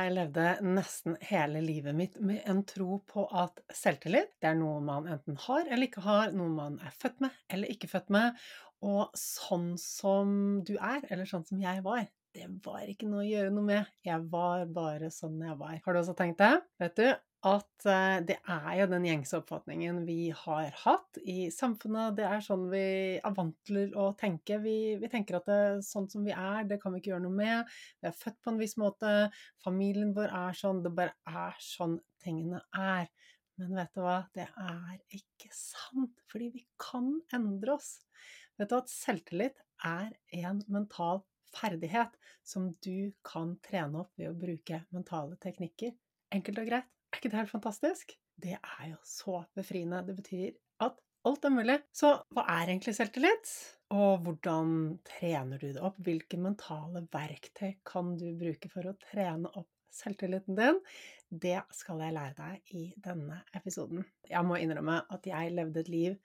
Jeg 0.00 0.14
levde 0.16 0.44
nesten 0.64 1.16
hele 1.28 1.60
livet 1.60 1.96
mitt 1.96 2.14
med 2.24 2.40
en 2.48 2.62
tro 2.64 3.00
på 3.10 3.26
at 3.36 3.58
selvtillit, 3.74 4.30
det 4.40 4.48
er 4.48 4.56
noe 4.56 4.78
man 4.84 5.08
enten 5.12 5.36
har 5.44 5.66
eller 5.66 5.88
ikke 5.88 6.04
har, 6.06 6.32
noe 6.32 6.48
man 6.54 6.78
er 6.80 6.94
født 7.02 7.20
med 7.24 7.36
eller 7.52 7.72
ikke 7.74 7.90
født 7.90 8.08
med, 8.14 8.38
og 8.80 9.12
sånn 9.18 9.74
som 9.80 10.32
du 10.64 10.72
er, 10.78 11.04
eller 11.10 11.28
sånn 11.28 11.44
som 11.48 11.60
jeg 11.60 11.84
var, 11.84 12.06
det 12.32 12.46
var 12.64 12.86
ikke 12.88 13.10
noe 13.10 13.24
å 13.24 13.28
gjøre 13.28 13.52
noe 13.52 13.66
med. 13.66 13.88
Jeg 14.06 14.22
var 14.32 14.64
bare 14.70 15.10
sånn 15.12 15.40
jeg 15.42 15.56
var. 15.60 15.76
Har 15.84 15.96
du 15.96 16.00
også 16.00 16.14
tenkt 16.16 16.38
det? 16.40 16.52
Vet 16.80 16.96
du, 16.96 17.08
at 17.46 17.86
eh, 17.88 18.18
det 18.28 18.36
er 18.52 18.74
jo 18.82 18.86
den 18.90 19.06
gjengse 19.08 19.38
oppfatningen 19.38 20.02
vi 20.04 20.28
har 20.42 20.74
hatt 20.82 21.20
i 21.24 21.48
samfunnet. 21.54 22.18
Det 22.18 22.26
er 22.28 22.42
sånn 22.44 22.66
vi 22.72 22.82
er 23.16 23.36
vant 23.36 23.56
til 23.64 23.94
å 23.96 24.10
tenke. 24.20 24.58
Vi, 24.60 24.76
vi 25.00 25.08
tenker 25.12 25.38
at 25.38 25.48
det, 25.48 25.60
sånn 25.86 26.10
som 26.12 26.26
vi 26.26 26.34
er, 26.34 26.66
det 26.68 26.80
kan 26.82 26.92
vi 26.92 27.00
ikke 27.00 27.14
gjøre 27.14 27.24
noe 27.24 27.38
med. 27.38 27.72
Vi 28.02 28.10
er 28.10 28.18
født 28.18 28.36
på 28.44 28.52
en 28.52 28.60
viss 28.60 28.76
måte. 28.80 29.14
Familien 29.64 30.12
vår 30.16 30.36
er 30.42 30.60
sånn. 30.60 30.84
Det 30.84 30.92
bare 31.00 31.16
er 31.32 31.56
sånn 31.64 31.96
tingene 32.20 32.60
er. 32.76 33.08
Men 33.60 33.72
vet 33.80 33.96
du 33.96 34.04
hva? 34.04 34.20
Det 34.36 34.44
er 34.44 35.00
ikke 35.16 35.50
sant. 35.56 36.20
Fordi 36.28 36.52
vi 36.60 36.66
kan 36.80 37.14
endre 37.36 37.78
oss. 37.78 37.94
Vet 38.60 38.68
du 38.68 38.76
at 38.82 38.92
selvtillit 38.92 39.64
er 39.88 40.12
en 40.44 40.60
mental 40.68 41.24
ferdighet 41.56 42.12
som 42.46 42.68
du 42.84 43.10
kan 43.26 43.56
trene 43.64 44.04
opp 44.04 44.12
ved 44.20 44.28
å 44.28 44.38
bruke 44.38 44.84
mentale 44.92 45.40
teknikker. 45.40 45.96
Enkelt 46.36 46.60
og 46.62 46.68
greit. 46.68 46.99
Er 47.10 47.18
ikke 47.18 47.30
det 47.32 47.40
helt 47.40 47.52
fantastisk? 47.52 48.14
Det 48.40 48.56
er 48.56 48.84
jo 48.92 48.98
så 49.04 49.42
befriende. 49.56 50.02
Det 50.06 50.14
betyr 50.20 50.52
at 50.86 51.00
alt 51.26 51.44
er 51.44 51.52
mulig. 51.52 51.76
Så 51.92 52.12
hva 52.34 52.46
er 52.54 52.70
egentlig 52.70 52.94
selvtillit? 52.96 53.50
Og 53.90 54.22
hvordan 54.24 54.70
trener 55.08 55.58
du 55.58 55.72
det 55.74 55.82
opp? 55.82 55.98
Hvilke 56.06 56.38
mentale 56.40 57.02
verktøy 57.10 57.74
kan 57.86 58.14
du 58.20 58.28
bruke 58.38 58.70
for 58.72 58.86
å 58.86 58.96
trene 59.02 59.50
opp 59.58 59.68
selvtilliten 59.90 60.54
din? 60.58 60.78
Det 61.30 61.58
skal 61.74 62.04
jeg 62.04 62.14
lære 62.14 62.36
deg 62.38 62.74
i 62.78 62.84
denne 63.02 63.40
episoden. 63.58 64.06
Jeg 64.30 64.46
må 64.46 64.60
innrømme 64.62 65.02
at 65.10 65.26
jeg 65.26 65.56
levde 65.56 65.82
et 65.82 65.90
liv 65.90 66.16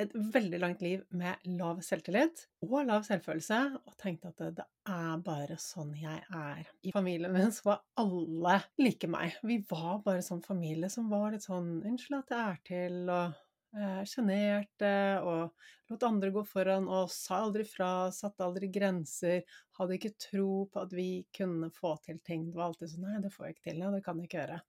et 0.00 0.12
veldig 0.14 0.58
langt 0.62 0.82
liv 0.84 1.02
med 1.12 1.44
lav 1.58 1.82
selvtillit 1.84 2.46
og 2.64 2.86
lav 2.88 3.04
selvfølelse, 3.06 3.58
og 3.84 3.96
tenkte 4.00 4.30
at 4.30 4.40
det, 4.40 4.50
det, 4.60 4.66
er 4.88 5.20
bare 5.24 5.58
sånn 5.60 5.92
jeg 5.98 6.22
er. 6.32 6.70
I 6.82 6.94
familien 6.94 7.34
min 7.34 7.52
så 7.54 7.68
var 7.68 7.82
alle 8.00 8.56
like 8.80 9.10
meg. 9.10 9.36
Vi 9.46 9.60
var 9.68 10.00
bare 10.06 10.24
sånn 10.24 10.42
familie 10.44 10.90
som 10.92 11.10
var 11.12 11.32
litt 11.34 11.46
sånn 11.46 11.82
'Unnskyld 11.82 12.18
at 12.22 12.34
jeg 12.34 12.42
er 12.42 12.62
til', 12.70 13.12
og 13.12 13.78
eh, 13.78 14.02
sjenerte, 14.08 14.94
og 15.20 15.92
lot 15.92 16.08
andre 16.08 16.32
gå 16.32 16.42
foran, 16.48 16.88
og 16.88 17.12
sa 17.12 17.42
aldri 17.44 17.68
fra, 17.68 18.10
satte 18.16 18.48
aldri 18.48 18.72
grenser, 18.72 19.44
hadde 19.78 19.98
ikke 19.98 20.16
tro 20.30 20.66
på 20.72 20.86
at 20.86 20.96
vi 20.96 21.26
kunne 21.36 21.70
få 21.74 21.98
til 22.04 22.18
ting. 22.24 22.48
Det 22.50 22.58
var 22.58 22.72
alltid 22.72 22.94
sånn 22.94 23.08
'Nei, 23.10 23.22
det 23.22 23.34
får 23.36 23.46
jeg 23.46 23.58
ikke 23.58 23.70
til. 23.70 23.80
Nei, 23.82 23.94
det 23.96 24.04
kan 24.08 24.18
jeg 24.18 24.30
ikke 24.30 24.44
gjøre'. 24.44 24.62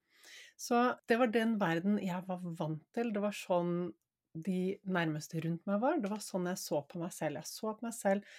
Så 0.55 0.79
det 1.07 1.17
var 1.19 1.31
den 1.31 1.57
verden 1.59 1.97
jeg 1.99 2.23
var 2.27 2.39
vant 2.59 2.83
til. 2.95 3.11
Det 3.11 3.21
var 3.23 3.35
sånn 3.35 3.91
de 4.33 4.77
nærmeste 4.89 5.41
rundt 5.43 5.67
meg 5.69 5.81
var. 5.83 5.99
Det 6.01 6.11
var 6.11 6.23
sånn 6.23 6.49
jeg 6.49 6.61
så 6.61 6.81
på 6.89 7.01
meg 7.01 7.13
selv. 7.15 7.39
Jeg 7.41 7.49
så 7.49 7.73
på 7.73 7.87
meg 7.87 7.95
selv 7.97 8.33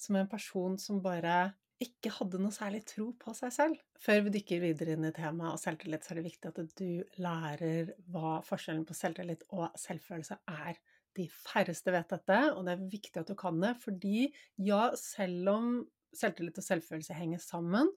som 0.00 0.16
en 0.16 0.30
person 0.30 0.78
som 0.80 1.02
bare 1.04 1.50
ikke 1.80 2.12
hadde 2.12 2.40
noe 2.42 2.52
særlig 2.52 2.82
tro 2.88 3.06
på 3.16 3.32
seg 3.36 3.52
selv. 3.54 3.82
Før 4.00 4.26
vi 4.26 4.34
dykker 4.34 4.60
videre 4.62 4.96
inn 4.96 5.06
i 5.08 5.12
temaet 5.16 5.56
og 5.56 5.60
selvtillit, 5.62 6.04
så 6.04 6.12
er 6.12 6.20
det 6.20 6.26
viktig 6.28 6.50
at 6.50 6.74
du 6.76 7.20
lærer 7.24 7.92
hva 8.12 8.40
forskjellen 8.44 8.84
på 8.88 8.96
selvtillit 8.96 9.46
og 9.56 9.70
selvfølelse 9.80 10.36
er. 10.52 10.80
De 11.16 11.24
færreste 11.32 11.92
vet 11.94 12.12
dette, 12.12 12.40
og 12.52 12.66
det 12.66 12.74
er 12.74 12.90
viktig 12.92 13.22
at 13.22 13.32
du 13.32 13.36
kan 13.38 13.56
det, 13.64 13.72
fordi 13.80 14.28
ja, 14.60 14.90
selv 15.00 15.54
om 15.54 15.72
selvtillit 16.16 16.58
og 16.60 16.66
selvfølelse 16.66 17.16
henger 17.16 17.40
sammen, 17.42 17.88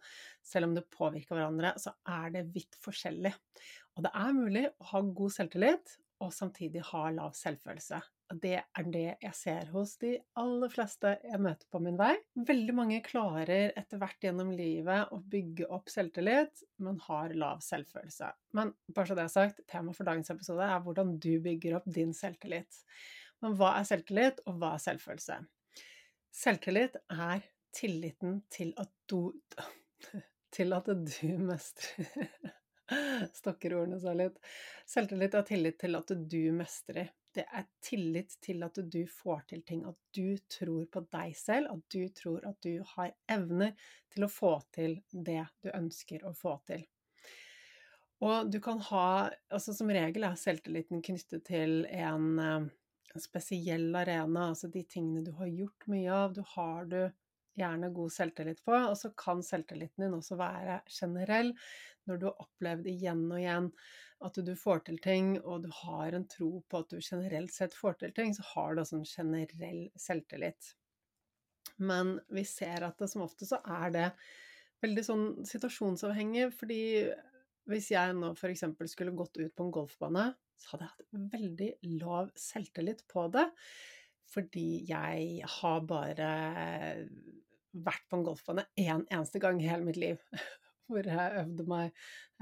selv 0.45 0.69
om 0.69 0.77
det 0.77 0.87
påvirker 0.93 1.35
hverandre, 1.35 1.73
så 1.81 1.95
er 2.07 2.31
det 2.37 2.47
vidt 2.55 2.77
forskjellig. 2.83 3.33
Og 3.97 4.07
det 4.07 4.13
er 4.15 4.37
mulig 4.37 4.65
å 4.71 4.89
ha 4.93 5.03
god 5.19 5.35
selvtillit 5.35 5.97
og 6.21 6.33
samtidig 6.33 6.83
har 6.89 7.13
lav 7.15 7.33
selvfølelse. 7.37 7.99
Og 8.33 8.39
det 8.41 8.55
er 8.61 8.85
det 8.89 9.05
jeg 9.21 9.35
ser 9.37 9.69
hos 9.73 9.95
de 10.01 10.13
aller 10.39 10.71
fleste 10.71 11.11
jeg 11.21 11.41
møter 11.43 11.67
på 11.69 11.81
min 11.83 11.97
vei. 11.99 12.13
Veldig 12.47 12.75
mange 12.77 13.01
klarer 13.05 13.73
etter 13.77 14.01
hvert 14.01 14.25
gjennom 14.25 14.53
livet 14.55 15.11
å 15.13 15.19
bygge 15.33 15.67
opp 15.73 15.91
selvtillit, 15.93 16.63
men 16.81 17.01
har 17.07 17.35
lav 17.37 17.61
selvfølelse. 17.65 18.31
Men 18.57 18.73
bare 18.89 19.09
så 19.09 19.17
det 19.19 19.27
er 19.27 19.33
sagt, 19.35 19.61
temaet 19.69 19.99
for 19.99 20.09
dagens 20.09 20.33
episode 20.33 20.65
er 20.65 20.81
hvordan 20.85 21.17
du 21.21 21.33
bygger 21.43 21.77
opp 21.79 21.89
din 21.99 22.15
selvtillit. 22.17 22.81
Men 23.43 23.57
hva 23.59 23.75
er 23.77 23.87
selvtillit, 23.89 24.41
og 24.47 24.57
hva 24.61 24.73
er 24.77 24.85
selvfølelse? 24.87 25.39
Selvtillit 26.33 26.97
er 27.13 27.43
tilliten 27.75 28.41
til 28.53 28.73
at 28.81 28.89
du 29.09 29.33
Til 30.53 30.69
at 30.75 30.85
du 30.85 31.29
mestrer 31.41 32.53
Stokker 33.39 33.75
ordene 33.77 33.99
seg 34.01 34.17
litt. 34.19 34.39
Selvtillit 34.89 35.35
er 35.37 35.45
tillit 35.47 35.77
til 35.81 35.99
at 35.99 36.13
du 36.29 36.41
mestrer. 36.55 37.11
Det 37.33 37.45
er 37.49 37.65
tillit 37.81 38.35
til 38.45 38.61
at 38.65 38.77
du 38.77 39.01
får 39.09 39.45
til 39.49 39.63
ting, 39.65 39.85
at 39.89 39.97
du 40.13 40.37
tror 40.51 40.83
på 40.91 41.01
deg 41.15 41.33
selv, 41.37 41.71
at 41.73 41.85
du 41.89 42.03
tror 42.13 42.45
at 42.45 42.59
du 42.61 42.83
har 42.93 43.13
evner 43.31 43.73
til 44.13 44.27
å 44.27 44.29
få 44.29 44.53
til 44.75 44.99
det 45.09 45.41
du 45.63 45.71
ønsker 45.73 46.27
å 46.29 46.33
få 46.37 46.59
til. 46.67 46.83
Og 48.23 48.51
du 48.51 48.59
kan 48.63 48.79
ha 48.91 49.07
Altså 49.51 49.73
som 49.75 49.89
regel 49.91 50.23
er 50.27 50.37
selvtilliten 50.39 51.01
knyttet 51.03 51.43
til 51.49 51.83
en, 51.89 52.39
en 52.39 53.21
spesiell 53.21 53.89
arena, 53.97 54.51
altså 54.51 54.69
de 54.71 54.85
tingene 54.85 55.25
du 55.25 55.33
har 55.39 55.49
gjort 55.49 55.89
mye 55.91 56.13
av. 56.13 56.37
Du 56.37 56.43
har 56.53 56.85
du 56.91 57.01
gjerne 57.59 57.91
god 57.93 58.13
selvtillit 58.13 58.63
på. 58.65 58.75
Og 58.75 58.95
så 58.99 59.11
kan 59.17 59.43
selvtilliten 59.45 60.05
din 60.05 60.17
også 60.17 60.37
være 60.39 60.81
generell, 60.91 61.53
når 62.09 62.19
du 62.19 62.27
har 62.29 62.45
opplevd 62.45 62.89
igjen 62.91 63.25
og 63.29 63.39
igjen 63.39 63.69
at 64.23 64.39
du 64.47 64.53
får 64.55 64.85
til 64.87 65.01
ting, 65.03 65.33
og 65.41 65.65
du 65.65 65.69
har 65.83 66.15
en 66.15 66.27
tro 66.31 66.61
på 66.69 66.79
at 66.79 66.93
du 66.93 67.01
generelt 67.03 67.51
sett 67.51 67.75
får 67.75 67.99
til 67.99 68.13
ting, 68.15 68.31
så 68.35 68.45
har 68.53 68.73
du 68.73 68.83
også 68.83 69.01
en 69.01 69.09
generell 69.09 69.83
selvtillit. 69.99 70.73
Men 71.83 72.15
vi 72.31 72.45
ser 72.47 72.85
at 72.87 72.99
det 73.01 73.09
som 73.11 73.25
ofte 73.25 73.47
så 73.49 73.59
er 73.81 73.93
det 73.95 74.07
veldig 74.83 75.03
sånn 75.03 75.25
situasjonsavhengig, 75.47 76.49
fordi 76.55 76.81
hvis 77.71 77.89
jeg 77.93 78.15
nå 78.17 78.33
f.eks. 78.35 78.65
skulle 78.91 79.15
gått 79.15 79.39
ut 79.39 79.53
på 79.55 79.67
en 79.67 79.75
golfbane, 79.75 80.29
så 80.59 80.73
hadde 80.73 80.87
jeg 80.87 80.93
hatt 80.93 81.33
veldig 81.33 81.69
lav 81.99 82.31
selvtillit 82.39 83.03
på 83.11 83.27
det. 83.33 83.47
Fordi 84.33 84.67
jeg 84.87 85.49
har 85.59 85.83
bare 85.87 86.29
vært 87.73 88.05
på 88.09 88.19
en 88.19 88.25
golfbane 88.27 88.65
én 88.79 89.05
eneste 89.09 89.41
gang 89.43 89.59
i 89.61 89.67
hele 89.69 89.87
mitt 89.87 89.99
liv. 89.99 90.21
Hvor 90.91 91.07
jeg 91.07 91.37
øvde 91.39 91.65
meg, 91.69 91.93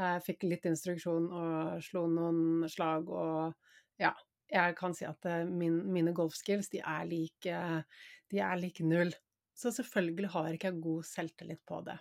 jeg 0.02 0.24
fikk 0.26 0.46
litt 0.48 0.66
instruksjon 0.68 1.28
og 1.30 1.82
slo 1.86 2.08
noen 2.10 2.70
slag 2.72 3.10
og 3.10 3.54
ja. 4.02 4.14
Jeg 4.52 4.74
kan 4.76 4.92
si 4.92 5.06
at 5.08 5.24
eh, 5.32 5.46
min, 5.48 5.78
mine 5.96 6.12
golfskills, 6.12 6.68
de 6.74 6.82
er 6.84 7.06
like 7.08 7.60
De 8.28 8.40
er 8.44 8.58
like 8.60 8.84
null. 8.84 9.14
Så 9.56 9.72
selvfølgelig 9.72 10.32
har 10.34 10.50
ikke 10.58 10.74
jeg 10.74 10.82
god 10.84 11.08
selvtillit 11.08 11.62
på 11.70 11.78
det. 11.88 11.96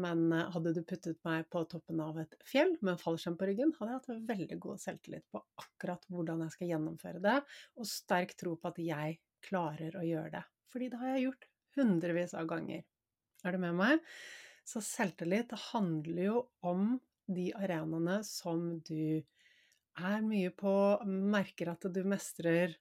Men 0.00 0.26
eh, 0.34 0.50
hadde 0.54 0.74
du 0.74 0.82
puttet 0.86 1.20
meg 1.26 1.46
på 1.52 1.62
toppen 1.70 2.02
av 2.02 2.18
et 2.20 2.34
fjell 2.48 2.74
med 2.80 2.94
en 2.94 3.00
fallskjerm 3.00 3.38
på 3.40 3.48
ryggen, 3.48 3.72
hadde 3.78 3.92
jeg 3.92 4.00
hatt 4.00 4.28
veldig 4.32 4.58
god 4.66 4.82
selvtillit 4.82 5.26
på 5.32 5.42
akkurat 5.62 6.06
hvordan 6.10 6.42
jeg 6.44 6.56
skal 6.56 6.72
gjennomføre 6.72 7.22
det, 7.24 7.38
og 7.78 7.88
sterk 7.88 8.34
tro 8.40 8.56
på 8.58 8.72
at 8.72 8.80
jeg 8.82 9.18
klarer 9.44 9.96
å 10.00 10.04
gjøre 10.06 10.32
det. 10.34 10.44
Fordi 10.74 10.90
det 10.90 11.00
har 11.00 11.14
jeg 11.14 11.26
gjort 11.28 11.48
hundrevis 11.76 12.34
av 12.38 12.48
ganger. 12.50 12.84
Er 13.44 13.54
du 13.54 13.60
med 13.62 13.76
meg? 13.78 14.04
Så 14.64 14.80
selvtillit 14.84 15.52
handler 15.70 16.22
jo 16.24 16.38
om 16.64 16.94
de 17.28 17.50
arenaene 17.56 18.20
som 18.26 18.78
du 18.84 19.20
er 19.94 20.24
mye 20.24 20.50
på, 20.54 20.72
merker 21.06 21.70
at 21.74 21.86
du 21.92 22.00
mestrer, 22.08 22.74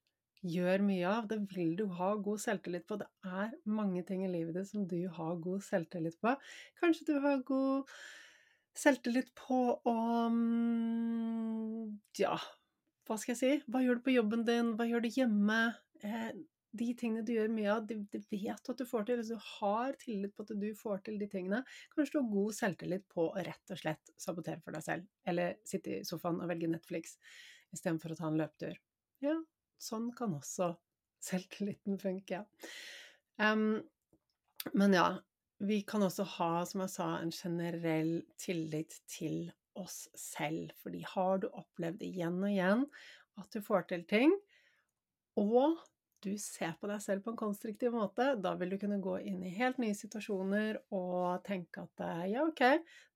gjør 0.44 0.84
mye 0.84 1.08
av. 1.08 1.28
Det 1.30 1.40
vil 1.54 1.76
du 1.80 1.86
ha 2.00 2.14
god 2.20 2.42
selvtillit 2.44 2.88
på. 2.88 2.98
Det 3.00 3.08
er 3.28 3.54
mange 3.70 4.04
ting 4.08 4.26
i 4.26 4.32
livet 4.32 4.58
ditt 4.58 4.72
som 4.72 4.88
du 4.90 5.08
har 5.16 5.38
god 5.44 5.64
selvtillit 5.64 6.20
på. 6.24 6.36
Kanskje 6.82 7.08
du 7.12 7.16
har 7.24 7.44
god 7.48 7.92
selvtillit 8.76 9.30
på 9.38 9.60
å 9.78 9.98
mm, 10.34 11.94
ja, 12.20 12.36
hva 13.08 13.20
skal 13.20 13.36
jeg 13.36 13.40
si, 13.40 13.52
hva 13.70 13.84
gjør 13.84 14.00
du 14.00 14.06
på 14.08 14.16
jobben 14.16 14.46
din, 14.48 14.74
hva 14.80 14.88
gjør 14.90 15.06
du 15.06 15.12
hjemme? 15.14 15.60
De 16.74 16.88
tingene 16.98 17.22
du 17.26 17.34
gjør 17.36 17.52
mye 17.54 17.70
av, 17.70 17.84
de, 17.86 18.00
de 18.10 18.20
vet 18.32 18.70
at 18.72 18.80
du 18.80 18.86
får 18.90 19.08
til. 19.08 19.22
Altså, 19.22 19.38
du 19.38 19.50
har 19.60 19.98
tillit 20.02 20.34
på 20.34 20.46
at 20.46 20.54
du 20.58 20.70
får 20.78 21.04
til 21.06 21.20
de 21.22 21.28
tingene. 21.30 21.62
Kanskje 21.94 22.16
du 22.16 22.20
har 22.22 22.32
god 22.34 22.58
selvtillit 22.58 23.06
på 23.14 23.28
å 23.30 23.44
rett 23.46 23.74
og 23.76 23.82
slett 23.82 24.14
sabotere 24.22 24.64
for 24.64 24.76
deg 24.76 24.86
selv. 24.86 25.10
Eller 25.30 25.60
sitte 25.70 26.00
i 26.00 26.08
sofaen 26.08 26.42
og 26.42 26.50
velge 26.50 26.72
Netflix 26.72 27.18
istedenfor 27.74 28.14
å 28.14 28.20
ta 28.20 28.30
en 28.30 28.40
løpetur. 28.42 28.80
Ja, 29.24 29.38
sånn 29.82 30.10
kan 30.18 30.34
også 30.38 30.74
selvtilliten 31.30 32.02
funke. 32.02 32.44
Um, 33.38 33.84
men 34.74 34.96
ja, 34.96 35.08
vi 35.64 35.82
kan 35.88 36.04
også 36.04 36.26
ha, 36.38 36.52
som 36.68 36.84
jeg 36.84 36.94
sa, 36.96 37.10
en 37.20 37.34
generell 37.34 38.16
tillit 38.42 38.98
til 39.10 39.52
oss 39.80 40.08
selv. 40.18 40.74
Fordi 40.82 41.04
har 41.14 41.44
du 41.44 41.50
opplevd 41.54 42.04
igjen 42.06 42.42
og 42.42 42.50
igjen 42.50 42.88
at 43.42 43.54
du 43.54 43.64
får 43.66 43.88
til 43.90 44.04
ting, 44.10 44.34
og 45.40 45.80
du 46.24 46.32
ser 46.42 46.74
på 46.80 46.90
deg 46.90 47.02
selv 47.04 47.26
på 47.26 47.34
en 47.34 47.40
konstruktiv 47.40 47.94
måte, 47.96 48.34
da 48.40 48.54
vil 48.60 48.74
du 48.74 48.80
kunne 48.82 49.02
gå 49.04 49.18
inn 49.28 49.44
i 49.46 49.52
helt 49.58 49.80
nye 49.82 49.96
situasjoner 49.98 50.80
og 50.96 51.44
tenke 51.46 51.84
at 51.86 52.04
ja, 52.32 52.46
ok, 52.48 52.64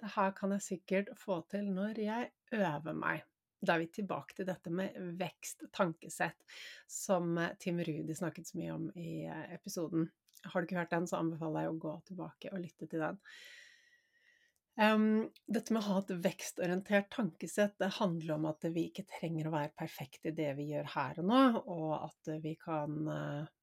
det 0.01 0.13
her 0.17 0.35
kan 0.37 0.53
jeg 0.55 0.65
sikkert 0.65 1.11
få 1.19 1.41
til 1.51 1.71
når 1.73 2.03
jeg 2.03 2.31
øver 2.57 2.97
meg. 2.97 3.25
Da 3.57 3.73
er 3.73 3.81
vi 3.81 3.89
tilbake 3.89 4.37
til 4.37 4.45
dette 4.45 4.69
med 4.69 4.97
vekst, 5.17 5.65
tankesett, 5.73 6.37
som 6.85 7.39
Tim 7.59 7.81
Rudi 7.81 8.15
snakket 8.15 8.51
så 8.51 8.59
mye 8.59 8.75
om 8.75 8.89
i 8.93 9.23
episoden. 9.55 10.11
Har 10.45 10.61
du 10.61 10.67
ikke 10.67 10.77
hørt 10.77 10.93
den, 10.93 11.07
så 11.09 11.17
anbefaler 11.23 11.65
jeg 11.65 11.73
å 11.73 11.79
gå 11.81 11.95
tilbake 12.11 12.51
og 12.53 12.61
lytte 12.61 12.85
til 12.85 13.01
den. 13.01 13.17
Um, 14.77 15.25
dette 15.49 15.73
med 15.73 15.81
å 15.81 15.87
ha 15.87 15.99
et 16.03 16.11
vekstorientert 16.21 17.07
tankesett, 17.15 17.73
det 17.81 17.95
handler 17.95 18.35
om 18.35 18.43
at 18.51 18.65
vi 18.75 18.83
ikke 18.91 19.07
trenger 19.09 19.47
å 19.49 19.53
være 19.55 19.73
perfekte 19.73 20.29
i 20.29 20.35
det 20.37 20.51
vi 20.59 20.67
gjør 20.69 20.91
her 20.93 21.21
og 21.23 21.29
nå, 21.31 21.39
og 21.65 21.93
at 21.97 22.33
vi 22.43 22.53
kan 22.61 22.97
uh, 23.09 23.53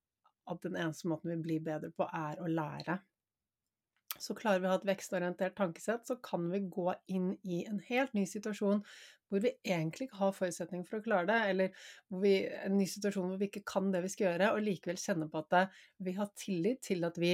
At 0.50 0.60
den 0.60 0.74
eneste 0.76 1.08
måten 1.08 1.30
vi 1.30 1.38
blir 1.40 1.60
bedre 1.64 1.88
på, 1.96 2.04
er 2.04 2.42
å 2.42 2.48
lære. 2.50 2.98
Så 4.20 4.34
klarer 4.36 4.60
vi 4.60 4.68
å 4.68 4.74
ha 4.74 4.80
et 4.80 4.90
vekstorientert 4.90 5.54
tankesett, 5.56 6.04
så 6.04 6.18
kan 6.20 6.50
vi 6.52 6.60
gå 6.68 6.90
inn 7.08 7.30
i 7.42 7.62
en 7.64 7.78
helt 7.88 8.12
ny 8.12 8.26
situasjon 8.28 8.82
hvor 9.30 9.40
vi 9.40 9.54
egentlig 9.64 10.10
ikke 10.10 10.20
har 10.20 10.36
forutsetninger 10.36 10.86
for 10.90 11.00
å 11.00 11.06
klare 11.06 11.30
det, 11.30 11.38
eller 11.54 11.86
vi, 12.22 12.34
en 12.44 12.76
ny 12.76 12.84
situasjon 12.90 13.30
hvor 13.30 13.40
vi 13.40 13.48
ikke 13.48 13.64
kan 13.66 13.88
det 13.94 14.04
vi 14.04 14.12
skal 14.12 14.28
gjøre, 14.28 14.52
og 14.52 14.66
likevel 14.66 15.00
kjenne 15.00 15.30
på 15.32 15.42
at 15.46 15.72
vi 16.04 16.14
har 16.18 16.30
tillit 16.38 16.84
til 16.84 17.08
at 17.08 17.18
vi 17.22 17.32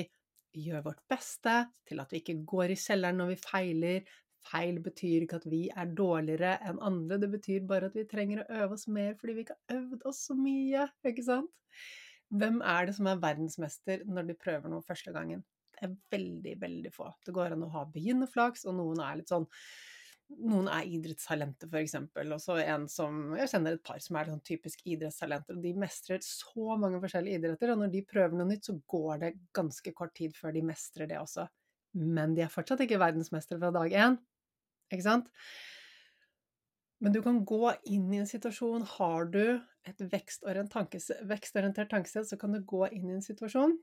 gjør 0.57 0.83
vårt 0.89 1.05
beste, 1.11 1.55
til 1.87 2.03
at 2.03 2.11
vi 2.13 2.21
ikke 2.23 2.41
går 2.49 2.75
i 2.75 2.81
kjelleren 2.81 3.21
når 3.21 3.33
vi 3.33 3.39
feiler. 3.45 4.11
Feil 4.51 4.79
betyr 4.81 5.27
ikke 5.27 5.41
at 5.43 5.49
vi 5.53 5.63
er 5.69 5.91
dårligere 5.97 6.55
enn 6.69 6.81
andre, 6.85 7.19
det 7.21 7.29
betyr 7.35 7.67
bare 7.69 7.91
at 7.91 7.97
vi 7.99 8.07
trenger 8.09 8.41
å 8.41 8.63
øve 8.63 8.79
oss 8.79 8.87
mer 8.89 9.13
fordi 9.21 9.35
vi 9.37 9.45
ikke 9.45 9.57
har 9.59 9.81
øvd 9.83 10.07
oss 10.09 10.23
så 10.31 10.37
mye, 10.39 10.87
ikke 11.11 11.27
sant? 11.27 11.53
Hvem 12.31 12.61
er 12.63 12.87
det 12.89 12.95
som 12.97 13.09
er 13.11 13.21
verdensmester 13.21 14.05
når 14.09 14.31
de 14.31 14.39
prøver 14.41 14.73
noe 14.73 14.87
første 14.87 15.13
gangen? 15.13 15.43
Det 15.75 15.85
er 15.87 15.97
veldig, 16.13 16.55
veldig 16.61 16.93
få. 16.95 17.11
Det 17.27 17.35
går 17.37 17.57
an 17.57 17.67
å 17.67 17.73
ha 17.75 17.85
begynnerflaks, 17.93 18.65
og 18.71 18.79
noen 18.79 19.01
er 19.05 19.21
litt 19.21 19.33
sånn 19.33 19.49
noen 20.39 20.69
er 20.71 20.89
idrettstalenter, 20.89 21.69
f.eks., 21.71 21.97
og 22.21 22.43
så 22.43 22.59
en 22.63 22.87
som 22.91 23.35
Jeg 23.39 23.51
kjenner 23.53 23.77
et 23.77 23.85
par 23.87 24.01
som 24.03 24.19
er 24.19 24.31
sånn 24.31 24.43
typisk 24.47 24.85
idrettstalenter, 24.89 25.59
og 25.59 25.65
de 25.65 25.73
mestrer 25.83 26.23
så 26.25 26.77
mange 26.81 27.01
forskjellige 27.03 27.41
idretter, 27.41 27.73
og 27.73 27.83
når 27.83 27.93
de 27.95 28.05
prøver 28.09 28.37
noe 28.39 28.51
nytt, 28.51 28.69
så 28.69 28.77
går 28.91 29.25
det 29.25 29.33
ganske 29.57 29.95
kort 29.97 30.15
tid 30.17 30.37
før 30.37 30.55
de 30.57 30.65
mestrer 30.71 31.11
det 31.11 31.19
også. 31.21 31.49
Men 31.99 32.37
de 32.37 32.45
er 32.47 32.53
fortsatt 32.53 32.85
ikke 32.85 33.01
verdensmestere 33.03 33.61
fra 33.61 33.73
dag 33.75 33.97
én, 34.07 34.17
ikke 34.93 35.07
sant? 35.07 35.31
Men 37.01 37.15
du 37.17 37.23
kan 37.25 37.41
gå 37.49 37.75
inn 37.89 38.11
i 38.13 38.19
en 38.21 38.29
situasjon 38.29 38.83
Har 38.99 39.31
du 39.33 39.45
et 39.89 40.03
vekstorientert 40.13 41.89
tankesett, 41.89 42.29
så 42.29 42.37
kan 42.37 42.53
du 42.53 42.61
gå 42.61 42.85
inn 42.93 43.09
i 43.09 43.17
en 43.17 43.25
situasjon 43.25 43.79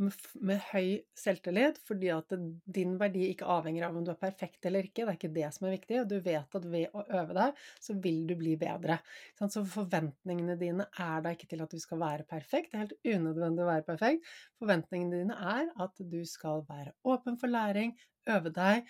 med, 0.00 0.60
høy 0.70 1.00
selvtillit, 1.18 1.78
fordi 1.86 2.10
at 2.14 2.34
din 2.64 2.96
verdi 3.00 3.26
ikke 3.30 3.48
avhenger 3.52 3.86
av 3.86 3.98
om 3.98 4.04
du 4.06 4.12
er 4.12 4.20
perfekt 4.20 4.66
eller 4.68 4.88
ikke. 4.88 5.04
Det 5.04 5.12
er 5.12 5.18
ikke 5.18 5.32
det 5.36 5.48
som 5.56 5.68
er 5.68 5.76
viktig. 5.76 5.98
Og 6.02 6.10
du 6.10 6.16
vet 6.24 6.58
at 6.60 6.68
ved 6.72 6.96
å 6.96 7.04
øve 7.20 7.36
deg, 7.36 7.62
så 7.84 7.96
vil 8.06 8.20
du 8.28 8.34
bli 8.40 8.56
bedre. 8.60 9.00
Så 9.40 9.64
forventningene 9.74 10.58
dine 10.60 10.88
er 10.90 11.24
da 11.24 11.34
ikke 11.36 11.50
til 11.52 11.64
at 11.64 11.74
du 11.74 11.80
skal 11.82 12.02
være 12.02 12.28
perfekt. 12.30 12.72
Det 12.72 12.78
er 12.78 12.86
helt 12.86 13.16
unødvendig 13.20 13.64
å 13.64 13.70
være 13.70 13.88
perfekt. 13.88 14.30
Forventningene 14.60 15.22
dine 15.24 15.40
er 15.54 15.72
at 15.86 16.04
du 16.12 16.20
skal 16.28 16.64
være 16.68 16.94
åpen 17.08 17.38
for 17.40 17.52
læring, 17.52 17.96
øve 18.30 18.52
deg, 18.54 18.86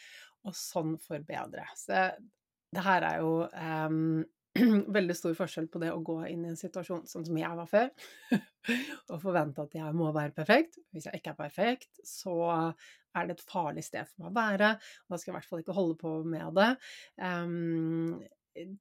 og 0.47 0.57
sånn 0.57 0.97
forbedre. 1.03 1.67
Så 1.79 2.11
det 2.71 2.85
her 2.87 3.07
er 3.07 3.23
jo 3.23 3.33
um, 3.51 4.21
veldig 4.97 5.17
stor 5.17 5.37
forskjell 5.38 5.69
på 5.70 5.82
det 5.82 5.93
å 5.94 6.02
gå 6.05 6.17
inn 6.31 6.47
i 6.47 6.50
en 6.52 6.58
situasjon 6.58 7.05
sånn 7.11 7.26
som 7.29 7.38
jeg 7.38 7.58
var 7.61 7.70
før, 7.70 7.93
og 9.12 9.23
forvente 9.23 9.67
at 9.67 9.76
jeg 9.79 9.97
må 9.97 10.11
være 10.17 10.35
perfekt. 10.37 10.81
Hvis 10.94 11.06
jeg 11.08 11.20
ikke 11.20 11.35
er 11.35 11.41
perfekt, 11.44 12.02
så 12.06 12.35
er 12.50 13.26
det 13.26 13.38
et 13.38 13.47
farlig 13.47 13.85
sted 13.87 14.11
for 14.11 14.25
meg 14.25 14.31
å 14.32 14.38
være, 14.41 14.75
og 15.05 15.14
da 15.14 15.20
skal 15.20 15.31
jeg 15.31 15.35
i 15.35 15.38
hvert 15.38 15.50
fall 15.50 15.64
ikke 15.64 15.79
holde 15.79 15.99
på 16.00 16.14
med 16.35 16.58
det. 16.58 16.70
Um, 17.23 18.20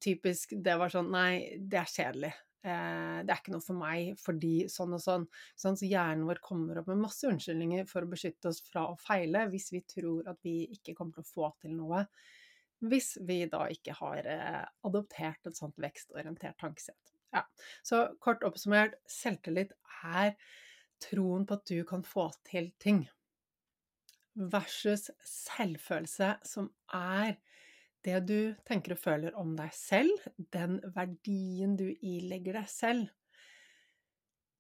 typisk 0.02 0.58
det 0.58 0.78
var 0.82 0.92
sånn 0.94 1.12
Nei, 1.14 1.60
det 1.62 1.82
er 1.84 1.92
kjedelig. 1.94 2.34
Eh, 2.60 3.20
det 3.24 3.32
er 3.32 3.40
ikke 3.40 3.54
noe 3.54 3.64
for 3.64 3.80
meg 3.80 4.18
fordi 4.20 4.54
sånn 4.72 4.98
og 4.98 5.04
sånn. 5.04 5.26
Så 5.60 5.72
hjernen 5.88 6.26
vår 6.28 6.42
kommer 6.44 6.82
opp 6.82 6.90
med 6.92 7.06
masse 7.06 7.30
unnskyldninger 7.30 7.88
for 7.88 8.04
å 8.04 8.12
beskytte 8.12 8.52
oss 8.52 8.60
fra 8.66 8.90
å 8.90 8.98
feile 9.00 9.46
hvis 9.54 9.70
vi 9.76 9.84
tror 9.88 10.28
at 10.32 10.42
vi 10.44 10.66
ikke 10.76 10.98
kommer 10.98 11.16
til 11.16 11.24
å 11.24 11.30
få 11.30 11.52
til 11.64 11.78
noe 11.78 12.04
hvis 12.86 13.18
vi 13.28 13.44
da 13.52 13.66
ikke 13.72 13.96
har 14.00 14.28
eh, 14.30 14.66
adoptert 14.88 15.48
et 15.50 15.58
sånt 15.58 15.78
vekstorientert 15.82 16.60
tankesett. 16.62 17.14
Ja. 17.36 17.44
Så 17.86 18.06
kort 18.24 18.44
oppsummert, 18.48 18.96
selvtillit 19.10 19.76
er 20.04 20.36
troen 21.04 21.46
på 21.48 21.60
at 21.60 21.70
du 21.70 21.84
kan 21.88 22.04
få 22.08 22.30
til 22.48 22.72
ting, 22.82 23.04
versus 24.40 25.10
selvfølelse, 25.26 26.36
som 26.48 26.70
er 26.96 27.36
det 28.08 28.20
du 28.30 28.56
tenker 28.68 28.96
og 28.96 29.02
føler 29.02 29.36
om 29.40 29.56
deg 29.58 29.74
selv, 29.76 30.28
den 30.56 30.80
verdien 30.96 31.76
du 31.80 31.90
ilegger 31.92 32.62
deg 32.62 32.70
selv. 32.72 33.10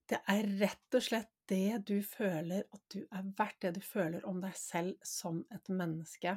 Det 0.10 0.20
er 0.28 0.50
rett 0.60 0.98
og 0.98 1.06
slett 1.06 1.32
det 1.50 1.80
du 1.88 2.00
føler 2.06 2.66
at 2.66 2.82
du 2.94 3.00
er 3.06 3.30
verdt, 3.38 3.62
det 3.64 3.78
du 3.78 3.82
føler 3.86 4.26
om 4.28 4.42
deg 4.44 4.56
selv 4.58 4.98
som 5.06 5.44
et 5.54 5.70
menneske. 5.72 6.36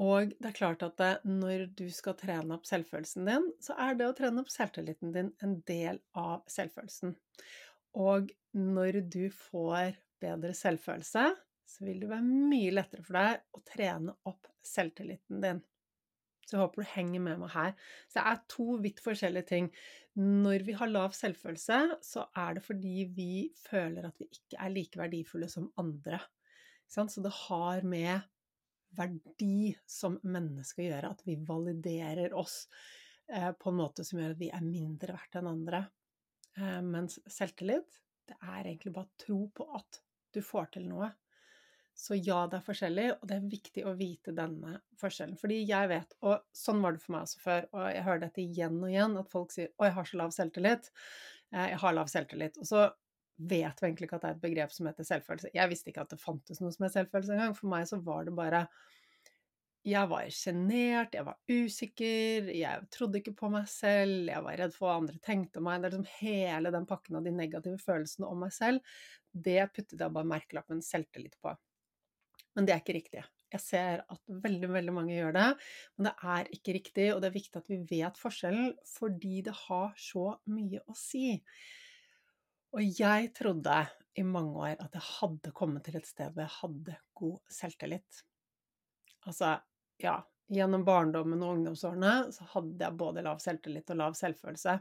Og 0.00 0.32
det 0.40 0.48
er 0.48 0.56
klart 0.56 0.82
at 0.86 1.02
når 1.28 1.66
du 1.76 1.84
skal 1.92 2.16
trene 2.18 2.56
opp 2.56 2.64
selvfølelsen 2.66 3.28
din, 3.28 3.48
så 3.62 3.76
er 3.80 3.98
det 3.98 4.08
å 4.08 4.14
trene 4.16 4.42
opp 4.42 4.50
selvtilliten 4.52 5.12
din 5.14 5.32
en 5.44 5.58
del 5.68 6.00
av 6.18 6.46
selvfølelsen. 6.50 7.14
Og 8.00 8.32
når 8.56 9.02
du 9.12 9.26
får 9.34 9.98
bedre 10.22 10.54
selvfølelse, 10.56 11.26
så 11.72 11.84
vil 11.86 12.00
det 12.02 12.10
være 12.10 12.24
mye 12.24 12.72
lettere 12.72 13.04
for 13.04 13.18
deg 13.18 13.44
å 13.56 13.62
trene 13.68 14.16
opp 14.28 14.48
selvtilliten 14.66 15.44
din. 15.44 15.62
Så 16.42 16.56
jeg 16.56 16.62
håper 16.64 16.82
du 16.82 16.92
henger 16.96 17.22
med 17.24 17.40
meg 17.40 17.52
her. 17.54 17.74
Så 18.10 18.18
det 18.18 18.24
er 18.28 18.40
to 18.50 18.66
vidt 18.82 19.00
forskjellige 19.04 19.48
ting. 19.48 19.70
Når 20.18 20.66
vi 20.66 20.74
har 20.76 20.90
lav 20.90 21.14
selvfølelse, 21.16 21.78
så 22.04 22.26
er 22.36 22.58
det 22.58 22.64
fordi 22.66 23.06
vi 23.14 23.32
føler 23.62 24.08
at 24.08 24.18
vi 24.20 24.28
ikke 24.28 24.58
er 24.60 24.74
like 24.74 25.00
verdifulle 25.00 25.48
som 25.52 25.70
andre. 25.80 26.18
Så 26.92 27.06
det 27.24 27.32
har 27.46 27.86
med 27.88 28.26
verdi 28.96 29.72
som 29.88 30.18
menneske 30.22 30.82
å 30.82 30.88
gjøre, 30.88 31.12
at 31.14 31.24
vi 31.26 31.36
validerer 31.48 32.34
oss 32.38 32.66
eh, 33.32 33.50
på 33.52 33.72
en 33.72 33.80
måte 33.80 34.04
som 34.06 34.20
gjør 34.20 34.36
at 34.36 34.42
vi 34.42 34.52
er 34.52 34.64
mindre 34.66 35.16
verdt 35.16 35.40
enn 35.40 35.50
andre. 35.50 35.84
Eh, 36.58 36.80
mens 36.84 37.18
selvtillit, 37.26 38.00
det 38.28 38.38
er 38.40 38.66
egentlig 38.66 38.94
bare 38.96 39.20
tro 39.20 39.44
på 39.54 39.68
at 39.78 40.02
du 40.32 40.40
får 40.44 40.72
til 40.76 40.88
noe. 40.88 41.10
Så 41.94 42.16
ja, 42.16 42.46
det 42.48 42.56
er 42.56 42.64
forskjellig, 42.64 43.08
og 43.18 43.28
det 43.28 43.36
er 43.36 43.50
viktig 43.52 43.82
å 43.84 43.92
vite 43.98 44.32
denne 44.36 44.78
forskjellen. 45.00 45.36
Fordi 45.40 45.58
jeg 45.60 45.90
vet, 45.90 46.14
og 46.24 46.46
sånn 46.56 46.80
var 46.84 46.96
det 46.96 47.02
for 47.02 47.14
meg 47.14 47.26
også 47.26 47.42
før, 47.42 47.68
og 47.76 47.84
jeg 47.92 48.06
hører 48.06 48.22
dette 48.24 48.42
igjen 48.42 48.78
og 48.80 48.88
igjen, 48.88 49.18
at 49.20 49.32
folk 49.32 49.52
sier 49.52 49.68
'Å, 49.68 49.84
jeg 49.86 49.96
har 49.98 50.08
så 50.08 50.20
lav 50.22 50.32
selvtillit'. 50.32 50.90
Eh, 51.52 51.68
jeg 51.74 51.80
har 51.84 51.92
lav 51.92 52.08
selvtillit. 52.08 52.58
Og 52.58 52.66
så 52.66 52.86
vet 53.36 53.80
vi 53.80 53.88
egentlig 53.88 54.08
ikke 54.08 54.18
at 54.18 54.24
det 54.24 54.30
er 54.30 54.36
et 54.36 54.42
begrep 54.46 54.72
som 54.74 54.88
heter 54.88 55.06
selvfølelse. 55.08 55.52
Jeg 55.54 55.70
visste 55.72 55.92
ikke 55.92 56.04
at 56.04 56.12
det 56.12 56.20
fantes 56.22 56.60
noe 56.62 56.72
som 56.74 56.86
het 56.86 56.96
selvfølelse 56.96 57.36
engang. 57.36 57.54
For 57.58 57.70
meg 57.72 57.86
så 57.90 57.98
var 58.04 58.26
det 58.28 58.34
bare 58.36 58.66
Jeg 59.82 60.06
var 60.06 60.28
sjenert, 60.30 61.16
jeg 61.16 61.26
var 61.26 61.38
usikker, 61.50 62.52
jeg 62.54 62.84
trodde 62.94 63.18
ikke 63.18 63.34
på 63.34 63.48
meg 63.50 63.66
selv, 63.66 64.28
jeg 64.30 64.44
var 64.44 64.60
redd 64.60 64.76
for 64.76 64.86
hva 64.86 65.00
andre 65.00 65.18
tenkte 65.18 65.58
om 65.58 65.66
meg. 65.66 65.82
Det 65.82 65.88
er 65.88 65.96
liksom 65.96 66.20
hele 66.20 66.70
den 66.70 66.86
pakken 66.86 67.18
av 67.18 67.26
de 67.26 67.32
negative 67.34 67.82
følelsene 67.82 68.28
om 68.30 68.44
meg 68.44 68.54
selv, 68.54 68.94
det 69.34 69.58
puttet 69.74 69.98
jeg 69.98 70.14
bare 70.14 70.28
merkelappen 70.36 70.84
selvtillit 70.86 71.34
på. 71.42 71.56
Men 72.54 72.68
det 72.68 72.74
er 72.74 72.82
ikke 72.84 72.98
riktig. 73.00 73.24
Jeg 73.52 73.60
ser 73.60 74.02
at 74.08 74.20
veldig, 74.44 74.70
veldig 74.72 74.94
mange 74.96 75.16
gjør 75.16 75.34
det, 75.36 75.48
men 75.96 76.08
det 76.08 76.14
er 76.36 76.50
ikke 76.56 76.74
riktig, 76.78 77.06
og 77.12 77.20
det 77.20 77.28
er 77.28 77.36
viktig 77.36 77.60
at 77.60 77.70
vi 77.72 77.78
vet 77.90 78.20
forskjellen, 78.20 78.72
fordi 78.88 79.42
det 79.48 79.56
har 79.66 79.92
så 80.00 80.26
mye 80.52 80.80
å 80.86 80.96
si. 80.96 81.40
Og 82.72 83.00
jeg 83.00 83.32
trodde 83.36 83.80
i 84.16 84.24
mange 84.24 84.56
år 84.60 84.80
at 84.80 84.94
jeg 84.96 85.04
hadde 85.18 85.52
kommet 85.56 85.84
til 85.86 85.96
et 85.98 86.08
sted 86.08 86.32
hvor 86.32 86.44
jeg 86.44 86.56
hadde 86.58 86.98
god 87.18 87.52
selvtillit. 87.52 88.22
Altså, 89.28 89.54
ja, 90.02 90.16
gjennom 90.52 90.84
barndommen 90.86 91.42
og 91.44 91.58
ungdomsårene 91.58 92.32
så 92.34 92.48
hadde 92.54 92.84
jeg 92.84 92.98
både 93.00 93.24
lav 93.24 93.40
selvtillit 93.44 93.92
og 93.92 94.00
lav 94.00 94.16
selvfølelse. 94.18 94.78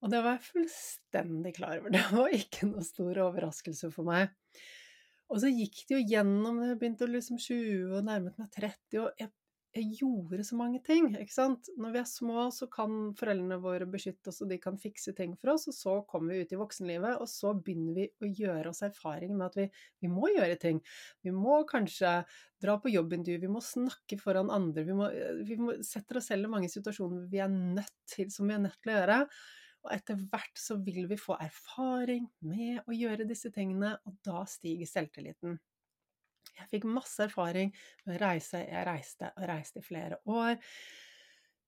Og 0.00 0.12
det 0.12 0.20
var 0.24 0.36
jeg 0.38 0.48
fullstendig 0.48 1.54
klar 1.56 1.80
over. 1.80 1.92
Det 1.96 2.04
var 2.14 2.36
ikke 2.36 2.70
noe 2.70 2.84
stor 2.86 3.22
overraskelse 3.26 3.90
for 3.94 4.08
meg. 4.08 4.30
Og 5.30 5.42
så 5.42 5.50
gikk 5.52 5.84
det 5.86 5.94
jo 5.94 6.06
gjennom, 6.10 6.62
jeg 6.64 6.78
begynte 6.80 7.06
å 7.06 7.10
liksom 7.10 7.38
20 7.38 7.98
og 7.98 8.06
nærmet 8.08 8.38
meg 8.40 8.48
30, 8.56 9.02
og 9.04 9.20
jeg 9.20 9.30
jeg 9.70 10.00
gjorde 10.00 10.42
så 10.42 10.56
mange 10.58 10.80
ting, 10.82 11.12
ikke 11.14 11.34
sant. 11.34 11.68
Når 11.78 11.92
vi 11.94 12.00
er 12.00 12.08
små, 12.08 12.48
så 12.54 12.66
kan 12.70 13.12
foreldrene 13.18 13.60
våre 13.62 13.86
beskytte 13.90 14.32
oss, 14.32 14.40
og 14.42 14.50
de 14.50 14.58
kan 14.62 14.78
fikse 14.80 15.14
ting 15.14 15.36
for 15.38 15.52
oss, 15.52 15.68
og 15.70 15.76
så 15.76 15.94
kommer 16.10 16.34
vi 16.34 16.42
ut 16.42 16.54
i 16.56 16.58
voksenlivet, 16.58 17.20
og 17.22 17.30
så 17.30 17.52
begynner 17.54 18.00
vi 18.00 18.08
å 18.10 18.30
gjøre 18.40 18.72
oss 18.72 18.82
erfaring 18.86 19.36
med 19.36 19.46
at 19.46 19.60
vi, 19.60 19.68
vi 20.02 20.10
må 20.10 20.32
gjøre 20.34 20.58
ting. 20.64 20.82
Vi 21.22 21.34
må 21.34 21.60
kanskje 21.70 22.16
dra 22.60 22.76
på 22.82 22.90
jobbintervju, 22.90 23.44
vi 23.46 23.54
må 23.54 23.62
snakke 23.62 24.18
foran 24.18 24.50
andre, 24.50 24.84
vi, 24.88 24.98
må, 24.98 25.08
vi 25.46 25.62
må, 25.62 25.78
setter 25.86 26.18
oss 26.18 26.32
selv 26.32 26.50
i 26.50 26.54
mange 26.58 26.72
situasjoner 26.72 27.30
vi 27.30 27.42
er 27.44 27.54
nødt 27.54 27.96
til, 28.10 28.26
som 28.34 28.50
vi 28.50 28.58
er 28.58 28.64
nødt 28.66 28.78
til 28.82 28.90
å 28.94 28.98
gjøre. 28.98 29.22
Og 29.86 29.94
etter 29.94 30.18
hvert 30.28 30.60
så 30.60 30.76
vil 30.84 31.06
vi 31.08 31.16
få 31.16 31.38
erfaring 31.40 32.26
med 32.44 32.82
å 32.84 32.96
gjøre 32.96 33.28
disse 33.28 33.54
tingene, 33.54 33.94
og 34.04 34.18
da 34.26 34.42
stiger 34.50 34.90
selvtilliten. 34.90 35.60
Jeg 36.60 36.72
fikk 36.76 36.88
masse 36.90 37.24
erfaring 37.26 37.72
med 38.06 38.16
å 38.16 38.24
reise. 38.24 38.64
Jeg 38.64 38.86
reiste 38.88 39.32
og 39.36 39.46
reiste 39.50 39.82
i 39.82 39.86
flere 39.86 40.20
år. 40.28 40.58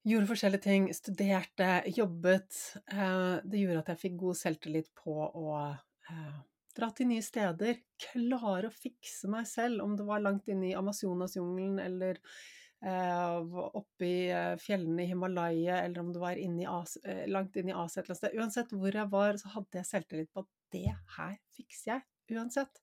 Gjorde 0.03 0.27
forskjellige 0.33 0.65
ting. 0.65 0.89
Studerte, 0.95 1.67
jobbet. 1.95 2.57
Eh, 2.91 3.37
det 3.47 3.61
gjorde 3.61 3.83
at 3.85 3.93
jeg 3.93 4.01
fikk 4.01 4.17
god 4.25 4.39
selvtillit 4.41 4.89
på 4.99 5.15
å 5.15 5.53
eh, 5.63 6.41
dra 6.75 6.89
til 6.97 7.07
nye 7.13 7.23
steder. 7.23 7.79
Klare 8.03 8.67
å 8.67 8.75
fikse 8.75 9.31
meg 9.31 9.47
selv, 9.47 9.85
om 9.85 9.95
det 9.99 10.07
var 10.09 10.25
langt 10.25 10.51
inne 10.51 10.73
i 10.73 10.75
Amazonasjungelen 10.75 11.79
eller 11.85 12.19
eh, 12.19 13.63
oppe 13.79 14.09
i 14.09 14.59
fjellene 14.65 15.07
i 15.07 15.13
Himalaya, 15.13 15.85
eller 15.85 16.03
om 16.03 16.11
det 16.11 16.25
var 16.25 16.41
inne 16.41 16.67
As 16.67 16.99
langt 17.31 17.55
inne 17.63 17.71
i 17.71 17.79
Asia 17.85 18.03
et 18.03 18.11
eller 18.11 18.17
annet 18.17 18.25
sted. 18.25 18.39
Uansett 18.43 18.75
hvor 18.75 19.03
jeg 19.03 19.15
var, 19.15 19.39
så 19.39 19.55
hadde 19.55 19.85
jeg 19.85 19.91
selvtillit 19.93 20.35
på 20.35 20.43
at 20.43 20.51
det 20.75 20.89
her 21.21 21.39
fikser 21.55 21.95
jeg. 21.95 22.09
Uansett. 22.35 22.83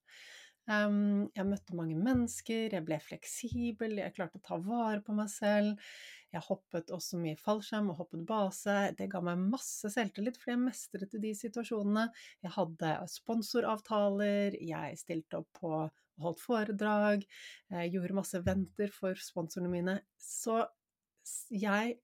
Jeg 0.69 1.45
møtte 1.49 1.77
mange 1.77 1.97
mennesker, 1.97 2.69
jeg 2.75 2.85
ble 2.85 2.99
fleksibel, 3.01 3.97
jeg 3.97 4.13
klarte 4.13 4.37
å 4.37 4.45
ta 4.45 4.57
vare 4.61 5.01
på 5.05 5.15
meg 5.17 5.31
selv. 5.33 5.79
Jeg 6.29 6.45
hoppet 6.45 6.91
også 6.93 7.17
mye 7.17 7.37
fallskjerm 7.41 7.89
og 7.89 8.03
hoppet 8.03 8.21
base. 8.29 8.75
Det 8.97 9.07
ga 9.09 9.21
meg 9.25 9.41
masse 9.49 9.89
selvtillit, 9.89 10.37
fordi 10.37 10.53
jeg 10.53 10.61
mestret 10.67 11.15
de 11.23 11.31
situasjonene. 11.37 12.05
Jeg 12.45 12.53
hadde 12.53 12.91
sponsoravtaler, 13.15 14.59
jeg 14.61 14.99
stilte 15.01 15.41
opp 15.41 15.49
på 15.57 15.73
og 16.19 16.25
holdt 16.25 16.41
foredrag, 16.43 17.21
jeg 17.71 17.93
gjorde 17.93 18.17
masse 18.17 18.41
venter 18.43 18.91
for 18.91 19.15
sponsorene 19.23 19.71
mine. 19.71 19.95
Så 20.19 20.61
jeg 21.53 21.95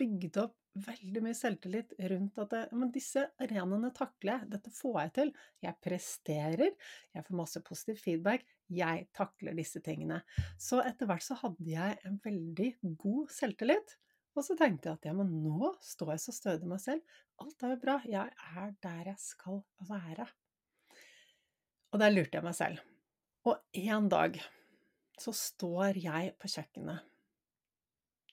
bygde 0.00 0.46
opp 0.46 0.56
veldig 0.84 1.22
mye 1.24 1.36
selvtillit 1.36 1.94
rundt 2.10 2.38
at 2.42 2.52
det, 2.54 2.62
men 2.76 2.92
disse 2.94 3.22
arenaene 3.42 3.92
takler 3.96 4.34
jeg, 4.34 4.50
dette 4.54 4.72
får 4.74 4.98
jeg 5.00 5.12
til. 5.18 5.32
Jeg 5.66 5.78
presterer, 5.84 6.76
jeg 7.16 7.26
får 7.26 7.38
masse 7.40 7.62
positiv 7.66 8.00
feedback, 8.02 8.44
jeg 8.70 9.08
takler 9.16 9.56
disse 9.58 9.82
tingene. 9.84 10.20
Så 10.60 10.82
etter 10.84 11.10
hvert 11.10 11.26
så 11.26 11.38
hadde 11.40 11.66
jeg 11.68 11.98
en 12.06 12.20
veldig 12.24 12.70
god 13.02 13.34
selvtillit. 13.34 13.96
Og 14.38 14.46
så 14.46 14.54
tenkte 14.58 14.88
jeg 14.88 15.00
at 15.00 15.08
ja, 15.08 15.14
men 15.16 15.32
nå 15.42 15.72
står 15.82 16.14
jeg 16.14 16.22
så 16.22 16.36
stødig 16.36 16.70
meg 16.70 16.82
selv. 16.82 17.18
Alt 17.42 17.66
er 17.66 17.74
jo 17.74 17.80
bra. 17.82 17.96
Jeg 18.06 18.30
er 18.30 18.70
der 18.84 19.10
jeg 19.10 19.18
skal 19.18 19.58
være. 19.88 20.28
Og 21.90 21.98
der 21.98 22.14
lurte 22.14 22.38
jeg 22.38 22.46
meg 22.46 22.54
selv. 22.54 22.82
Og 23.48 23.58
en 23.74 24.08
dag 24.12 24.38
så 25.20 25.32
står 25.36 25.98
jeg 26.00 26.34
på 26.40 26.48
kjøkkenet, 26.48 27.04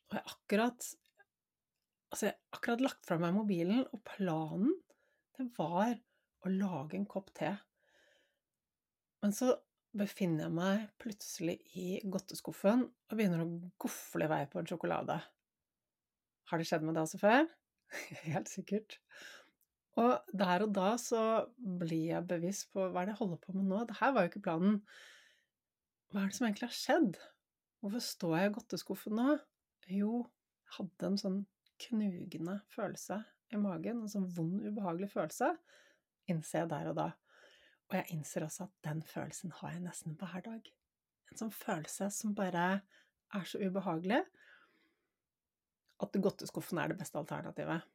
og 0.08 0.16
jeg 0.16 0.24
akkurat 0.32 0.86
Altså, 2.08 2.30
jeg 2.30 2.36
har 2.36 2.58
akkurat 2.58 2.84
lagt 2.84 3.08
fra 3.08 3.18
meg 3.20 3.36
mobilen, 3.36 3.84
og 3.92 4.04
planen, 4.08 4.76
det 5.38 5.50
var 5.58 5.98
å 6.46 6.52
lage 6.52 6.98
en 6.98 7.08
kopp 7.10 7.34
te. 7.36 7.52
Men 9.24 9.34
så 9.36 9.52
befinner 9.98 10.46
jeg 10.46 10.56
meg 10.56 10.84
plutselig 11.02 11.58
i 11.80 11.98
godteskuffen 12.06 12.86
og 12.86 13.16
begynner 13.18 13.44
å 13.44 13.72
gofle 13.82 14.28
i 14.28 14.32
vei 14.32 14.44
på 14.50 14.62
en 14.62 14.70
sjokolade. 14.70 15.18
Har 16.48 16.62
det 16.62 16.68
skjedd 16.70 16.86
med 16.86 16.96
deg 16.96 17.08
også 17.08 17.20
før? 17.22 17.48
Helt 18.28 18.52
sikkert. 18.52 19.00
Og 19.98 20.32
der 20.38 20.64
og 20.68 20.74
da 20.78 20.92
så 21.02 21.22
blir 21.58 22.12
jeg 22.12 22.30
bevisst 22.30 22.70
på 22.74 22.86
hva 22.86 23.02
er 23.02 23.10
det 23.10 23.16
jeg 23.16 23.22
holder 23.24 23.42
på 23.42 23.56
med 23.56 23.72
nå? 23.72 23.82
Det 23.90 23.98
her 24.00 24.14
var 24.14 24.26
jo 24.26 24.32
ikke 24.32 24.46
planen. 24.46 24.80
Hva 26.12 26.22
er 26.22 26.30
det 26.30 26.38
som 26.38 26.48
egentlig 26.48 26.70
har 26.70 26.78
skjedd? 26.78 27.20
Hvorfor 27.82 28.04
står 28.06 28.36
jeg 28.38 28.50
i 28.50 28.56
godteskuffen 28.58 29.18
nå? 29.18 29.38
Jo, 29.92 30.22
jeg 30.68 30.76
hadde 30.78 31.10
en 31.10 31.22
sånn 31.22 31.40
knugende 31.81 32.60
følelse 32.74 33.22
i 33.53 33.60
magen, 33.62 34.01
en 34.03 34.12
sånn 34.12 34.27
vond, 34.36 34.60
ubehagelig 34.65 35.12
følelse, 35.13 35.53
innser 36.31 36.63
jeg 36.63 36.72
der 36.74 36.91
og 36.91 36.98
da. 37.00 37.07
Og 37.88 37.96
jeg 37.96 38.17
innser 38.17 38.43
også 38.43 38.67
at 38.67 38.74
den 38.88 39.03
følelsen 39.07 39.53
har 39.62 39.75
jeg 39.75 39.86
nesten 39.86 40.17
hver 40.19 40.43
dag. 40.43 40.72
En 41.31 41.39
sånn 41.39 41.53
følelse 41.53 42.10
som 42.13 42.36
bare 42.36 42.65
er 43.36 43.48
så 43.48 43.60
ubehagelig 43.62 44.22
at 46.03 46.17
godteskuffen 46.24 46.79
er 46.81 46.91
det 46.91 47.00
beste 47.00 47.19
alternativet. 47.19 47.86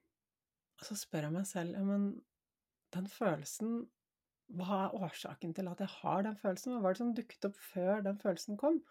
Og 0.80 0.86
så 0.88 0.96
spør 0.98 1.28
jeg 1.28 1.34
meg 1.36 1.48
selv, 1.48 1.76
ja, 1.76 1.82
men 1.86 2.14
den 2.96 3.08
følelsen 3.08 3.82
Hva 4.52 4.82
er 4.84 4.96
årsaken 5.06 5.54
til 5.56 5.68
at 5.70 5.80
jeg 5.80 5.88
har 6.02 6.24
den 6.26 6.34
følelsen? 6.36 6.74
Hva 6.74 6.82
var 6.84 6.92
det 6.92 7.00
som 7.00 7.12
dukket 7.16 7.46
opp 7.48 7.60
før 7.70 8.02
den 8.04 8.18
følelsen 8.20 8.58
kom? 8.60 8.82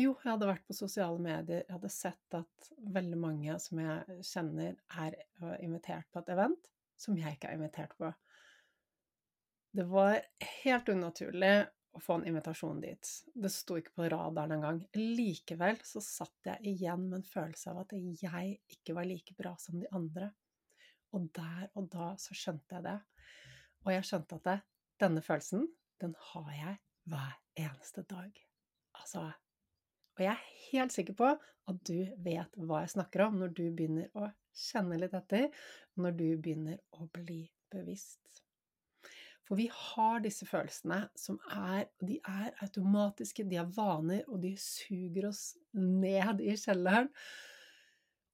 Jo, 0.00 0.14
jeg 0.22 0.30
hadde 0.30 0.48
vært 0.48 0.64
på 0.68 0.76
sosiale 0.76 1.20
medier, 1.20 1.64
jeg 1.66 1.74
hadde 1.74 1.90
sett 1.92 2.36
at 2.38 2.68
veldig 2.94 3.18
mange 3.20 3.56
som 3.60 3.80
jeg 3.82 4.22
kjenner, 4.24 4.78
er 5.02 5.16
invitert 5.60 6.08
på 6.12 6.22
et 6.22 6.30
event 6.32 6.70
som 7.00 7.16
jeg 7.18 7.36
ikke 7.36 7.50
er 7.50 7.58
invitert 7.58 7.92
på. 7.98 8.08
Det 9.76 9.84
var 9.88 10.16
helt 10.62 10.88
unaturlig 10.90 11.52
å 11.96 12.00
få 12.02 12.18
en 12.18 12.26
invitasjon 12.30 12.80
dit. 12.82 13.10
Det 13.34 13.50
sto 13.52 13.76
ikke 13.78 13.94
på 13.98 14.08
radaren 14.12 14.56
engang. 14.56 14.80
Likevel 14.96 15.80
så 15.86 16.02
satt 16.04 16.48
jeg 16.48 16.72
igjen 16.72 17.08
med 17.08 17.20
en 17.20 17.26
følelse 17.26 17.72
av 17.72 17.82
at 17.84 17.94
jeg 17.94 18.58
ikke 18.70 18.96
var 18.96 19.08
like 19.08 19.36
bra 19.38 19.54
som 19.60 19.78
de 19.80 19.90
andre. 19.96 20.30
Og 21.16 21.28
der 21.34 21.68
og 21.74 21.90
da 21.92 22.12
så 22.22 22.36
skjønte 22.36 22.78
jeg 22.78 22.86
det. 22.86 22.98
Og 23.86 23.92
jeg 23.94 24.06
skjønte 24.06 24.38
at 24.38 24.46
det, 24.46 24.58
denne 25.02 25.24
følelsen, 25.24 25.66
den 26.00 26.14
har 26.30 26.50
jeg 26.54 26.76
hver 27.10 27.38
eneste 27.58 28.04
dag. 28.10 28.36
Altså, 29.00 29.30
og 30.20 30.26
jeg 30.26 30.34
er 30.36 30.48
helt 30.70 30.92
sikker 30.92 31.16
på 31.16 31.30
at 31.70 31.78
du 31.88 31.96
vet 32.20 32.58
hva 32.60 32.82
jeg 32.84 32.92
snakker 32.92 33.24
om 33.24 33.38
når 33.40 33.54
du 33.56 33.62
begynner 33.72 34.10
å 34.18 34.28
kjenne 34.52 34.98
litt 35.00 35.14
etter, 35.16 35.48
når 35.96 36.16
du 36.18 36.26
begynner 36.36 36.76
å 36.98 37.06
bli 37.14 37.42
bevisst. 37.72 38.42
For 39.48 39.56
vi 39.58 39.66
har 39.72 40.20
disse 40.22 40.46
følelsene 40.46 41.00
som 41.18 41.40
er 41.50 41.88
De 42.04 42.20
er 42.20 42.52
automatiske, 42.62 43.48
de 43.48 43.58
er 43.62 43.72
vaner, 43.74 44.22
og 44.28 44.44
de 44.44 44.52
suger 44.60 45.30
oss 45.30 45.56
ned 45.72 46.44
i 46.44 46.54
kjelleren. 46.54 47.08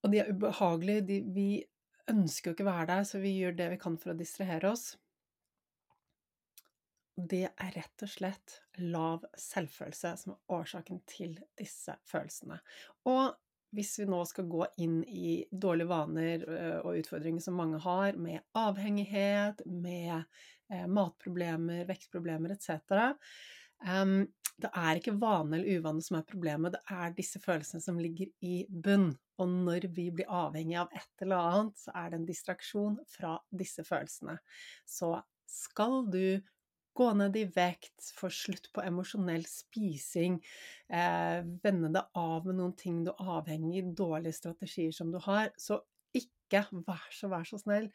Og 0.03 0.13
de 0.13 0.21
er 0.21 0.29
ubehagelige. 0.29 1.07
De, 1.07 1.21
vi 1.33 1.49
ønsker 2.11 2.51
jo 2.51 2.57
ikke 2.57 2.67
å 2.67 2.69
være 2.69 2.89
der, 2.91 3.07
så 3.07 3.23
vi 3.23 3.33
gjør 3.39 3.57
det 3.57 3.71
vi 3.73 3.81
kan 3.81 3.97
for 3.97 4.13
å 4.13 4.19
distrahere 4.19 4.75
oss 4.75 4.91
det 7.17 7.47
er 7.49 7.73
rett 7.73 8.05
og 8.05 8.11
slett 8.13 8.55
lav 8.77 9.25
selvfølelse 9.41 10.13
som 10.21 10.35
er 10.35 10.55
årsaken 10.59 11.01
til 11.09 11.35
disse 11.57 11.95
følelsene. 12.05 12.59
Og 13.09 13.33
hvis 13.75 13.97
vi 13.99 14.05
nå 14.07 14.21
skal 14.29 14.47
gå 14.47 14.63
inn 14.85 15.01
i 15.03 15.41
dårlige 15.51 15.89
vaner 15.89 16.45
og 16.85 17.01
utfordringer 17.01 17.43
som 17.43 17.57
mange 17.59 17.81
har, 17.83 18.15
med 18.15 18.45
avhengighet, 18.55 19.65
med 19.65 20.23
matproblemer, 20.87 21.83
vektproblemer 21.89 22.53
etc. 22.55 22.85
Det 24.57 24.71
er 24.71 24.97
ikke 24.97 25.17
vane 25.19 25.59
eller 25.59 25.81
uvane 25.81 26.01
som 26.01 26.17
er 26.17 26.25
problemet, 26.29 26.77
det 26.77 26.95
er 26.95 27.17
disse 27.17 27.41
følelsene 27.43 27.83
som 27.83 27.99
ligger 28.01 28.31
i 28.45 28.61
bunn. 28.69 29.11
Og 29.37 29.51
når 29.67 29.89
vi 29.93 30.07
blir 30.15 30.31
avhengig 30.33 30.79
av 30.81 30.93
et 30.97 31.25
eller 31.25 31.51
annet, 31.51 31.81
så 31.81 31.93
er 31.93 32.09
det 32.09 32.21
en 32.21 32.29
distraksjon 32.29 32.95
fra 33.11 33.35
disse 33.53 33.83
følelsene. 33.85 34.39
Så 34.87 35.11
skal 35.51 36.07
du 36.09 36.39
gå 36.97 37.07
ned 37.17 37.37
i 37.37 37.45
vekt, 37.53 38.09
få 38.17 38.29
slutt 38.33 38.71
på 38.73 38.83
emosjonell 38.85 39.45
spising, 39.47 40.39
eh, 40.89 41.39
vende 41.63 41.91
deg 41.93 42.17
av 42.17 42.47
med 42.47 42.59
noen 42.59 42.75
ting 42.79 43.03
du 43.05 43.11
er 43.13 43.31
avhengig 43.37 43.83
av, 43.85 43.93
dårlige 44.01 44.39
strategier 44.39 44.95
som 44.95 45.13
du 45.13 45.19
har, 45.23 45.51
så 45.57 45.79
ikke, 46.17 46.65
vær 46.87 47.07
så, 47.13 47.29
vær 47.31 47.47
så 47.47 47.59
snill, 47.61 47.89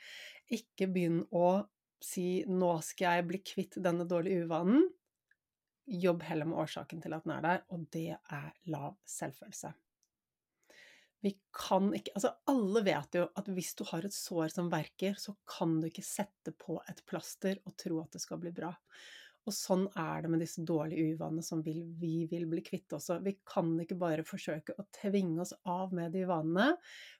ikke 0.53 0.91
begynn 0.93 1.23
å 1.33 1.65
si 2.03 2.45
'nå 2.47 2.73
skal 2.83 3.19
jeg 3.19 3.29
bli 3.29 3.39
kvitt 3.39 3.79
denne 3.83 4.07
dårlige 4.09 4.47
uvanen'. 4.47 4.91
Jobb 5.87 6.23
heller 6.23 6.47
med 6.47 6.59
årsaken 6.63 7.03
til 7.03 7.15
at 7.15 7.25
den 7.25 7.33
er 7.37 7.43
der, 7.43 7.63
og 7.71 7.87
det 7.91 8.11
er 8.15 8.53
lav 8.71 8.97
selvfølelse. 9.07 9.73
Vi 11.23 11.37
kan 11.55 11.93
ikke 11.95 12.17
Altså, 12.17 12.33
alle 12.51 12.83
vet 12.87 13.19
jo 13.19 13.27
at 13.39 13.49
hvis 13.55 13.73
du 13.79 13.85
har 13.93 14.05
et 14.07 14.15
sår 14.15 14.53
som 14.55 14.71
verker, 14.73 15.15
så 15.19 15.35
kan 15.49 15.79
du 15.81 15.89
ikke 15.89 16.05
sette 16.07 16.55
på 16.59 16.81
et 16.91 17.03
plaster 17.09 17.61
og 17.63 17.77
tro 17.79 18.01
at 18.03 18.17
det 18.17 18.23
skal 18.25 18.41
bli 18.43 18.53
bra. 18.55 18.73
Og 19.43 19.55
sånn 19.55 19.89
er 19.99 20.23
det 20.23 20.31
med 20.31 20.43
disse 20.43 20.63
dårlige 20.67 21.17
uvanene 21.17 21.43
som 21.43 21.63
vi 21.67 21.75
vil 21.99 22.47
bli 22.51 22.63
kvitt 22.63 22.95
også. 22.95 23.19
Vi 23.25 23.35
kan 23.49 23.73
ikke 23.83 23.99
bare 23.99 24.27
forsøke 24.27 24.77
å 24.79 24.87
tvinge 24.95 25.43
oss 25.43 25.55
av 25.67 25.95
med 25.95 26.15
de 26.15 26.23
vanene, 26.29 26.77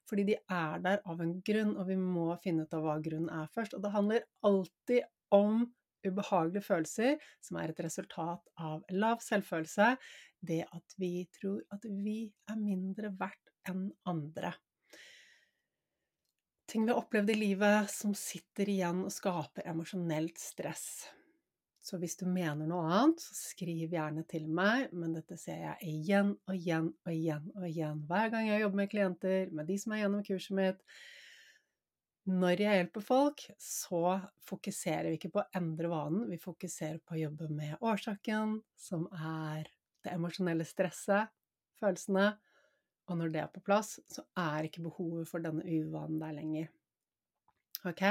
fordi 0.07 0.29
de 0.31 0.37
er 0.39 0.83
der 0.85 1.03
av 1.11 1.23
en 1.23 1.35
grunn, 1.43 1.75
og 1.75 1.89
vi 1.91 1.99
må 1.99 2.29
finne 2.45 2.67
ut 2.67 2.77
av 2.79 2.87
hva 2.87 2.99
grunnen 3.03 3.31
er 3.43 3.51
først. 3.55 3.75
Og 3.75 3.83
det 3.83 3.95
handler 3.97 4.29
alltid 4.47 5.09
om 5.35 5.65
ubehagelige 6.07 6.67
følelser 6.67 7.19
som 7.43 7.59
er 7.59 7.73
et 7.73 7.83
resultat 7.87 8.47
av 8.59 8.83
lav 8.95 9.23
selvfølelse, 9.23 9.95
det 10.43 10.63
at 10.67 10.99
vi 10.99 11.27
tror 11.39 11.63
at 11.75 11.87
vi 11.87 12.25
er 12.51 12.59
mindre 12.59 13.13
verdt 13.19 13.52
enn 13.69 13.89
andre. 14.09 14.53
Ting 16.71 16.87
vi 16.87 16.93
har 16.93 17.03
opplevd 17.03 17.31
i 17.35 17.37
livet 17.37 17.91
som 17.93 18.15
sitter 18.17 18.71
igjen 18.73 19.03
og 19.05 19.13
skaper 19.13 19.67
emosjonelt 19.69 20.39
stress. 20.41 20.87
Så 21.83 21.99
hvis 21.99 22.15
du 22.21 22.29
mener 22.31 22.69
noe 22.71 22.87
annet, 22.87 23.21
så 23.21 23.35
skriv 23.35 23.91
gjerne 23.91 24.23
til 24.31 24.47
meg, 24.47 24.93
men 24.95 25.17
dette 25.17 25.35
ser 25.41 25.65
jeg 25.65 25.91
igjen 25.91 26.31
og 26.47 26.55
igjen 26.55 26.93
og 27.03 27.11
igjen 27.11 27.49
og 27.57 27.67
igjen 27.67 28.05
hver 28.07 28.31
gang 28.31 28.47
jeg 28.47 28.63
jobber 28.63 28.81
med 28.81 28.93
klienter, 28.93 29.51
med 29.51 29.67
de 29.67 29.79
som 29.83 29.93
er 29.93 30.05
gjennom 30.05 30.23
kurset 30.29 30.57
mitt. 30.57 30.85
Når 32.31 32.63
jeg 32.63 32.79
hjelper 32.79 33.03
folk, 33.03 33.43
så 33.59 34.03
fokuserer 34.47 35.09
vi 35.11 35.19
ikke 35.19 35.33
på 35.35 35.43
å 35.43 35.49
endre 35.59 35.91
vanen, 35.91 36.29
vi 36.31 36.39
fokuserer 36.39 37.01
på 37.03 37.17
å 37.17 37.23
jobbe 37.25 37.51
med 37.51 37.83
årsaken, 37.83 38.61
som 38.79 39.09
er 39.11 39.67
det 40.07 40.15
emosjonelle 40.15 40.65
stresset, 40.67 41.35
følelsene, 41.83 42.31
og 43.13 43.19
når 43.21 43.33
det 43.33 43.43
er 43.43 43.51
på 43.53 43.63
plass, 43.65 43.99
så 44.11 44.25
er 44.41 44.69
ikke 44.69 44.87
behovet 44.87 45.29
for 45.29 45.45
denne 45.45 45.65
uvanen 45.69 46.21
der 46.23 46.33
lenger. 46.37 46.71
Ok, 47.83 48.03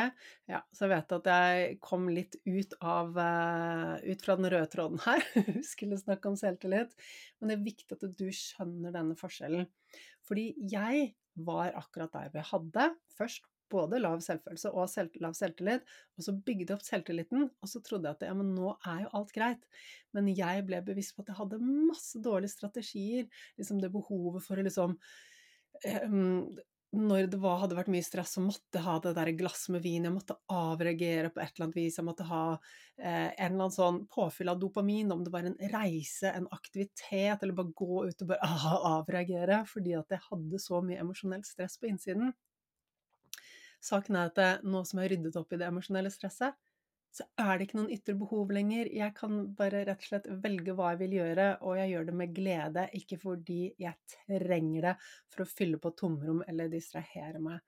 ja, 0.51 0.59
så 0.75 0.83
jeg 0.83 0.91
vet 0.91 1.13
at 1.15 1.27
jeg 1.31 1.75
kom 1.83 2.09
litt 2.11 2.35
ut 2.43 2.73
av 2.83 3.15
uh, 3.15 3.93
Ut 4.03 4.25
fra 4.25 4.35
den 4.35 4.49
røde 4.51 4.67
tråden 4.73 4.99
her. 5.05 5.23
Skulle 5.71 5.99
snakke 5.99 6.27
om 6.27 6.35
selvtillit. 6.39 6.91
Men 7.39 7.51
det 7.51 7.55
er 7.55 7.63
viktig 7.69 7.95
at 7.95 8.03
du 8.19 8.27
skjønner 8.35 8.91
denne 8.91 9.15
forskjellen. 9.19 9.69
Fordi 10.27 10.49
jeg 10.73 11.13
var 11.47 11.71
akkurat 11.79 12.11
der 12.17 12.33
vi 12.33 12.43
hadde 12.51 12.89
først 13.15 13.47
både 13.71 13.99
lav 14.01 14.21
selvfølelse 14.23 14.71
og 14.75 14.89
selv, 14.91 15.15
lav 15.23 15.35
selvtillit, 15.37 15.85
og 16.17 16.25
så 16.25 16.35
bygde 16.35 16.67
jeg 16.69 16.77
opp 16.77 16.85
selvtilliten, 16.85 17.47
og 17.49 17.71
så 17.71 17.81
trodde 17.85 18.09
jeg 18.09 18.19
at 18.19 18.27
ja, 18.29 18.35
men 18.37 18.53
nå 18.55 18.73
er 18.87 19.05
jo 19.05 19.13
alt 19.19 19.35
greit. 19.35 19.69
Men 20.15 20.29
jeg 20.31 20.65
ble 20.67 20.81
bevisst 20.85 21.15
på 21.15 21.25
at 21.25 21.31
jeg 21.31 21.39
hadde 21.39 21.61
masse 21.63 22.19
dårlige 22.23 22.55
strategier. 22.55 23.29
Liksom 23.59 23.79
det 23.81 23.93
behovet 23.93 24.43
for 24.45 24.59
å 24.59 24.67
liksom 24.67 24.97
um, 24.97 26.51
når 26.91 27.29
det 27.31 27.39
var, 27.39 27.61
hadde 27.61 27.75
vært 27.77 27.91
mye 27.93 28.03
stress, 28.03 28.33
så 28.35 28.41
måtte 28.43 28.75
jeg 28.75 28.83
ha 28.83 28.97
det 29.03 29.13
der 29.15 29.31
glass 29.39 29.63
med 29.71 29.83
vin, 29.83 30.03
jeg 30.07 30.11
måtte 30.11 30.35
avreagere 30.51 31.29
på 31.31 31.39
et 31.39 31.53
eller 31.53 31.69
annet 31.69 31.77
vis, 31.79 31.97
jeg 31.97 32.07
måtte 32.07 32.25
ha 32.27 32.41
eh, 32.51 33.29
en 33.29 33.45
eller 33.45 33.55
annen 33.55 33.75
sånn 33.75 34.01
påfyll 34.11 34.51
av 34.51 34.59
dopamin, 34.59 35.13
om 35.15 35.23
det 35.23 35.31
var 35.31 35.47
en 35.47 35.55
reise, 35.71 36.33
en 36.33 36.49
aktivitet, 36.51 37.39
eller 37.39 37.55
bare 37.55 37.75
gå 37.79 38.03
ut 38.09 38.25
og 38.25 38.33
bare 38.33 38.43
ah, 38.49 38.97
avreagere, 38.97 39.61
fordi 39.71 39.95
at 40.01 40.11
jeg 40.11 40.25
hadde 40.27 40.59
så 40.59 40.81
mye 40.83 40.99
emosjonelt 41.05 41.47
stress 41.47 41.79
på 41.79 41.87
innsiden. 41.93 42.35
Saken 43.81 44.17
er 44.17 44.29
at 44.29 44.37
det, 44.37 44.51
nå 44.67 44.83
som 44.85 44.99
jeg 44.99 45.07
har 45.07 45.15
ryddet 45.15 45.39
opp 45.41 45.53
i 45.53 45.59
det 45.61 45.67
emosjonelle 45.67 46.11
stresset, 46.13 46.57
så 47.11 47.25
er 47.43 47.57
det 47.57 47.65
ikke 47.65 47.77
noen 47.81 47.91
ytre 47.91 48.13
behov 48.15 48.53
lenger. 48.55 48.87
Jeg 48.95 49.11
kan 49.17 49.41
bare 49.57 49.81
rett 49.87 49.99
og 49.99 50.07
slett 50.07 50.29
velge 50.43 50.75
hva 50.77 50.93
jeg 50.93 51.01
vil 51.01 51.17
gjøre, 51.17 51.47
og 51.67 51.79
jeg 51.81 51.91
gjør 51.91 52.05
det 52.07 52.13
med 52.21 52.37
glede, 52.37 52.85
ikke 53.01 53.17
fordi 53.19 53.59
jeg 53.81 53.97
trenger 54.29 54.87
det 54.87 54.93
for 55.33 55.43
å 55.43 55.49
fylle 55.49 55.81
på 55.81 55.91
tomrom 55.99 56.39
eller 56.47 56.71
distrahere 56.71 57.41
meg. 57.43 57.59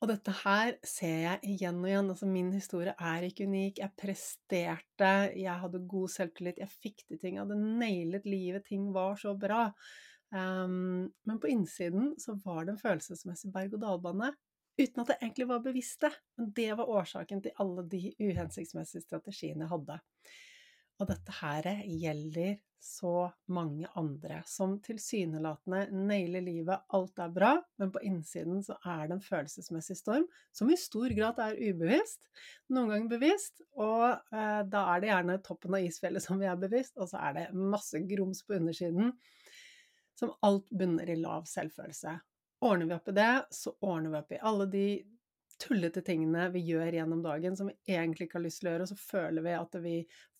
Og 0.00 0.08
dette 0.08 0.32
her 0.42 0.74
ser 0.86 1.18
jeg 1.26 1.54
igjen 1.54 1.80
og 1.82 1.88
igjen. 1.90 2.12
Altså, 2.12 2.28
min 2.28 2.52
historie 2.56 2.94
er 2.96 3.26
ikke 3.26 3.44
unik. 3.48 3.82
Jeg 3.82 3.96
presterte, 4.00 5.10
jeg 5.36 5.56
hadde 5.64 5.82
god 5.88 6.12
selvtillit, 6.12 6.60
jeg 6.62 6.72
fikk 6.72 7.04
til 7.04 7.20
ting, 7.20 7.36
jeg 7.36 7.44
hadde 7.44 7.58
nailet 7.80 8.28
livet, 8.28 8.64
ting 8.68 8.88
var 8.96 9.20
så 9.20 9.34
bra. 9.36 9.66
Um, 10.30 11.10
men 11.26 11.40
på 11.42 11.50
innsiden 11.50 12.14
så 12.22 12.36
var 12.44 12.64
det 12.64 12.76
en 12.76 12.82
følelsesmessig 12.82 13.50
berg-og-dal-bane 13.54 14.30
uten 14.80 15.02
at 15.02 15.10
jeg 15.12 15.20
egentlig 15.24 15.48
var 15.50 15.64
bevisst 15.64 16.04
det. 16.06 16.12
Men 16.38 16.52
det 16.56 16.70
var 16.78 16.92
årsaken 17.00 17.42
til 17.44 17.62
alle 17.62 17.84
de 17.90 18.14
uhensiktsmessige 18.20 19.04
strategiene 19.04 19.66
jeg 19.66 19.72
hadde. 19.74 20.00
Og 21.00 21.08
dette 21.08 21.34
her 21.40 21.66
gjelder 21.88 22.58
så 22.80 23.30
mange 23.52 23.88
andre 24.00 24.40
som 24.48 24.78
tilsynelatende 24.84 25.82
nailer 25.92 26.44
livet, 26.44 26.84
alt 26.96 27.20
er 27.20 27.32
bra, 27.32 27.50
men 27.80 27.90
på 27.92 28.00
innsiden 28.08 28.62
så 28.64 28.78
er 28.88 29.08
det 29.08 29.18
en 29.18 29.24
følelsesmessig 29.24 29.98
storm 29.98 30.24
som 30.56 30.70
i 30.72 30.78
stor 30.80 31.12
grad 31.16 31.40
er 31.44 31.58
ubevisst, 31.60 32.30
noen 32.72 32.94
ganger 32.94 33.12
bevisst, 33.12 33.60
og 33.76 34.06
eh, 34.32 34.62
da 34.72 34.86
er 34.94 35.02
det 35.02 35.12
gjerne 35.12 35.38
toppen 35.44 35.76
av 35.76 35.84
isfjellet 35.90 36.24
som 36.24 36.40
vi 36.40 36.48
er 36.48 36.60
bevisst, 36.60 36.96
og 36.96 37.12
så 37.12 37.20
er 37.28 37.36
det 37.36 37.46
masse 37.52 38.00
grums 38.08 38.40
på 38.46 38.56
undersiden 38.56 39.12
som 40.20 40.34
alt 40.46 40.68
bunner 40.70 41.08
i 41.08 41.16
lav 41.16 41.46
selvfølelse. 41.48 42.18
Ordner 42.60 42.90
vi 42.90 42.96
opp 42.98 43.08
i 43.08 43.16
det, 43.16 43.32
så 43.56 43.72
ordner 43.80 44.12
vi 44.12 44.20
opp 44.20 44.36
i 44.36 44.44
alle 44.50 44.66
de 44.68 44.84
tullete 45.60 46.02
tingene 46.04 46.46
vi 46.54 46.62
gjør 46.64 46.94
gjennom 46.96 47.22
dagen 47.24 47.56
som 47.56 47.68
vi 47.68 47.94
egentlig 47.94 48.28
ikke 48.28 48.38
har 48.38 48.44
lyst 48.46 48.62
til 48.62 48.70
å 48.70 48.74
gjøre, 48.74 48.86
og 48.86 48.92
så 48.92 48.98
føler 49.00 49.44
vi 49.44 49.56
at 49.56 49.76
vi 49.84 49.96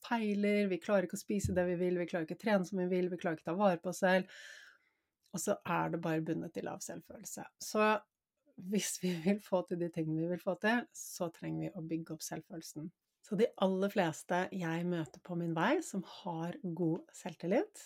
feiler, 0.06 0.68
vi 0.70 0.80
klarer 0.80 1.08
ikke 1.08 1.18
å 1.18 1.22
spise 1.22 1.56
det 1.56 1.66
vi 1.68 1.76
vil, 1.80 1.98
vi 2.00 2.08
klarer 2.08 2.28
ikke 2.28 2.38
å 2.38 2.44
trene 2.44 2.68
som 2.68 2.80
vi 2.80 2.88
vil, 2.92 3.10
vi 3.12 3.20
klarer 3.20 3.38
ikke 3.38 3.48
å 3.48 3.52
ta 3.52 3.58
vare 3.60 3.80
på 3.82 3.92
oss 3.92 4.02
selv. 4.04 4.40
Og 5.30 5.42
så 5.42 5.56
er 5.62 5.92
det 5.92 6.00
bare 6.02 6.24
bundet 6.26 6.54
til 6.56 6.66
lav 6.66 6.80
selvfølelse. 6.84 7.44
Så 7.62 7.90
hvis 8.70 8.96
vi 9.02 9.12
vil 9.24 9.38
få 9.44 9.62
til 9.68 9.80
de 9.80 9.90
tingene 9.92 10.24
vi 10.24 10.32
vil 10.34 10.42
få 10.42 10.56
til, 10.60 10.82
så 10.96 11.30
trenger 11.32 11.68
vi 11.68 11.72
å 11.76 11.84
bygge 11.92 12.16
opp 12.16 12.24
selvfølelsen. 12.26 12.90
Så 13.24 13.36
de 13.38 13.48
aller 13.62 13.92
fleste 13.92 14.46
jeg 14.56 14.86
møter 14.88 15.22
på 15.24 15.36
min 15.38 15.54
vei 15.56 15.76
som 15.86 16.02
har 16.22 16.56
god 16.64 17.04
selvtillit, 17.14 17.84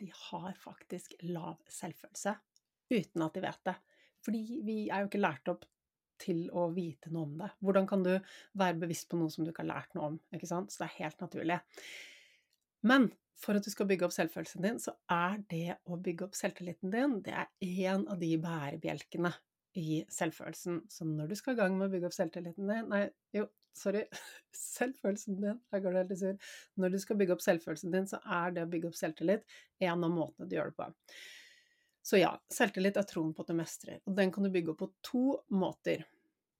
de 0.00 0.10
har 0.30 0.54
faktisk 0.58 1.14
lav 1.26 1.60
selvfølelse 1.70 2.34
uten 2.94 3.24
at 3.24 3.36
de 3.36 3.44
vet 3.44 3.62
det. 3.70 3.76
Fordi 4.24 4.42
vi 4.64 4.76
er 4.88 5.02
jo 5.02 5.10
ikke 5.10 5.22
lært 5.22 5.50
opp 5.52 5.64
til 6.20 6.46
å 6.54 6.68
vite 6.74 7.10
noe 7.12 7.26
om 7.26 7.34
det. 7.42 7.50
Hvordan 7.64 7.88
kan 7.90 8.04
du 8.06 8.12
være 8.58 8.80
bevisst 8.84 9.08
på 9.10 9.18
noe 9.18 9.32
som 9.32 9.44
du 9.44 9.50
ikke 9.50 9.64
har 9.64 9.72
lært 9.72 9.96
noe 9.96 10.12
om? 10.12 10.18
ikke 10.34 10.48
sant? 10.48 10.72
Så 10.72 10.82
det 10.82 10.90
er 10.90 11.00
helt 11.02 11.24
naturlig. 11.24 11.58
Men 12.86 13.08
for 13.40 13.58
at 13.58 13.66
du 13.66 13.72
skal 13.72 13.88
bygge 13.90 14.06
opp 14.06 14.14
selvfølelsen 14.14 14.62
din, 14.64 14.78
så 14.80 14.94
er 15.10 15.40
det 15.50 15.78
å 15.90 15.98
bygge 16.00 16.28
opp 16.28 16.38
selvtilliten 16.38 16.92
din, 16.94 17.18
det 17.24 17.34
er 17.34 17.50
en 17.90 18.06
av 18.12 18.20
de 18.20 18.30
bærebjelkene 18.40 19.32
i 19.80 20.04
selvfølelsen. 20.12 20.84
Så 20.92 21.06
når 21.08 21.32
du 21.32 21.36
skal 21.38 21.56
i 21.56 21.60
gang 21.60 21.76
med 21.76 21.88
å 21.88 21.92
bygge 21.92 22.08
opp 22.08 22.16
selvtilliten 22.16 22.70
din 22.70 22.90
Nei, 22.92 23.04
jo, 23.34 23.48
sorry. 23.78 24.04
Selvfølelsen 24.74 25.38
din. 25.42 25.60
Her 25.72 25.84
går 25.84 26.00
helt 26.00 26.14
i 26.14 26.18
sur. 26.18 26.50
Når 26.80 26.94
du 26.94 26.98
skal 27.02 27.18
bygge 27.20 27.36
opp 27.36 27.44
selvfølelsen 27.44 27.94
din, 27.94 28.08
så 28.10 28.20
er 28.22 28.54
det 28.54 28.64
å 28.64 28.70
bygge 28.70 28.90
opp 28.90 28.98
selvtillit 28.98 29.46
en 29.84 30.06
av 30.06 30.12
måtene 30.12 30.48
du 30.50 30.56
gjør 30.56 30.72
det 30.72 30.78
på. 30.78 30.90
Så 32.04 32.20
ja, 32.20 32.34
selvtillit 32.52 32.98
er 33.00 33.06
troen 33.08 33.32
på 33.32 33.44
at 33.44 33.52
du 33.52 33.56
mestrer, 33.56 34.02
og 34.04 34.16
den 34.18 34.32
kan 34.34 34.44
du 34.44 34.50
bygge 34.52 34.74
opp 34.74 34.82
på 34.82 34.90
to 35.06 35.24
måter. 35.56 36.04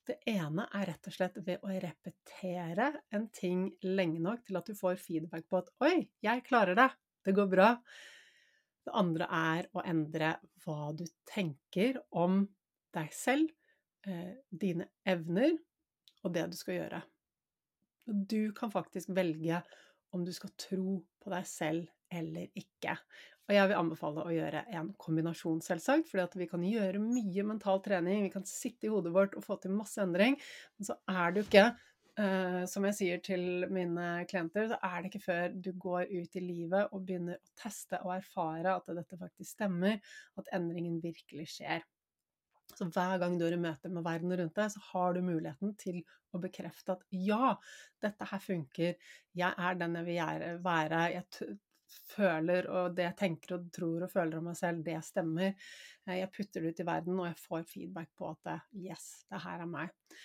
Det 0.04 0.16
ene 0.28 0.66
er 0.76 0.88
rett 0.88 1.08
og 1.08 1.16
slett 1.16 1.36
ved 1.44 1.64
å 1.64 1.72
repetere 1.80 2.90
en 3.16 3.26
ting 3.32 3.66
lenge 3.84 4.20
nok 4.24 4.44
til 4.46 4.58
at 4.60 4.68
du 4.68 4.76
får 4.76 4.98
feedback 5.00 5.46
på 5.48 5.60
at 5.60 5.70
'oi, 5.80 6.08
jeg 6.24 6.44
klarer 6.48 6.76
det, 6.76 6.88
det 7.24 7.36
går 7.36 7.48
bra'. 7.52 7.74
Det 8.84 8.92
andre 9.00 9.28
er 9.32 9.68
å 9.72 9.84
endre 9.84 10.34
hva 10.64 10.92
du 10.96 11.04
tenker 11.28 12.00
om 12.12 12.42
deg 12.96 13.12
selv, 13.16 13.48
eh, 14.06 14.36
dine 14.48 14.90
evner 15.08 15.56
og 16.24 16.34
det 16.34 16.48
du 16.52 16.56
skal 16.58 16.78
gjøre. 16.80 17.02
Du 18.04 18.52
kan 18.56 18.72
faktisk 18.72 19.12
velge 19.16 19.62
om 20.14 20.24
du 20.24 20.32
skal 20.34 20.52
tro 20.60 20.98
på 21.22 21.32
deg 21.32 21.46
selv 21.48 21.86
eller 22.14 22.50
ikke. 22.58 22.96
Og 23.44 23.52
jeg 23.52 23.68
vil 23.68 23.76
anbefale 23.76 24.24
å 24.24 24.32
gjøre 24.32 24.62
en 24.72 24.92
kombinasjon, 25.00 25.60
selvsagt, 25.64 26.08
fordi 26.08 26.44
vi 26.44 26.48
kan 26.48 26.62
gjøre 26.64 27.00
mye 27.02 27.44
mental 27.44 27.82
trening, 27.84 28.22
vi 28.24 28.32
kan 28.32 28.46
sitte 28.48 28.88
i 28.88 28.92
hodet 28.92 29.12
vårt 29.12 29.34
og 29.36 29.44
få 29.44 29.58
til 29.60 29.74
masse 29.76 30.00
endring, 30.00 30.38
men 30.78 30.88
så 30.88 30.96
er 31.10 31.34
det 31.34 31.42
jo 31.42 31.50
ikke 31.50 31.66
Uh, 32.14 32.62
som 32.70 32.84
jeg 32.86 32.94
sier 32.94 33.22
til 33.26 33.64
mine 33.74 34.04
klienter, 34.30 34.68
så 34.70 34.76
er 34.86 35.00
det 35.02 35.08
ikke 35.08 35.24
før 35.24 35.54
du 35.58 35.72
går 35.82 36.12
ut 36.12 36.36
i 36.38 36.42
livet 36.44 36.92
og 36.94 37.02
begynner 37.08 37.40
å 37.40 37.54
teste 37.58 37.98
og 38.06 38.12
erfare 38.14 38.76
at 38.78 38.92
dette 38.94 39.18
faktisk 39.18 39.56
stemmer, 39.56 39.98
at 40.38 40.52
endringen 40.54 41.00
virkelig 41.02 41.48
skjer. 41.56 41.82
Så 42.74 42.88
hver 42.90 43.18
gang 43.22 43.36
du 43.38 43.44
er 43.46 43.54
i 43.54 43.60
møte 43.60 43.90
med 43.92 44.04
verden 44.06 44.32
rundt 44.34 44.56
deg, 44.56 44.72
så 44.72 44.80
har 44.90 45.14
du 45.14 45.20
muligheten 45.22 45.74
til 45.78 46.00
å 46.34 46.40
bekrefte 46.42 46.96
at 46.96 47.04
ja, 47.14 47.52
dette 48.02 48.26
her 48.26 48.42
funker, 48.42 48.96
jeg 49.38 49.52
er 49.68 49.78
den 49.78 50.00
jeg 50.00 50.08
vil 50.08 50.58
være, 50.64 51.04
jeg 51.14 51.58
føler, 52.14 52.68
og 52.72 52.94
det 52.96 53.08
jeg 53.08 53.18
tenker 53.20 53.56
og 53.56 53.66
tror 53.74 54.06
og 54.06 54.12
føler 54.12 54.40
om 54.40 54.48
meg 54.50 54.58
selv, 54.58 54.82
det 54.86 54.98
stemmer. 55.06 55.52
Eh, 56.06 56.18
jeg 56.20 56.32
putter 56.34 56.64
det 56.64 56.72
ut 56.72 56.82
i 56.82 56.88
verden, 56.88 57.18
og 57.20 57.28
jeg 57.28 57.42
får 57.42 57.66
feedback 57.70 58.10
på 58.18 58.32
at 58.32 58.54
yes, 58.74 59.10
det 59.30 59.42
her 59.44 59.62
er 59.62 59.70
meg. 59.70 60.16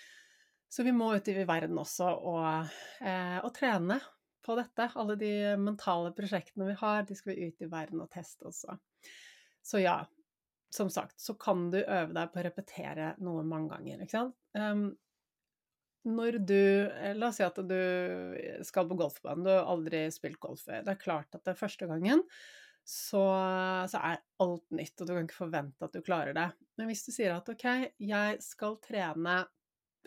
Så 0.69 0.85
vi 0.85 0.93
må 0.93 1.11
ut 1.15 1.29
i 1.29 1.35
verden 1.49 1.77
også 1.81 2.11
og, 2.29 2.75
eh, 3.01 3.37
og 3.41 3.51
trene 3.57 3.97
på 4.45 4.55
dette. 4.57 4.91
Alle 5.01 5.15
de 5.19 5.31
mentale 5.61 6.13
prosjektene 6.17 6.69
vi 6.69 6.77
har, 6.81 7.03
de 7.05 7.17
skal 7.17 7.33
vi 7.33 7.49
ut 7.49 7.65
i 7.65 7.69
verden 7.71 8.03
og 8.03 8.11
teste 8.13 8.49
også. 8.49 8.77
Så 9.65 9.81
ja, 9.81 9.97
som 10.73 10.89
sagt, 10.93 11.17
så 11.21 11.33
kan 11.39 11.69
du 11.73 11.79
øve 11.81 12.13
deg 12.13 12.31
på 12.31 12.41
å 12.41 12.45
repetere 12.45 13.13
noe 13.25 13.45
mange 13.47 13.73
ganger. 13.73 14.03
Ikke 14.05 14.17
sant? 14.17 14.35
Um, 14.53 14.91
når 16.07 16.39
du 16.47 16.55
eh, 16.55 17.15
La 17.17 17.29
oss 17.29 17.39
si 17.39 17.43
at 17.43 17.57
du 17.59 17.79
skal 18.65 18.87
på 18.87 18.97
golfbanen, 18.99 19.43
du 19.45 19.51
har 19.51 19.67
aldri 19.69 20.05
spilt 20.13 20.39
golf 20.41 20.63
før. 20.67 20.83
Det 20.85 20.95
er 20.95 21.01
klart 21.01 21.35
at 21.35 21.43
det 21.43 21.53
er 21.53 21.59
første 21.59 21.89
gangen 21.89 22.23
så, 22.89 23.21
så, 23.91 23.99
er 24.01 24.21
alt 24.41 24.65
nytt, 24.73 24.95
og 24.97 25.05
du 25.05 25.13
kan 25.13 25.27
ikke 25.27 25.43
forvente 25.43 25.85
at 25.85 25.93
du 25.93 26.01
klarer 26.05 26.33
det. 26.33 26.47
Men 26.79 26.89
hvis 26.89 27.03
du 27.05 27.11
sier 27.13 27.35
at 27.35 27.49
ok, 27.51 27.65
jeg 28.01 28.39
skal 28.41 28.79
trene 28.81 29.43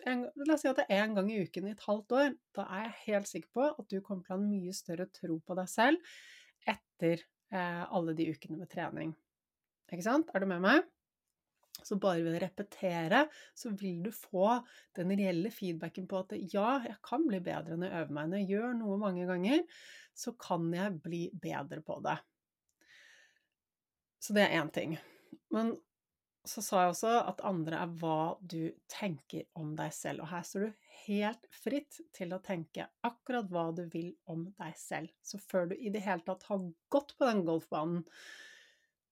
en, 0.09 0.25
La 0.43 0.55
oss 0.57 0.65
si 0.65 0.67
at 0.67 0.81
det 0.81 0.87
er 0.91 1.05
én 1.05 1.13
gang 1.15 1.29
i 1.31 1.37
uken 1.45 1.69
i 1.69 1.75
et 1.75 1.85
halvt 1.85 2.15
år. 2.17 2.33
Da 2.57 2.65
er 2.65 2.87
jeg 2.89 2.99
helt 3.05 3.29
sikker 3.29 3.51
på 3.55 3.67
at 3.69 3.87
du 3.87 4.01
kommer 4.01 4.25
til 4.25 4.33
å 4.33 4.35
ha 4.35 4.41
en 4.41 4.49
mye 4.49 4.73
større 4.75 5.07
tro 5.15 5.37
på 5.39 5.55
deg 5.59 5.69
selv 5.71 6.15
etter 6.67 7.21
eh, 7.53 7.83
alle 7.85 8.15
de 8.17 8.27
ukene 8.33 8.59
med 8.59 8.71
trening. 8.73 9.13
Ikke 9.91 10.05
sant? 10.05 10.31
Er 10.33 10.43
du 10.43 10.49
med 10.49 10.63
meg? 10.63 10.83
Så 11.83 11.97
bare 11.99 12.23
ved 12.23 12.37
å 12.37 12.41
repetere, 12.43 13.23
så 13.57 13.73
vil 13.75 14.03
du 14.05 14.11
få 14.15 14.55
den 14.95 15.11
reelle 15.11 15.51
feedbacken 15.51 16.05
på 16.07 16.21
at 16.21 16.35
ja, 16.53 16.77
jeg 16.85 16.99
kan 17.03 17.25
bli 17.27 17.41
bedre 17.43 17.75
når 17.75 17.89
jeg 17.89 18.03
øver 18.03 18.17
meg. 18.17 18.29
Når 18.29 18.43
jeg 18.43 18.51
gjør 18.53 18.77
noe 18.79 18.99
mange 19.01 19.25
ganger, 19.27 19.65
så 20.15 20.35
kan 20.39 20.69
jeg 20.73 20.99
bli 21.03 21.23
bedre 21.43 21.81
på 21.83 21.97
det. 22.05 22.19
Så 24.23 24.35
det 24.37 24.45
er 24.45 24.61
én 24.61 24.71
ting. 24.71 24.95
Men 25.51 25.73
så 26.47 26.61
sa 26.63 26.81
jeg 26.83 26.93
også 26.93 27.11
at 27.23 27.43
andre 27.47 27.79
er 27.79 27.91
hva 27.99 28.35
du 28.39 28.71
tenker 28.91 29.45
om 29.59 29.73
deg 29.79 29.93
selv. 29.95 30.23
Og 30.23 30.31
her 30.31 30.43
står 30.47 30.65
du 30.65 30.87
helt 31.05 31.45
fritt 31.55 31.99
til 32.15 32.35
å 32.35 32.41
tenke 32.43 32.87
akkurat 33.07 33.47
hva 33.51 33.69
du 33.75 33.85
vil 33.91 34.11
om 34.31 34.45
deg 34.59 34.75
selv. 34.79 35.11
Så 35.23 35.39
før 35.39 35.71
du 35.71 35.77
i 35.77 35.91
det 35.93 36.03
hele 36.03 36.23
tatt 36.27 36.43
har 36.49 36.65
gått 36.91 37.15
på 37.17 37.29
den 37.29 37.45
golfbanen, 37.47 38.03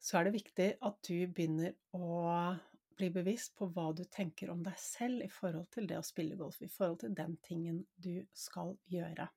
så 0.01 0.17
er 0.17 0.27
det 0.27 0.35
viktig 0.39 0.67
at 0.81 0.97
du 1.05 1.15
begynner 1.29 1.75
å 1.93 2.57
bli 2.97 3.09
bevisst 3.13 3.53
på 3.57 3.67
hva 3.73 3.91
du 3.97 4.03
tenker 4.09 4.49
om 4.53 4.63
deg 4.65 4.77
selv 4.81 5.25
i 5.25 5.29
forhold 5.31 5.69
til 5.73 5.87
det 5.89 5.99
å 5.99 6.05
spille 6.05 6.37
golf, 6.39 6.59
i 6.61 6.69
forhold 6.69 7.03
til 7.03 7.13
den 7.17 7.37
tingen 7.45 7.83
du 8.01 8.23
skal 8.33 8.75
gjøre. 8.89 9.27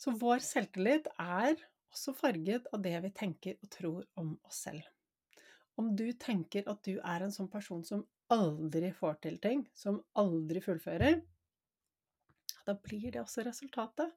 Så 0.00 0.14
vår 0.18 0.42
selvtillit 0.42 1.10
er 1.20 1.54
også 1.90 2.14
farget 2.16 2.66
av 2.74 2.82
det 2.82 2.96
vi 3.04 3.10
tenker 3.14 3.58
og 3.58 3.70
tror 3.74 4.06
om 4.20 4.32
oss 4.48 4.64
selv. 4.66 4.86
Om 5.78 5.94
du 5.96 6.08
tenker 6.18 6.66
at 6.70 6.82
du 6.86 6.98
er 6.98 7.24
en 7.24 7.34
sånn 7.34 7.50
person 7.52 7.82
som 7.86 8.04
aldri 8.30 8.92
får 8.94 9.18
til 9.24 9.38
ting, 9.42 9.64
som 9.74 10.00
aldri 10.18 10.62
fullfører, 10.64 11.20
da 12.66 12.76
blir 12.78 13.10
det 13.14 13.22
også 13.22 13.44
resultatet. 13.46 14.12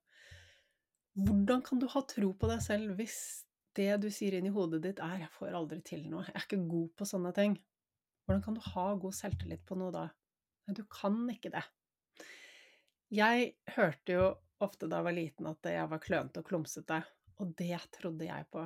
Hvordan 1.13 1.61
kan 1.65 1.81
du 1.81 1.87
ha 1.89 2.01
tro 2.09 2.33
på 2.37 2.49
deg 2.49 2.61
selv 2.65 2.97
hvis 2.97 3.17
det 3.77 3.91
du 4.03 4.09
sier 4.13 4.37
inn 4.37 4.47
i 4.49 4.53
hodet 4.53 4.81
ditt 4.83 4.99
er 4.99 5.19
'jeg 5.19 5.31
får 5.37 5.55
aldri 5.57 5.81
til 5.81 6.03
noe', 6.09 6.25
'jeg 6.25 6.35
er 6.35 6.45
ikke 6.45 6.69
god 6.69 6.89
på 6.97 7.05
sånne 7.05 7.33
ting'. 7.33 7.57
Hvordan 8.25 8.43
kan 8.43 8.53
du 8.53 8.61
ha 8.61 8.95
god 8.95 9.13
selvtillit 9.13 9.65
på 9.65 9.75
noe 9.75 9.91
da? 9.91 10.09
Nei, 10.67 10.73
du 10.73 10.83
kan 10.85 11.29
ikke 11.29 11.51
det. 11.51 11.63
Jeg 13.11 13.55
hørte 13.75 14.15
jo 14.15 14.37
ofte 14.63 14.87
da 14.87 15.01
jeg 15.01 15.07
var 15.07 15.17
liten 15.17 15.47
at 15.47 15.67
jeg 15.67 15.89
var 15.89 15.99
klønete 15.99 16.39
og 16.39 16.47
klumsete, 16.47 17.03
og 17.39 17.55
det 17.59 17.79
trodde 17.91 18.25
jeg 18.25 18.47
på 18.51 18.63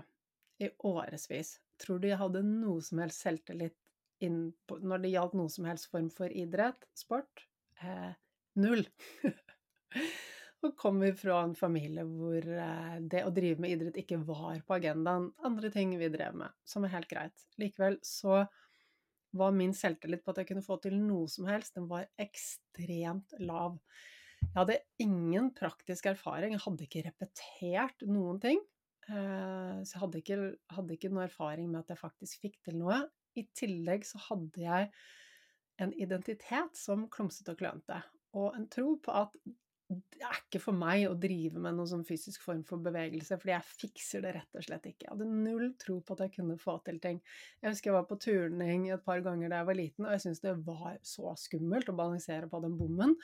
i 0.60 0.70
årevis. 0.86 1.60
Tror 1.82 2.00
du 2.00 2.08
jeg 2.08 2.22
hadde 2.22 2.43
noe 2.43 2.82
som 2.82 3.00
helst 3.00 3.26
selvtillit 3.26 3.76
på, 4.20 4.80
når 4.82 5.04
det 5.04 5.12
gjaldt 5.13 5.36
noe 5.38 5.50
som 5.50 5.65
helst 5.70 5.89
form 5.91 6.10
for 6.13 6.30
idrett, 6.30 6.88
sport? 6.98 7.48
Eh, 7.82 8.13
null. 8.56 8.88
og 10.65 10.74
kommer 10.80 11.13
fra 11.17 11.41
en 11.46 11.56
familie 11.58 12.04
hvor 12.08 12.41
eh, 12.41 12.96
det 13.12 13.24
å 13.28 13.34
drive 13.34 13.62
med 13.62 13.76
idrett 13.76 14.00
ikke 14.02 14.20
var 14.26 14.62
på 14.65 14.78
agendaen. 14.80 15.30
Andre 15.46 15.70
ting 15.74 15.93
vi 16.00 16.10
drev 16.13 16.38
med, 16.39 16.54
som 16.65 16.86
er 16.86 16.96
helt 16.96 17.10
greit. 17.12 17.46
Likevel 17.62 18.00
så 18.06 18.43
var 19.38 19.54
min 19.54 19.76
selvtillit 19.76 20.24
på 20.26 20.34
at 20.34 20.41
jeg 20.41 20.50
kunne 20.52 20.65
få 20.65 20.80
til 20.82 20.96
noe 20.98 21.28
som 21.30 21.48
helst, 21.50 21.76
den 21.78 21.89
var 21.89 22.08
ekstremt 22.22 23.36
lav. 23.43 23.78
Jeg 24.41 24.56
hadde 24.56 24.80
ingen 25.04 25.52
praktisk 25.58 26.10
erfaring, 26.10 26.56
jeg 26.56 26.63
hadde 26.63 26.88
ikke 26.88 27.06
repetert 27.06 28.08
noen 28.10 28.41
ting. 28.41 28.63
Eh, 29.08 29.78
så 29.84 29.93
jeg 29.93 30.04
hadde 30.04 30.24
ikke, 30.24 30.39
hadde 30.74 30.98
ikke 30.98 31.13
noe 31.13 31.28
erfaring 31.28 31.70
med 31.70 31.84
at 31.84 31.93
jeg 31.93 32.02
faktisk 32.02 32.43
fikk 32.48 32.60
til 32.65 32.80
noe. 32.82 33.04
I 33.38 33.46
tillegg 33.58 34.06
så 34.10 34.22
hadde 34.32 34.63
jeg 34.63 34.89
en 35.84 35.93
identitet 36.02 36.78
som 36.78 37.06
klumsete 37.13 37.54
og 37.54 37.60
klønete, 37.60 38.02
og 38.38 38.56
en 38.58 38.65
tro 38.74 38.96
på 39.04 39.13
at 39.13 39.36
det 39.88 40.23
er 40.26 40.39
ikke 40.41 40.60
for 40.60 40.76
meg 40.76 41.06
å 41.08 41.15
drive 41.15 41.62
med 41.63 41.78
noen 41.78 41.88
sånn 41.88 42.08
fysisk 42.08 42.41
form 42.43 42.63
for 42.67 42.84
bevegelse, 42.84 43.38
fordi 43.39 43.54
jeg 43.54 43.67
fikser 43.67 44.26
det 44.26 44.34
rett 44.36 44.58
og 44.60 44.65
slett 44.65 44.89
ikke. 44.89 45.06
Jeg 45.06 45.13
hadde 45.13 45.28
null 45.45 45.69
tro 45.80 46.00
på 46.04 46.17
at 46.17 46.26
jeg 46.26 46.34
kunne 46.34 46.58
få 46.60 46.76
til 46.84 47.00
ting. 47.04 47.21
Jeg 47.62 47.71
husker 47.71 47.91
jeg 47.91 47.95
var 47.95 48.10
på 48.10 48.17
turning 48.19 48.89
et 48.91 49.06
par 49.06 49.21
ganger 49.23 49.54
da 49.54 49.62
jeg 49.62 49.69
var 49.69 49.80
liten, 49.80 50.08
og 50.08 50.12
jeg 50.12 50.26
syntes 50.26 50.43
det 50.43 50.58
var 50.67 50.97
så 51.08 51.32
skummelt 51.39 51.93
å 51.93 51.95
balansere 51.95 52.52
på 52.52 52.62
den 52.65 52.76
bommen. 52.80 53.15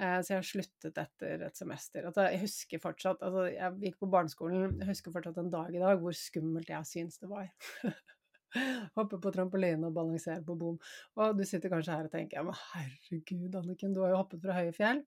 Eh, 0.00 0.18
så 0.24 0.34
jeg 0.34 0.48
sluttet 0.48 0.98
etter 1.04 1.46
et 1.46 1.62
semester. 1.62 2.10
Jeg 2.10 2.42
husker 2.42 2.82
fortsatt 2.82 3.22
altså, 3.22 3.46
Jeg 3.52 3.78
gikk 3.84 4.00
på 4.02 4.10
barneskolen, 4.10 4.80
jeg 4.80 4.90
husker 4.90 5.14
fortsatt 5.14 5.38
en 5.38 5.52
dag 5.52 5.70
i 5.70 5.84
dag 5.84 6.02
hvor 6.02 6.16
skummelt 6.16 6.72
jeg 6.72 6.88
syns 6.88 7.22
det 7.22 7.30
var. 7.30 7.46
Hoppe 8.98 9.22
på 9.22 9.30
trampoline 9.32 9.86
og 9.86 9.94
balansere 9.96 10.42
på 10.44 10.58
bom. 10.58 10.82
Og 11.20 11.38
du 11.38 11.46
sitter 11.46 11.70
kanskje 11.72 11.94
her 11.94 12.10
og 12.10 12.12
tenker 12.12 12.40
ja, 12.40 12.46
men 12.48 12.58
herregud, 12.74 13.54
Anniken, 13.62 13.94
du 13.94 14.02
har 14.02 14.16
jo 14.16 14.22
hoppet 14.24 14.42
fra 14.42 14.58
høye 14.58 14.74
fjell. 14.76 15.06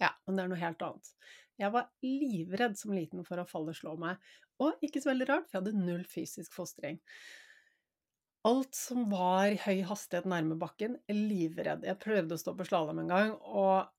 Ja, 0.00 0.14
men 0.26 0.38
det 0.38 0.44
er 0.44 0.52
noe 0.52 0.60
helt 0.60 0.82
annet. 0.86 1.12
Jeg 1.60 1.74
var 1.74 1.90
livredd 2.04 2.78
som 2.80 2.94
liten 2.96 3.26
for 3.26 3.40
å 3.40 3.48
falle 3.48 3.74
og 3.74 3.76
slå 3.76 3.94
meg, 4.00 4.16
og 4.60 4.80
ikke 4.84 5.02
så 5.02 5.12
veldig 5.12 5.28
rart, 5.28 5.46
for 5.48 5.58
jeg 5.58 5.62
hadde 5.64 5.84
null 5.86 6.02
fysisk 6.08 6.54
fostring. 6.56 6.98
Alt 8.48 8.76
som 8.76 9.04
var 9.12 9.52
høy 9.66 9.82
hastighet 9.84 10.28
nærme 10.28 10.56
bakken, 10.60 10.96
livredd. 11.12 11.84
Jeg 11.84 12.00
prøvde 12.00 12.36
å 12.36 12.40
stå 12.40 12.54
på 12.56 12.64
slalåm 12.68 13.02
en 13.02 13.12
gang, 13.12 13.34
og 13.44 13.90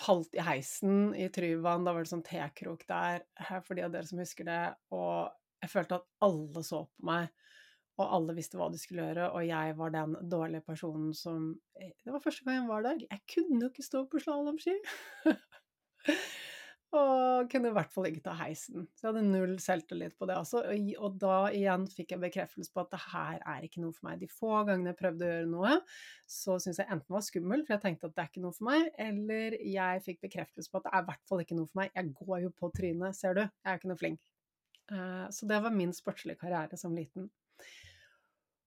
falt 0.00 0.32
i 0.36 0.44
heisen 0.44 1.12
i 1.16 1.28
Tryvann. 1.32 1.84
Da 1.84 1.92
var 1.92 2.04
det 2.04 2.12
sånn 2.12 2.24
tekrok 2.24 2.86
der, 2.88 3.24
for 3.66 3.76
de 3.76 3.84
av 3.84 3.92
dere 3.92 4.08
som 4.08 4.22
husker 4.22 4.48
det. 4.48 4.62
Og 4.96 5.28
jeg 5.64 5.72
følte 5.72 6.00
at 6.00 6.08
alle 6.24 6.64
så 6.64 6.86
på 6.88 7.08
meg 7.12 7.28
og 7.94 8.14
alle 8.16 8.34
visste 8.34 8.58
hva 8.58 8.70
de 8.72 8.80
skulle 8.80 9.04
gjøre, 9.06 9.28
og 9.36 9.44
jeg 9.46 9.74
var 9.78 9.92
den 9.94 10.16
dårlige 10.30 10.66
personen 10.66 11.12
som 11.14 11.52
eh, 11.78 11.92
Det 12.02 12.14
var 12.14 12.22
første 12.24 12.46
gang 12.46 12.62
jeg 12.62 12.70
var 12.70 12.86
der. 12.86 13.04
Jeg 13.10 13.20
kunne 13.34 13.60
jo 13.62 13.70
ikke 13.70 13.86
stå 13.86 14.06
på 14.10 14.22
slalåmski! 14.22 14.74
og 16.94 17.50
kunne 17.50 17.70
i 17.70 17.74
hvert 17.74 17.92
fall 17.92 18.08
ikke 18.08 18.22
ta 18.24 18.34
heisen. 18.38 18.86
Så 18.94 19.06
jeg 19.06 19.10
hadde 19.10 19.22
null 19.26 19.54
selvtillit 19.62 20.14
på 20.18 20.28
det 20.30 20.36
også. 20.38 20.62
Og, 20.70 20.90
og 21.06 21.16
da 21.22 21.38
igjen 21.54 21.86
fikk 21.90 22.14
jeg 22.14 22.22
bekreftelse 22.22 22.74
på 22.74 22.84
at 22.84 22.92
det 22.94 23.00
her 23.08 23.38
er 23.54 23.66
ikke 23.66 23.82
noe 23.82 23.94
for 23.96 24.08
meg. 24.08 24.20
De 24.22 24.30
få 24.30 24.52
gangene 24.68 24.92
jeg 24.92 25.00
prøvde 25.00 25.26
å 25.26 25.30
gjøre 25.32 25.50
noe, 25.50 25.78
så 26.30 26.58
syntes 26.58 26.82
jeg 26.82 26.90
enten 26.94 27.16
var 27.16 27.26
skummelt, 27.26 27.66
for 27.66 27.76
jeg 27.76 27.84
tenkte 27.86 28.10
at 28.10 28.16
det 28.16 28.24
er 28.24 28.30
ikke 28.30 28.44
noe 28.44 28.58
for 28.58 28.68
meg, 28.70 28.90
eller 29.06 29.58
jeg 29.58 30.04
fikk 30.06 30.22
bekreftelse 30.26 30.70
på 30.70 30.82
at 30.82 30.86
det 30.86 30.94
er 30.94 31.06
i 31.06 31.10
hvert 31.10 31.26
fall 31.30 31.46
ikke 31.46 31.58
noe 31.58 31.70
for 31.70 31.82
meg. 31.82 31.94
Jeg 31.94 32.12
går 32.20 32.44
jo 32.46 32.52
på 32.62 32.70
trynet, 32.78 33.18
ser 33.18 33.38
du. 33.38 33.42
Jeg 33.44 33.70
er 33.72 33.80
ikke 33.82 33.90
noe 33.94 34.02
flink. 34.02 34.22
Uh, 34.92 35.26
så 35.32 35.48
det 35.48 35.62
var 35.64 35.74
min 35.74 35.94
sportslige 35.96 36.42
karriere 36.42 36.78
som 36.78 36.94
liten. 36.94 37.30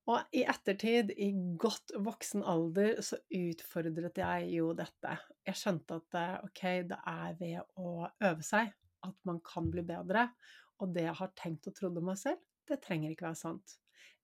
Og 0.08 0.38
i 0.40 0.46
ettertid, 0.48 1.12
i 1.20 1.34
godt 1.60 1.92
voksen 2.00 2.46
alder, 2.48 3.02
så 3.04 3.20
utfordret 3.28 4.20
jeg 4.22 4.52
jo 4.54 4.70
dette. 4.78 5.18
Jeg 5.48 5.60
skjønte 5.60 5.98
at 6.00 6.20
eh, 6.20 6.38
ok, 6.48 6.62
det 6.94 7.00
er 7.12 7.34
ved 7.42 7.82
å 7.84 8.06
øve 8.08 8.46
seg 8.46 8.72
at 9.08 9.18
man 9.28 9.42
kan 9.44 9.68
bli 9.72 9.84
bedre. 9.88 10.30
Og 10.80 10.94
det 10.96 11.10
jeg 11.10 11.18
har 11.20 11.36
tenkt 11.36 11.68
og 11.68 11.76
trodd 11.76 12.00
om 12.00 12.08
meg 12.12 12.22
selv, 12.22 12.40
det 12.68 12.80
trenger 12.84 13.12
ikke 13.12 13.28
være 13.28 13.42
sant. 13.42 13.76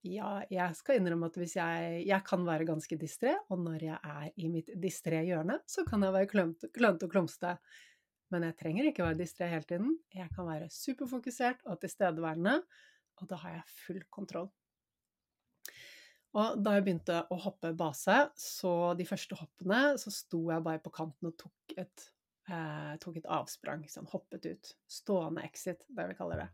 Ja, 0.04 0.41
jeg 0.52 0.76
skal 0.76 1.00
innrømme 1.00 1.30
at 1.32 1.38
hvis 1.39 1.56
jeg, 1.56 2.00
jeg 2.08 2.28
kan 2.28 2.43
være 2.48 2.67
ganske 2.67 2.98
distré, 3.00 3.36
og 3.52 3.62
når 3.63 3.86
jeg 3.88 4.00
er 4.00 4.26
i 4.36 4.50
mitt 4.52 4.72
distré 4.80 5.22
hjørne, 5.28 5.62
så 5.67 5.86
kan 5.88 6.04
jeg 6.04 6.15
være 6.15 6.32
klønete 6.32 7.08
og 7.08 7.12
klumsete. 7.12 7.56
Men 8.32 8.48
jeg 8.48 8.58
trenger 8.60 8.89
ikke 8.89 9.06
være 9.06 9.19
distré 9.19 9.52
hele 9.52 9.67
tiden. 9.67 9.96
Jeg 10.15 10.32
kan 10.36 10.48
være 10.48 10.72
superfokusert 10.72 11.63
og 11.67 11.80
tilstedeværende, 11.84 12.60
og 13.19 13.32
da 13.32 13.39
har 13.43 13.60
jeg 13.60 13.80
full 13.84 14.04
kontroll. 14.12 14.52
Og 16.34 16.58
da 16.65 16.74
jeg 16.76 16.86
begynte 16.88 17.19
å 17.30 17.38
hoppe 17.43 17.76
base, 17.78 18.15
så 18.39 18.74
de 18.98 19.06
første 19.06 19.38
hoppene, 19.38 19.84
så 20.02 20.13
sto 20.13 20.48
jeg 20.50 20.65
bare 20.65 20.82
på 20.82 20.93
kanten 20.93 21.30
og 21.30 21.38
tok 21.38 21.76
et, 21.78 22.08
eh, 22.50 22.96
tok 23.04 23.19
et 23.22 23.30
avsprang. 23.30 23.86
Sånn, 23.89 24.10
hoppet 24.10 24.48
ut. 24.50 24.74
Stående 24.89 25.43
exit, 25.46 25.86
det 25.89 26.08
vi 26.10 26.17
kaller 26.17 26.46
det. 26.46 26.50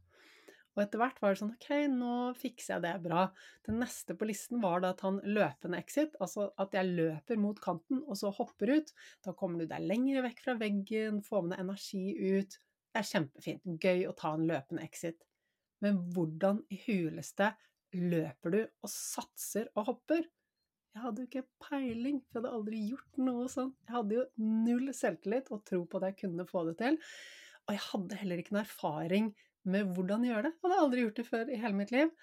Og 0.76 0.84
etter 0.84 1.02
hvert 1.02 1.18
var 1.20 1.34
det 1.34 1.40
sånn 1.42 1.56
ok, 1.56 1.70
nå 1.92 2.16
fikser 2.40 2.76
jeg 2.76 2.84
det 2.86 2.94
bra. 3.04 3.26
Det 3.66 3.74
neste 3.76 4.16
på 4.16 4.28
listen 4.30 4.62
var 4.64 4.84
da 4.84 4.94
at 4.94 5.02
han 5.04 5.18
løpende 5.26 5.80
exit, 5.80 6.14
altså 6.24 6.52
at 6.62 6.76
jeg 6.78 6.94
løper 6.96 7.40
mot 7.42 7.60
kanten 7.60 8.04
og 8.06 8.20
så 8.20 8.32
hopper 8.36 8.78
ut. 8.78 8.94
Da 9.26 9.34
kommer 9.36 9.60
du 9.60 9.72
deg 9.72 9.88
lenger 9.90 10.24
vekk 10.28 10.44
fra 10.46 10.56
veggen, 10.60 11.24
får 11.26 11.44
med 11.44 11.56
deg 11.56 11.64
energi 11.66 12.04
ut. 12.38 12.60
Det 12.94 13.02
er 13.02 13.10
kjempefint. 13.10 13.66
Gøy 13.84 14.06
å 14.08 14.16
ta 14.18 14.32
en 14.36 14.48
løpende 14.50 14.86
exit. 14.86 15.26
Men 15.84 16.00
hvordan 16.14 16.64
i 16.72 16.80
huleste 16.86 17.52
løper 17.96 18.54
du 18.54 18.60
og 18.62 18.92
satser 18.92 19.70
og 19.76 19.90
hopper? 19.94 20.26
Jeg 20.96 21.04
hadde 21.04 21.22
jo 21.22 21.30
ikke 21.30 21.70
peiling, 21.70 22.18
for 22.26 22.40
jeg 22.40 22.42
hadde 22.42 22.56
aldri 22.58 22.80
gjort 22.90 23.20
noe 23.22 23.46
sånn. 23.52 23.70
Jeg 23.86 23.94
hadde 23.94 24.18
jo 24.18 24.26
null 24.66 24.90
selvtillit 24.96 25.52
og 25.54 25.62
tro 25.68 25.84
på 25.86 26.00
at 26.00 26.10
jeg 26.10 26.18
kunne 26.24 26.48
få 26.50 26.66
det 26.70 26.76
til. 26.82 26.98
Og 27.68 27.76
jeg 27.76 27.86
hadde 27.86 28.20
heller 28.20 28.42
ikke 28.42 28.56
noen 28.56 28.66
erfaring 28.66 29.30
med 29.70 29.94
hvordan 29.94 30.26
gjøre 30.26 30.48
det. 30.48 30.54
Jeg 30.56 30.66
hadde 30.66 30.84
aldri 30.84 31.06
gjort 31.06 31.20
det 31.20 31.28
før 31.28 31.52
i 31.54 31.60
hele 31.62 31.78
mitt 31.78 31.94
liv. 31.94 32.14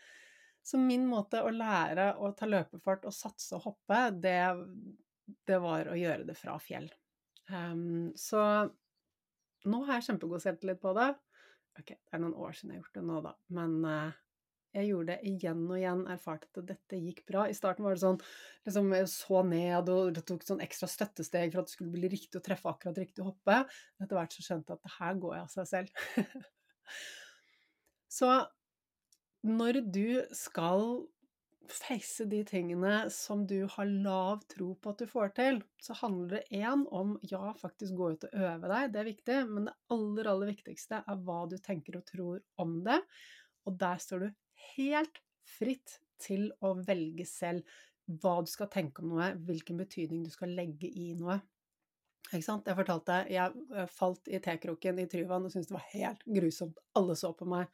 Så 0.66 0.80
min 0.82 1.04
måte 1.06 1.44
å 1.46 1.52
lære 1.54 2.08
å 2.18 2.32
ta 2.34 2.48
løpefart 2.50 3.06
og 3.06 3.14
satse 3.14 3.54
og 3.54 3.68
hoppe, 3.68 4.00
det, 4.18 4.40
det 5.46 5.60
var 5.62 5.92
å 5.92 5.98
gjøre 5.98 6.26
det 6.26 6.34
fra 6.34 6.56
fjell. 6.58 6.88
Um, 7.46 8.10
så 8.18 8.42
nå 9.70 9.82
har 9.86 10.00
jeg 10.00 10.08
kjempegod 10.08 10.42
selvtillit 10.42 10.82
på 10.82 10.90
det. 10.98 11.12
Ok, 11.78 11.92
det 11.94 12.16
er 12.16 12.22
noen 12.22 12.34
år 12.34 12.56
siden 12.56 12.74
jeg 12.74 12.80
har 12.80 12.82
gjort 12.82 12.98
det 12.98 13.04
nå, 13.06 13.20
da, 13.28 13.32
men 13.54 13.76
uh, 13.86 14.18
jeg 14.76 14.90
gjorde 14.90 15.14
det 15.14 15.30
igjen 15.30 15.62
og 15.64 15.78
igjen, 15.78 16.02
erfarte 16.12 16.48
at 16.52 16.68
dette 16.68 17.00
gikk 17.00 17.22
bra. 17.28 17.46
I 17.48 17.56
starten 17.56 17.86
var 17.86 17.96
det 17.96 18.02
sånn 18.02 18.20
liksom 18.66 18.92
jeg 18.96 19.08
så 19.12 19.42
ned 19.48 19.90
og 19.92 20.12
det 20.16 20.24
tok 20.28 20.44
sånn 20.46 20.62
ekstra 20.64 20.88
støttesteg 20.90 21.54
for 21.54 21.62
at 21.62 21.70
det 21.70 21.76
skulle 21.76 21.94
bli 21.96 22.10
riktig 22.12 22.40
å 22.40 22.44
treffe 22.44 22.70
akkurat 22.70 23.00
riktig 23.00 23.24
hoppe. 23.26 23.62
Etter 24.02 24.18
hvert 24.18 24.36
så 24.36 24.44
skjønte 24.44 24.74
jeg 24.74 24.80
at 24.80 24.86
det 24.86 24.94
her 24.98 25.18
går 25.24 25.36
jeg 25.36 25.46
av 25.46 25.52
seg 25.54 25.70
selv. 25.72 26.04
så 28.18 28.32
når 29.46 29.82
du 29.94 30.08
skal 30.34 31.06
face 31.70 32.24
de 32.30 32.42
tingene 32.46 33.06
som 33.10 33.42
du 33.46 33.66
har 33.70 33.88
lav 33.90 34.42
tro 34.50 34.72
på 34.78 34.92
at 34.92 35.02
du 35.02 35.10
får 35.10 35.32
til, 35.38 35.60
så 35.82 35.96
handler 36.00 36.36
det 36.36 36.60
én 36.62 36.84
om 36.94 37.16
ja, 37.26 37.50
faktisk 37.58 37.96
gå 37.98 38.12
ut 38.14 38.26
og 38.28 38.36
øve 38.38 38.70
deg, 38.70 38.92
det 38.92 39.00
er 39.00 39.10
viktig, 39.10 39.38
men 39.50 39.68
det 39.68 39.76
aller, 39.94 40.30
aller 40.30 40.52
viktigste 40.52 41.02
er 41.02 41.22
hva 41.26 41.42
du 41.50 41.56
tenker 41.62 41.98
og 41.98 42.06
tror 42.08 42.42
om 42.62 42.78
det. 42.86 43.00
Og 43.66 43.78
der 43.80 44.02
står 44.02 44.26
du 44.26 44.28
helt 44.74 45.20
fritt 45.46 45.98
til 46.22 46.48
å 46.64 46.74
velge 46.86 47.26
selv 47.28 47.66
hva 48.22 48.38
du 48.42 48.50
skal 48.50 48.70
tenke 48.70 49.02
om 49.02 49.14
noe, 49.14 49.32
hvilken 49.46 49.78
betydning 49.80 50.24
du 50.26 50.32
skal 50.32 50.54
legge 50.54 50.88
i 50.88 51.12
noe. 51.18 51.40
Ikke 52.30 52.42
sant? 52.42 52.66
Jeg 52.66 52.78
fortalte 52.78 53.20
jeg 53.30 53.64
eh, 53.74 53.88
falt 53.90 54.28
i 54.30 54.40
tekroken 54.42 54.98
i 55.02 55.06
Tryvann 55.10 55.46
og 55.46 55.52
syntes 55.52 55.70
det 55.70 55.76
var 55.76 55.88
helt 55.92 56.26
grusomt. 56.38 56.80
Alle 56.98 57.16
så 57.18 57.32
på 57.38 57.46
meg. 57.50 57.70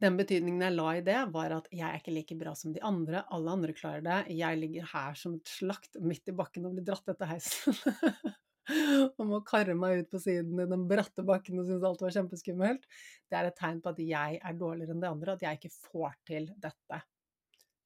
Den 0.00 0.16
betydningen 0.16 0.64
jeg 0.64 0.76
la 0.76 0.90
i 0.96 1.04
det, 1.04 1.18
var 1.32 1.52
at 1.52 1.66
jeg 1.72 1.84
er 1.84 1.98
ikke 2.00 2.14
like 2.14 2.36
bra 2.40 2.54
som 2.56 2.72
de 2.72 2.80
andre. 2.84 3.24
Alle 3.36 3.56
andre 3.56 3.76
klarer 3.76 4.04
det. 4.04 4.20
Jeg 4.32 4.60
ligger 4.60 4.88
her 4.94 5.16
som 5.20 5.36
et 5.36 5.52
slakt 5.52 6.00
midt 6.00 6.32
i 6.32 6.36
bakken 6.36 6.68
og 6.68 6.76
blir 6.76 6.86
dratt 6.88 7.12
etter 7.12 7.28
heisen. 7.34 7.76
og 9.18 9.22
må 9.26 9.40
karre 9.46 9.74
meg 9.78 10.02
ut 10.02 10.10
på 10.12 10.20
siden 10.22 10.60
i 10.60 10.66
den 10.70 10.84
bratte 10.90 11.24
bakken 11.26 11.60
og 11.60 11.68
synes 11.68 11.86
alt 11.86 12.02
var 12.04 12.14
kjempeskummelt. 12.14 12.84
Det 13.30 13.38
er 13.38 13.48
et 13.48 13.58
tegn 13.58 13.80
på 13.82 13.94
at 13.94 14.02
jeg 14.04 14.40
er 14.40 14.58
dårligere 14.58 14.94
enn 14.94 15.02
de 15.02 15.10
andre, 15.10 15.34
at 15.34 15.46
jeg 15.46 15.60
ikke 15.60 15.72
får 15.90 16.18
til 16.28 16.50
dette. 16.60 17.00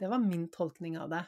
Det 0.01 0.11
var 0.11 0.23
min 0.23 0.49
tolkning 0.53 0.99
av 1.01 1.13
det. 1.13 1.23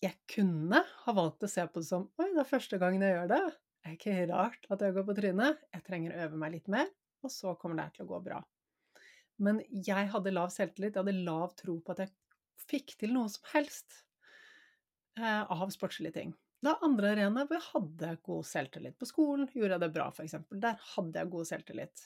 Jeg 0.00 0.16
kunne 0.32 0.80
ha 0.80 1.12
valgt 1.16 1.44
å 1.44 1.50
se 1.50 1.66
på 1.68 1.82
det 1.82 1.90
som 1.90 2.06
oi, 2.20 2.30
det 2.30 2.40
er 2.44 2.48
første 2.48 2.78
gangen 2.80 3.04
jeg 3.04 3.16
gjør 3.16 3.34
det. 3.34 3.42
Det 3.80 3.90
er 3.90 3.96
ikke 3.96 4.30
rart 4.30 4.70
at 4.72 4.84
jeg 4.84 4.96
går 4.96 5.06
på 5.08 5.16
trynet. 5.18 5.60
Jeg 5.74 5.84
trenger 5.84 6.14
å 6.14 6.24
øve 6.26 6.40
meg 6.40 6.54
litt 6.56 6.70
mer, 6.72 6.88
og 7.24 7.32
så 7.32 7.52
kommer 7.60 7.82
det 7.82 7.90
til 7.96 8.06
å 8.06 8.10
gå 8.14 8.22
bra. 8.24 8.40
Men 9.40 9.60
jeg 9.72 10.08
hadde 10.12 10.32
lav 10.36 10.52
selvtillit, 10.52 10.94
jeg 10.94 11.02
hadde 11.02 11.24
lav 11.26 11.52
tro 11.56 11.78
på 11.80 11.94
at 11.94 12.04
jeg 12.04 12.14
fikk 12.68 12.94
til 13.00 13.14
noe 13.16 13.28
som 13.32 13.46
helst 13.54 14.02
eh, 15.18 15.44
av 15.44 15.72
sportslige 15.72 16.16
ting. 16.16 16.34
Er 16.60 16.82
andre 16.84 17.14
arenaer 17.14 17.46
hvor 17.48 17.56
jeg 17.56 17.68
hadde 17.70 18.10
god 18.26 18.44
selvtillit. 18.44 18.96
På 19.00 19.08
skolen 19.08 19.48
gjorde 19.48 19.76
jeg 19.78 19.82
det 19.84 19.94
bra, 19.94 20.10
f.eks. 20.12 20.36
Der 20.52 20.76
hadde 20.94 21.22
jeg 21.22 21.32
god 21.32 21.48
selvtillit. 21.48 22.02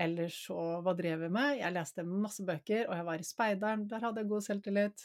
Eller 0.00 0.30
så, 0.32 0.56
hva 0.80 0.94
drev 0.96 1.26
jeg 1.26 1.34
med? 1.34 1.58
Jeg 1.60 1.76
leste 1.76 2.06
masse 2.08 2.44
bøker, 2.48 2.86
og 2.88 2.96
jeg 2.96 3.06
var 3.10 3.20
i 3.20 3.26
speideren. 3.28 3.82
Der 3.90 4.06
hadde 4.06 4.22
jeg 4.22 4.30
god 4.30 4.46
selvtillit. 4.46 5.04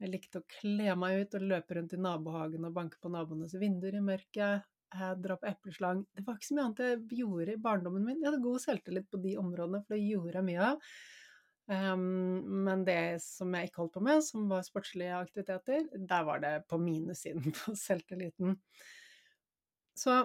Jeg 0.00 0.10
likte 0.10 0.40
å 0.40 0.46
kle 0.56 0.94
meg 0.98 1.20
ut 1.20 1.36
og 1.36 1.44
løpe 1.50 1.76
rundt 1.76 1.92
i 1.94 2.00
nabohagen 2.00 2.64
og 2.66 2.78
banke 2.78 2.98
på 3.02 3.12
naboenes 3.12 3.54
vinduer 3.60 3.98
i 3.98 4.04
mørket. 4.04 4.64
Jeg 4.94 5.20
dra 5.20 5.36
på 5.36 5.50
epleslang. 5.50 6.04
Det 6.14 6.24
var 6.24 6.38
ikke 6.38 6.48
så 6.48 6.56
mye 6.56 6.64
annet 6.68 6.82
jeg 6.84 7.20
gjorde 7.20 7.54
i 7.54 7.60
barndommen 7.60 8.06
min. 8.06 8.22
Jeg 8.22 8.30
hadde 8.30 8.46
god 8.46 8.62
selvtillit 8.62 9.10
på 9.10 9.20
de 9.20 9.36
områdene, 9.42 9.82
for 9.84 9.96
det 9.96 10.06
gjorde 10.06 10.38
jeg 10.38 10.48
mye 10.48 10.70
av. 10.70 10.90
Um, 11.64 12.64
men 12.66 12.82
det 12.84 13.22
som 13.24 13.52
jeg 13.56 13.70
ikke 13.70 13.80
holdt 13.84 13.94
på 13.96 14.04
med, 14.04 14.20
som 14.26 14.48
var 14.50 14.66
sportslige 14.66 15.16
aktiviteter, 15.16 15.86
der 15.96 16.24
var 16.28 16.42
det 16.42 16.54
på 16.68 16.78
minussiden 16.80 17.54
på 17.58 17.76
selvtilliten. 17.78 18.58
Så 19.96 20.24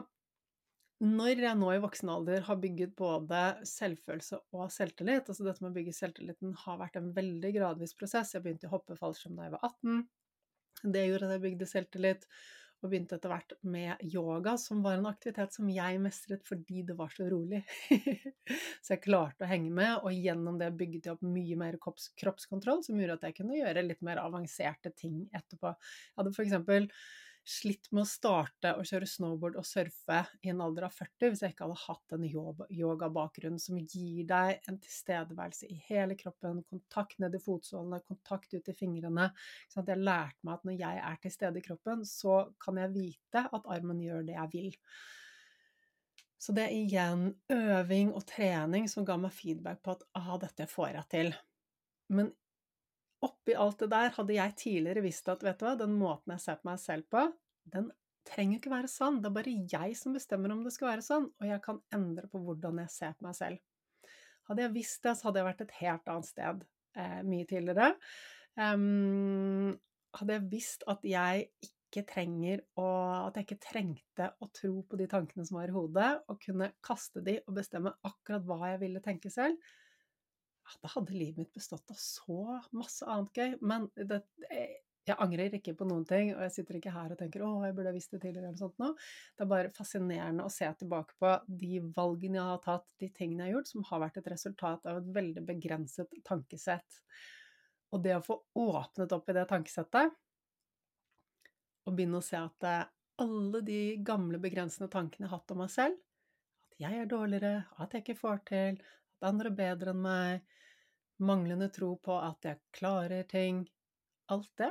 når 0.99 1.39
jeg 1.39 1.55
nå 1.55 1.69
i 1.71 1.79
voksen 1.79 2.09
alder 2.11 2.43
har 2.43 2.57
bygget 2.59 2.91
både 2.99 3.43
selvfølelse 3.67 4.41
og 4.51 4.65
selvtillit, 4.75 5.29
altså 5.31 5.45
dette 5.45 5.63
med 5.63 5.71
å 5.71 5.77
bygge 5.77 5.95
selvtilliten 5.95 6.57
har 6.65 6.81
vært 6.81 6.99
en 6.99 7.13
veldig 7.15 7.53
gradvis 7.55 7.95
prosess. 7.95 8.33
Jeg 8.35 8.43
begynte 8.43 8.67
å 8.67 8.73
hoppe 8.73 8.99
fallskjerm 8.99 9.39
da 9.39 9.47
jeg 9.47 9.55
var 9.55 9.63
18. 9.69 10.01
Det 10.91 11.05
gjorde 11.05 11.29
at 11.29 11.37
jeg 11.37 11.45
bygde 11.45 11.69
selvtillit 11.71 12.27
og 12.79 12.91
begynte 12.91 13.17
etter 13.17 13.31
hvert 13.31 13.55
med 13.67 14.03
yoga, 14.07 14.55
som 14.59 14.83
var 14.85 14.97
en 14.97 15.09
aktivitet 15.09 15.55
som 15.55 15.69
jeg 15.71 15.99
mestret 16.01 16.45
fordi 16.47 16.83
det 16.87 16.95
var 16.99 17.11
så 17.11 17.27
rolig. 17.31 17.61
så 18.83 18.95
jeg 18.95 19.03
klarte 19.03 19.45
å 19.45 19.49
henge 19.51 19.71
med, 19.75 19.97
og 19.99 20.15
gjennom 20.15 20.59
det 20.61 20.71
bygget 20.79 21.09
jeg 21.09 21.17
opp 21.17 21.25
mye 21.27 21.57
mer 21.59 21.79
kroppskontroll, 21.83 22.83
som 22.85 22.99
gjorde 22.99 23.19
at 23.19 23.27
jeg 23.29 23.39
kunne 23.41 23.59
gjøre 23.59 23.85
litt 23.85 24.05
mer 24.05 24.21
avanserte 24.23 24.93
ting 24.95 25.25
etterpå. 25.35 25.73
Jeg 25.75 26.21
hadde 26.21 26.35
for 26.37 26.47
eksempel 26.47 26.87
slitt 27.49 27.89
med 27.91 28.03
å 28.03 28.09
starte 28.09 28.71
å 28.77 28.83
kjøre 28.85 29.07
snowboard 29.09 29.57
og 29.59 29.65
surfe 29.67 30.19
i 30.45 30.51
en 30.51 30.61
alder 30.63 30.85
av 30.87 30.93
40 30.93 31.31
hvis 31.31 31.43
jeg 31.43 31.53
ikke 31.55 31.65
hadde 31.65 31.83
hatt 31.83 32.15
en 32.15 32.25
yogabakgrunn 32.79 33.57
som 33.61 33.79
gir 33.79 34.27
deg 34.29 34.69
en 34.69 34.79
tilstedeværelse 34.83 35.69
i 35.69 35.79
hele 35.87 36.17
kroppen, 36.19 36.61
kontakt 36.69 37.17
ned 37.23 37.35
i 37.35 37.41
fotsålene, 37.41 38.01
kontakt 38.05 38.53
ut 38.53 38.69
i 38.69 38.75
fingrene. 38.77 39.29
Jeg 39.73 39.97
lærte 39.97 40.45
meg 40.45 40.59
at 40.59 40.67
når 40.67 40.77
jeg 40.83 41.01
er 41.11 41.21
til 41.23 41.33
stede 41.33 41.61
i 41.61 41.65
kroppen, 41.65 42.03
så 42.05 42.41
kan 42.61 42.77
jeg 42.83 42.93
vite 42.93 43.45
at 43.49 43.71
armen 43.73 44.03
gjør 44.03 44.27
det 44.27 44.37
jeg 44.37 44.53
vil. 44.53 44.77
Så 46.39 46.55
det 46.55 46.69
er 46.69 46.75
igjen 46.77 47.25
øving 47.51 48.13
og 48.15 48.23
trening 48.29 48.85
som 48.91 49.07
ga 49.07 49.17
meg 49.19 49.33
feedback 49.35 49.81
på 49.83 49.97
at 49.97 50.05
ah, 50.15 50.35
dette 50.39 50.69
får 50.71 50.93
jeg 50.93 51.09
til. 51.11 51.33
Men 52.15 52.31
oppi 53.25 53.55
alt 53.57 53.81
det 53.83 53.89
der 53.91 54.13
hadde 54.15 54.35
jeg 54.35 54.55
tidligere 54.59 55.03
visst 55.03 55.29
at 55.31 55.43
vet 55.43 55.59
du 55.59 55.65
hva, 55.67 55.75
den 55.79 55.95
måten 55.99 56.35
jeg 56.35 56.43
ser 56.43 56.59
på 56.59 56.69
meg 56.69 56.79
selv 56.81 57.07
på, 57.11 57.25
den 57.73 57.89
trenger 58.29 58.59
ikke 58.59 58.71
være 58.71 58.91
sann. 58.91 59.19
Det 59.21 59.29
er 59.29 59.35
bare 59.39 59.55
jeg 59.73 59.97
som 59.97 60.15
bestemmer 60.15 60.53
om 60.53 60.61
det 60.65 60.73
skal 60.75 60.91
være 60.93 61.05
sånn, 61.05 61.27
og 61.31 61.47
jeg 61.47 61.63
kan 61.65 61.81
endre 61.95 62.29
på 62.31 62.41
hvordan 62.43 62.83
jeg 62.83 62.93
ser 62.93 63.17
på 63.17 63.27
meg 63.27 63.37
selv. 63.37 63.61
Hadde 64.49 64.65
jeg 64.65 64.75
visst 64.75 65.03
det, 65.05 65.15
så 65.17 65.29
hadde 65.29 65.41
jeg 65.41 65.49
vært 65.49 65.65
et 65.65 65.75
helt 65.79 66.13
annet 66.13 66.29
sted 66.29 66.63
eh, 66.97 67.19
mye 67.25 67.49
tidligere. 67.49 67.91
Um, 68.59 69.75
hadde 70.17 70.35
jeg 70.35 70.47
visst 70.51 70.87
at 70.89 71.05
jeg 71.05 71.51
ikke 71.63 72.03
trenger 72.05 72.59
å 72.77 72.85
At 73.29 73.37
jeg 73.37 73.45
ikke 73.47 73.63
trengte 73.63 74.25
å 74.43 74.47
tro 74.53 74.83
på 74.85 74.97
de 74.99 75.07
tankene 75.09 75.45
som 75.47 75.57
var 75.57 75.71
i 75.71 75.73
hodet, 75.73 76.09
og 76.29 76.41
kunne 76.43 76.71
kaste 76.85 77.23
de 77.25 77.39
og 77.47 77.55
bestemme 77.57 77.95
akkurat 78.05 78.45
hva 78.45 78.73
jeg 78.73 78.81
ville 78.83 79.01
tenke 79.01 79.31
selv, 79.33 79.57
da 80.83 80.91
hadde 80.93 81.15
livet 81.15 81.41
mitt 81.41 81.55
bestått 81.55 81.89
av 81.91 81.97
så 81.99 82.59
masse 82.75 83.07
annet 83.09 83.41
gøy. 83.41 83.55
Men 83.65 83.87
det, 83.95 84.21
jeg 85.09 85.17
angrer 85.23 85.55
ikke 85.57 85.73
på 85.77 85.87
noen 85.89 86.05
ting, 86.07 86.31
og 86.35 86.43
jeg 86.45 86.53
sitter 86.53 86.77
ikke 86.77 86.93
her 86.93 87.13
og 87.13 87.19
tenker 87.19 87.43
'Å, 87.43 87.65
jeg 87.65 87.75
burde 87.77 87.91
ha 87.91 87.95
visst 87.95 88.11
det 88.13 88.21
tidligere', 88.21 88.51
eller 88.51 88.61
sånt 88.61 88.77
nå. 88.81 88.91
Det 89.37 89.45
er 89.45 89.51
bare 89.53 89.73
fascinerende 89.73 90.45
å 90.45 90.53
se 90.53 90.69
tilbake 90.81 91.17
på 91.19 91.33
de 91.63 91.79
valgene 91.95 92.39
jeg 92.39 92.51
har 92.51 92.63
tatt, 92.65 92.87
de 92.99 93.09
tingene 93.09 93.45
jeg 93.45 93.53
har 93.53 93.57
gjort, 93.57 93.71
som 93.73 93.87
har 93.89 94.03
vært 94.05 94.21
et 94.21 94.31
resultat 94.35 94.85
av 94.85 95.01
et 95.01 95.11
veldig 95.17 95.45
begrenset 95.47 96.19
tankesett. 96.27 97.01
Og 97.91 98.03
det 98.03 98.15
å 98.19 98.25
få 98.25 98.37
åpnet 98.61 99.15
opp 99.15 99.29
i 99.29 99.37
det 99.39 99.47
tankesettet, 99.49 100.13
og 101.87 101.95
begynne 101.97 102.21
å 102.21 102.25
se 102.25 102.37
at 102.37 102.69
eh, 102.69 102.85
alle 103.23 103.63
de 103.65 103.81
gamle, 104.05 104.37
begrensende 104.37 104.91
tankene 104.91 105.25
jeg 105.25 105.31
har 105.31 105.39
hatt 105.39 105.51
om 105.55 105.63
meg 105.63 105.73
selv, 105.73 105.97
at 106.69 106.79
jeg 106.85 107.01
er 107.01 107.09
dårligere, 107.09 107.65
at 107.81 107.93
jeg 107.93 108.05
ikke 108.05 108.19
får 108.19 108.43
til, 108.51 108.79
at 109.17 109.29
andre 109.31 109.49
er 109.49 109.57
bedre 109.57 109.95
enn 109.95 110.03
meg, 110.05 110.58
manglende 111.25 111.69
tro 111.73 111.93
på 112.03 112.15
at 112.21 112.47
jeg 112.47 112.61
klarer 112.75 113.27
ting 113.29 113.65
Alt 114.29 114.51
det 114.61 114.69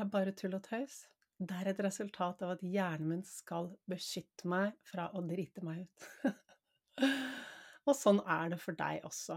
er 0.00 0.08
bare 0.08 0.32
tull 0.32 0.54
og 0.56 0.62
tøys. 0.64 1.02
Det 1.36 1.56
er 1.58 1.72
et 1.72 1.80
resultat 1.84 2.42
av 2.44 2.54
at 2.54 2.62
hjernen 2.64 3.10
min 3.10 3.24
skal 3.26 3.68
beskytte 3.90 4.48
meg 4.48 4.76
fra 4.88 5.10
å 5.12 5.20
drite 5.26 5.64
meg 5.66 5.82
ut. 5.82 6.06
og 7.88 7.96
sånn 7.98 8.22
er 8.24 8.54
det 8.54 8.60
for 8.62 8.78
deg 8.78 9.04
også. 9.08 9.36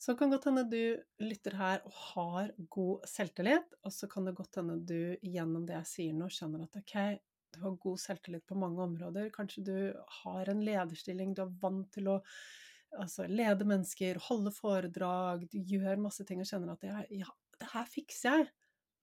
Så 0.00 0.14
kan 0.16 0.30
godt 0.32 0.46
hende 0.48 0.64
du 0.70 0.96
lytter 1.20 1.58
her 1.58 1.82
og 1.84 1.96
har 2.14 2.52
god 2.72 3.08
selvtillit, 3.08 3.74
og 3.84 3.92
så 3.92 4.08
kan 4.08 4.28
det 4.28 4.36
godt 4.38 4.60
hende 4.60 4.78
du 4.88 5.16
gjennom 5.20 5.66
det 5.68 5.76
jeg 5.76 5.90
sier 5.90 6.16
nå, 6.16 6.30
skjønner 6.32 6.64
at 6.64 6.78
ok, 6.80 6.94
du 7.52 7.60
har 7.64 7.76
god 7.82 8.00
selvtillit 8.00 8.46
på 8.48 8.56
mange 8.56 8.80
områder. 8.84 9.28
Kanskje 9.34 9.64
du 9.66 9.76
har 10.22 10.48
en 10.48 10.64
lederstilling, 10.64 11.34
du 11.36 11.44
er 11.44 11.52
vant 11.60 11.88
til 11.92 12.08
å 12.14 12.20
altså, 12.98 13.26
lede 13.30 13.66
mennesker, 13.68 14.20
holde 14.28 14.52
foredrag, 14.54 15.46
du 15.52 15.58
gjør 15.58 16.02
masse 16.02 16.24
ting 16.26 16.42
og 16.42 16.48
kjenner 16.48 16.74
at 16.74 16.86
ja, 16.86 17.02
ja, 17.22 17.30
det 17.60 17.70
her 17.74 17.88
fikser 17.88 18.38
jeg. 18.40 18.50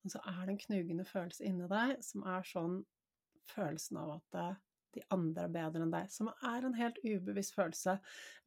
Men 0.03 0.13
så 0.13 0.21
er 0.29 0.39
det 0.43 0.53
en 0.53 0.61
knugende 0.61 1.05
følelse 1.07 1.45
inni 1.47 1.67
deg 1.71 1.97
som 2.05 2.23
er 2.29 2.45
sånn 2.47 2.79
følelsen 3.47 3.99
av 3.99 4.13
at 4.17 4.39
eh, 4.39 4.55
de 4.97 5.03
andre 5.13 5.45
er 5.47 5.53
bedre 5.53 5.83
enn 5.83 5.93
deg, 5.93 6.07
som 6.11 6.29
er 6.31 6.65
en 6.65 6.77
helt 6.77 6.99
ubevisst 7.03 7.55
følelse. 7.57 7.97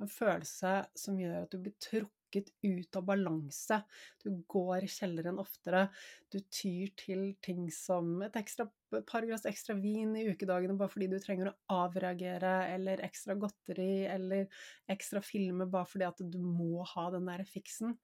En 0.01 0.11
følelse 0.11 0.73
som 0.99 1.19
gjør 1.21 1.45
at 1.45 1.53
du 1.53 1.61
blir 1.63 1.77
trukket 1.83 2.17
trukket 2.31 2.53
ut 2.63 2.97
av 2.97 3.05
balanse. 3.05 3.83
Du 4.23 4.45
går 4.47 4.85
i 4.85 4.89
kjelleren 4.89 5.39
oftere. 5.39 5.89
Du 6.31 6.41
tyr 6.41 6.91
til 6.97 7.37
ting 7.43 7.71
som 7.71 8.23
et, 8.23 8.37
ekstra, 8.37 8.69
par 9.07 9.27
glass 9.27 9.47
ekstra 9.47 9.75
vin 9.75 10.17
i 10.17 10.29
ukedagene 10.31 10.77
bare 10.79 10.91
fordi 10.91 11.09
du 11.11 11.19
trenger 11.21 11.51
å 11.51 11.85
avreagere, 11.85 12.75
eller 12.75 13.03
ekstra 13.05 13.35
godteri, 13.35 14.07
eller 14.07 14.49
ekstra 14.89 15.21
filmer 15.23 15.67
bare 15.67 15.87
fordi 15.87 16.07
at 16.09 16.21
du 16.21 16.39
må 16.39 16.85
ha 16.85 17.11
den 17.11 17.27
der 17.27 17.45
fiksen. 17.45 17.97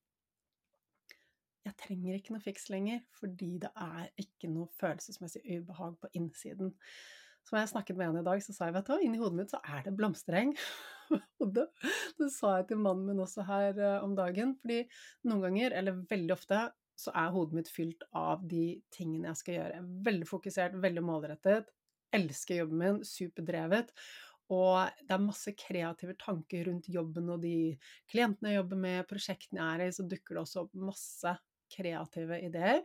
Jeg 1.66 1.74
trenger 1.82 2.14
ikke 2.14 2.32
noe 2.34 2.44
fiks 2.44 2.68
lenger, 2.70 3.00
fordi 3.18 3.56
det 3.58 3.72
er 3.74 4.10
ikke 4.22 4.48
noe 4.52 4.70
følelsesmessig 4.78 5.42
ubehag 5.56 5.96
på 5.98 6.10
innsiden. 6.14 6.76
Så 7.46 7.54
jeg 7.60 7.70
snakket 7.70 7.98
med 7.98 8.10
en 8.10 8.20
i 8.20 8.26
dag, 8.26 8.42
så 8.42 8.54
sa 8.54 8.66
jeg 8.66 8.74
vet 8.74 8.88
du 8.88 8.92
hva, 8.92 8.98
inni 9.06 9.20
hodet 9.20 9.38
mitt 9.38 9.52
så 9.54 9.60
er 9.62 9.84
det 9.86 9.94
blomstereng. 9.94 10.50
og 11.42 11.52
det, 11.54 11.68
det, 12.18 12.30
sa 12.34 12.56
jeg 12.58 12.72
til 12.72 12.80
mannen 12.82 13.06
min 13.06 13.22
også 13.22 13.44
her 13.46 13.78
uh, 13.78 14.02
om 14.02 14.16
dagen. 14.18 14.56
Fordi 14.58 14.80
noen 15.30 15.44
ganger, 15.46 15.76
eller 15.78 16.02
veldig 16.10 16.34
ofte, 16.34 16.64
så 16.98 17.12
er 17.14 17.34
hodet 17.34 17.60
mitt 17.60 17.70
fylt 17.70 18.02
av 18.16 18.42
de 18.50 18.80
tingene 18.94 19.30
jeg 19.30 19.42
skal 19.42 19.58
gjøre. 19.60 19.82
Veldig 20.08 20.28
fokusert, 20.30 20.78
veldig 20.82 21.04
målrettet. 21.06 21.70
Elsker 22.16 22.62
jobben 22.62 22.82
min, 22.82 23.02
superdrevet. 23.06 23.92
Og 24.54 25.02
det 25.06 25.14
er 25.14 25.22
masse 25.22 25.52
kreative 25.58 26.14
tanker 26.18 26.68
rundt 26.68 26.88
jobben 26.90 27.30
og 27.34 27.42
de 27.42 27.74
klientene 28.10 28.52
jeg 28.52 28.60
jobber 28.60 28.78
med, 28.82 29.06
prosjektene 29.10 29.62
jeg 29.62 29.74
er 29.74 29.86
i, 29.86 29.94
så 29.94 30.06
dukker 30.06 30.36
det 30.36 30.42
også 30.44 30.64
opp 30.64 30.76
masse 30.86 31.34
kreative 31.72 32.38
ideer. 32.46 32.82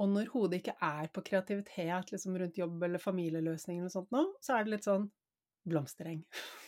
Og 0.00 0.08
når 0.14 0.30
hodet 0.32 0.60
ikke 0.60 0.76
er 0.82 1.10
på 1.12 1.22
kreativitet 1.26 2.12
liksom 2.14 2.38
rundt 2.40 2.60
jobb 2.60 2.86
eller 2.86 3.02
familieløsninger 3.02 3.82
eller 3.84 3.92
sånt 3.92 4.14
nå, 4.14 4.24
så 4.40 4.56
er 4.56 4.64
det 4.64 4.74
litt 4.74 4.88
sånn 4.88 5.10
blomstereng. 5.68 6.22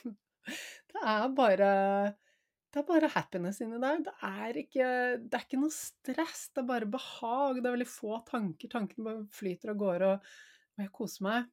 det 0.92 1.06
er 1.14 1.32
bare 1.36 1.70
det 2.72 2.80
er 2.80 2.88
bare 2.88 3.08
happiness 3.12 3.58
inni 3.60 3.76
der. 3.80 3.98
Det 4.06 4.12
er, 4.24 4.58
ikke, 4.62 4.84
det 5.20 5.36
er 5.36 5.42
ikke 5.44 5.60
noe 5.60 5.74
stress, 5.74 6.46
det 6.54 6.62
er 6.62 6.68
bare 6.70 6.88
behag. 6.88 7.58
Det 7.58 7.68
er 7.68 7.74
veldig 7.74 7.88
få 7.88 8.22
tanker. 8.28 8.70
Tankene 8.72 9.04
bare 9.04 9.24
flyter 9.36 9.74
og, 9.74 9.92
og 9.92 10.80
jeg 10.80 10.92
koser 10.96 11.26
meg. 11.26 11.50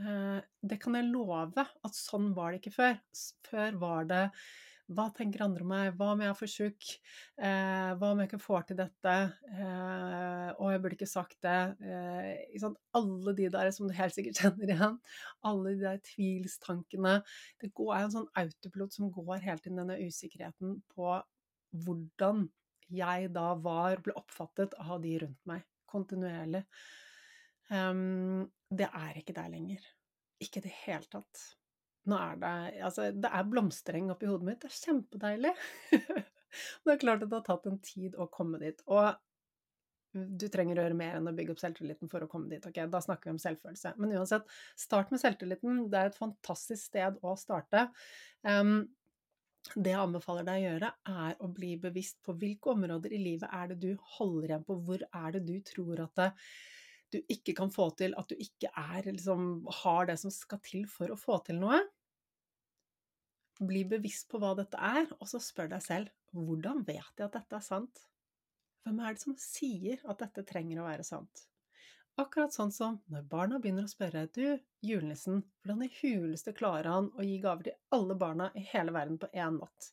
Eh, 0.00 0.38
det 0.64 0.78
kan 0.80 0.96
jeg 0.96 1.10
love 1.10 1.60
at 1.60 1.98
sånn 1.98 2.30
var 2.36 2.52
det 2.52 2.62
ikke 2.62 2.76
før. 2.78 2.96
Før 3.50 3.76
var 3.82 4.08
det 4.08 4.22
hva 4.96 5.08
tenker 5.14 5.42
andre 5.44 5.64
om 5.64 5.70
meg? 5.72 5.92
Hva 5.98 6.12
om 6.12 6.22
jeg 6.22 6.30
er 6.30 6.38
for 6.38 6.50
tjukk? 6.50 6.88
Eh, 7.40 7.90
hva 7.98 8.10
om 8.12 8.22
jeg 8.22 8.30
ikke 8.30 8.40
får 8.42 8.66
til 8.68 8.78
dette? 8.78 9.14
Eh, 9.52 10.48
og 10.56 10.72
jeg 10.72 10.82
burde 10.84 10.98
ikke 10.98 11.10
sagt 11.10 11.38
det. 11.44 11.58
Eh, 11.84 12.66
alle 12.98 13.34
de 13.38 13.48
der 13.52 13.70
som 13.74 13.88
du 13.88 13.94
helt 13.96 14.16
sikkert 14.16 14.40
kjenner 14.42 14.74
igjen. 14.74 14.98
Alle 15.48 15.74
de 15.74 15.84
der 15.84 16.02
tvilstankene. 16.12 17.18
Det 17.62 17.72
er 17.72 18.00
en 18.00 18.16
sånn 18.16 18.28
autopilot 18.42 18.96
som 18.96 19.12
går 19.14 19.44
helt 19.46 19.68
inn 19.68 19.80
denne 19.80 20.00
usikkerheten 20.02 20.80
på 20.94 21.14
hvordan 21.84 22.46
jeg 22.92 23.30
da 23.32 23.52
var, 23.64 24.02
ble 24.04 24.14
oppfattet 24.20 24.76
av 24.82 25.00
de 25.02 25.16
rundt 25.22 25.48
meg. 25.48 25.64
Kontinuerlig. 25.88 26.62
Um, 27.72 28.50
det 28.68 28.88
er 28.88 29.18
ikke 29.20 29.36
der 29.36 29.48
lenger. 29.52 29.84
Ikke 30.42 30.60
i 30.60 30.66
det 30.66 30.74
hele 30.82 31.08
tatt. 31.08 31.42
Nå 32.10 32.18
er 32.18 32.38
det 32.42 32.54
Altså, 32.82 33.10
det 33.14 33.30
er 33.30 33.50
blomstereng 33.50 34.10
oppi 34.14 34.30
hodet 34.30 34.48
mitt. 34.48 34.62
Det 34.62 34.70
er 34.70 34.78
kjempedeilig. 34.78 35.52
det 36.84 36.94
er 36.94 37.02
klart 37.02 37.22
at 37.22 37.28
det 37.30 37.38
har 37.38 37.46
tatt 37.46 37.68
en 37.70 37.82
tid 37.84 38.16
å 38.18 38.30
komme 38.32 38.60
dit. 38.62 38.82
Og 38.90 39.12
du 40.12 40.44
trenger 40.52 40.76
å 40.76 40.84
gjøre 40.84 40.96
mer 40.98 41.14
enn 41.16 41.28
å 41.30 41.34
bygge 41.36 41.54
opp 41.54 41.62
selvtilliten 41.62 42.10
for 42.12 42.24
å 42.24 42.28
komme 42.30 42.50
dit. 42.52 42.64
ok? 42.68 42.82
Da 42.92 43.00
snakker 43.04 43.30
vi 43.30 43.36
om 43.36 43.40
selvfølelse. 43.40 43.94
Men 44.02 44.16
uansett, 44.18 44.50
start 44.78 45.12
med 45.12 45.22
selvtilliten. 45.22 45.86
Det 45.92 46.00
er 46.00 46.10
et 46.10 46.18
fantastisk 46.18 46.90
sted 46.90 47.16
å 47.24 47.36
starte. 47.40 47.86
Um, 48.44 48.82
det 49.78 49.92
jeg 49.92 50.02
anbefaler 50.02 50.44
deg 50.44 50.58
å 50.58 50.66
gjøre, 50.66 50.90
er 51.08 51.40
å 51.40 51.48
bli 51.54 51.72
bevisst 51.80 52.18
på 52.26 52.34
hvilke 52.36 52.74
områder 52.74 53.14
i 53.14 53.22
livet 53.22 53.52
er 53.54 53.70
det 53.70 53.78
du 53.84 53.92
holder 54.18 54.50
igjen 54.50 54.66
på. 54.68 54.78
Hvor 54.88 55.06
er 55.06 55.36
det 55.36 55.44
du 55.48 55.54
tror 55.64 56.02
at 56.04 56.18
det, 56.18 56.28
du 57.12 57.20
ikke 57.32 57.54
kan 57.56 57.72
få 57.72 57.90
til, 57.96 58.16
at 58.18 58.28
du 58.28 58.36
ikke 58.40 58.72
er, 58.72 59.06
liksom, 59.08 59.66
har 59.82 60.08
det 60.10 60.18
som 60.20 60.32
skal 60.34 60.60
til 60.64 60.84
for 60.90 61.12
å 61.12 61.18
få 61.20 61.38
til 61.46 61.60
noe. 61.62 61.80
Bli 63.62 63.84
bevisst 63.86 64.28
på 64.30 64.40
hva 64.42 64.56
dette 64.58 64.78
er, 64.78 65.06
og 65.20 65.28
så 65.30 65.38
spør 65.42 65.70
deg 65.74 65.84
selv 65.84 66.10
hvordan 66.32 66.82
vet 66.88 67.18
jeg 67.18 67.26
at 67.28 67.36
dette 67.36 67.58
er 67.58 67.64
sant? 67.64 68.02
Hvem 68.82 68.98
er 68.98 69.14
det 69.14 69.22
som 69.22 69.38
sier 69.38 70.00
at 70.10 70.22
dette 70.24 70.44
trenger 70.48 70.80
å 70.80 70.86
være 70.88 71.06
sant? 71.06 71.44
Akkurat 72.20 72.52
sånn 72.52 72.72
som 72.74 72.98
når 73.12 73.24
barna 73.30 73.58
begynner 73.62 73.86
å 73.86 73.90
spørre 73.90 74.26
du, 74.36 74.58
julenissen, 74.84 75.40
hvordan 75.62 75.86
i 75.86 75.92
huleste 76.00 76.52
klarer 76.56 76.90
han 76.90 77.08
å 77.16 77.24
gi 77.24 77.38
gaver 77.40 77.70
til 77.70 77.78
alle 77.96 78.16
barna 78.20 78.50
i 78.58 78.64
hele 78.72 78.92
verden 78.92 79.16
på 79.20 79.30
én 79.32 79.56
natt? 79.60 79.92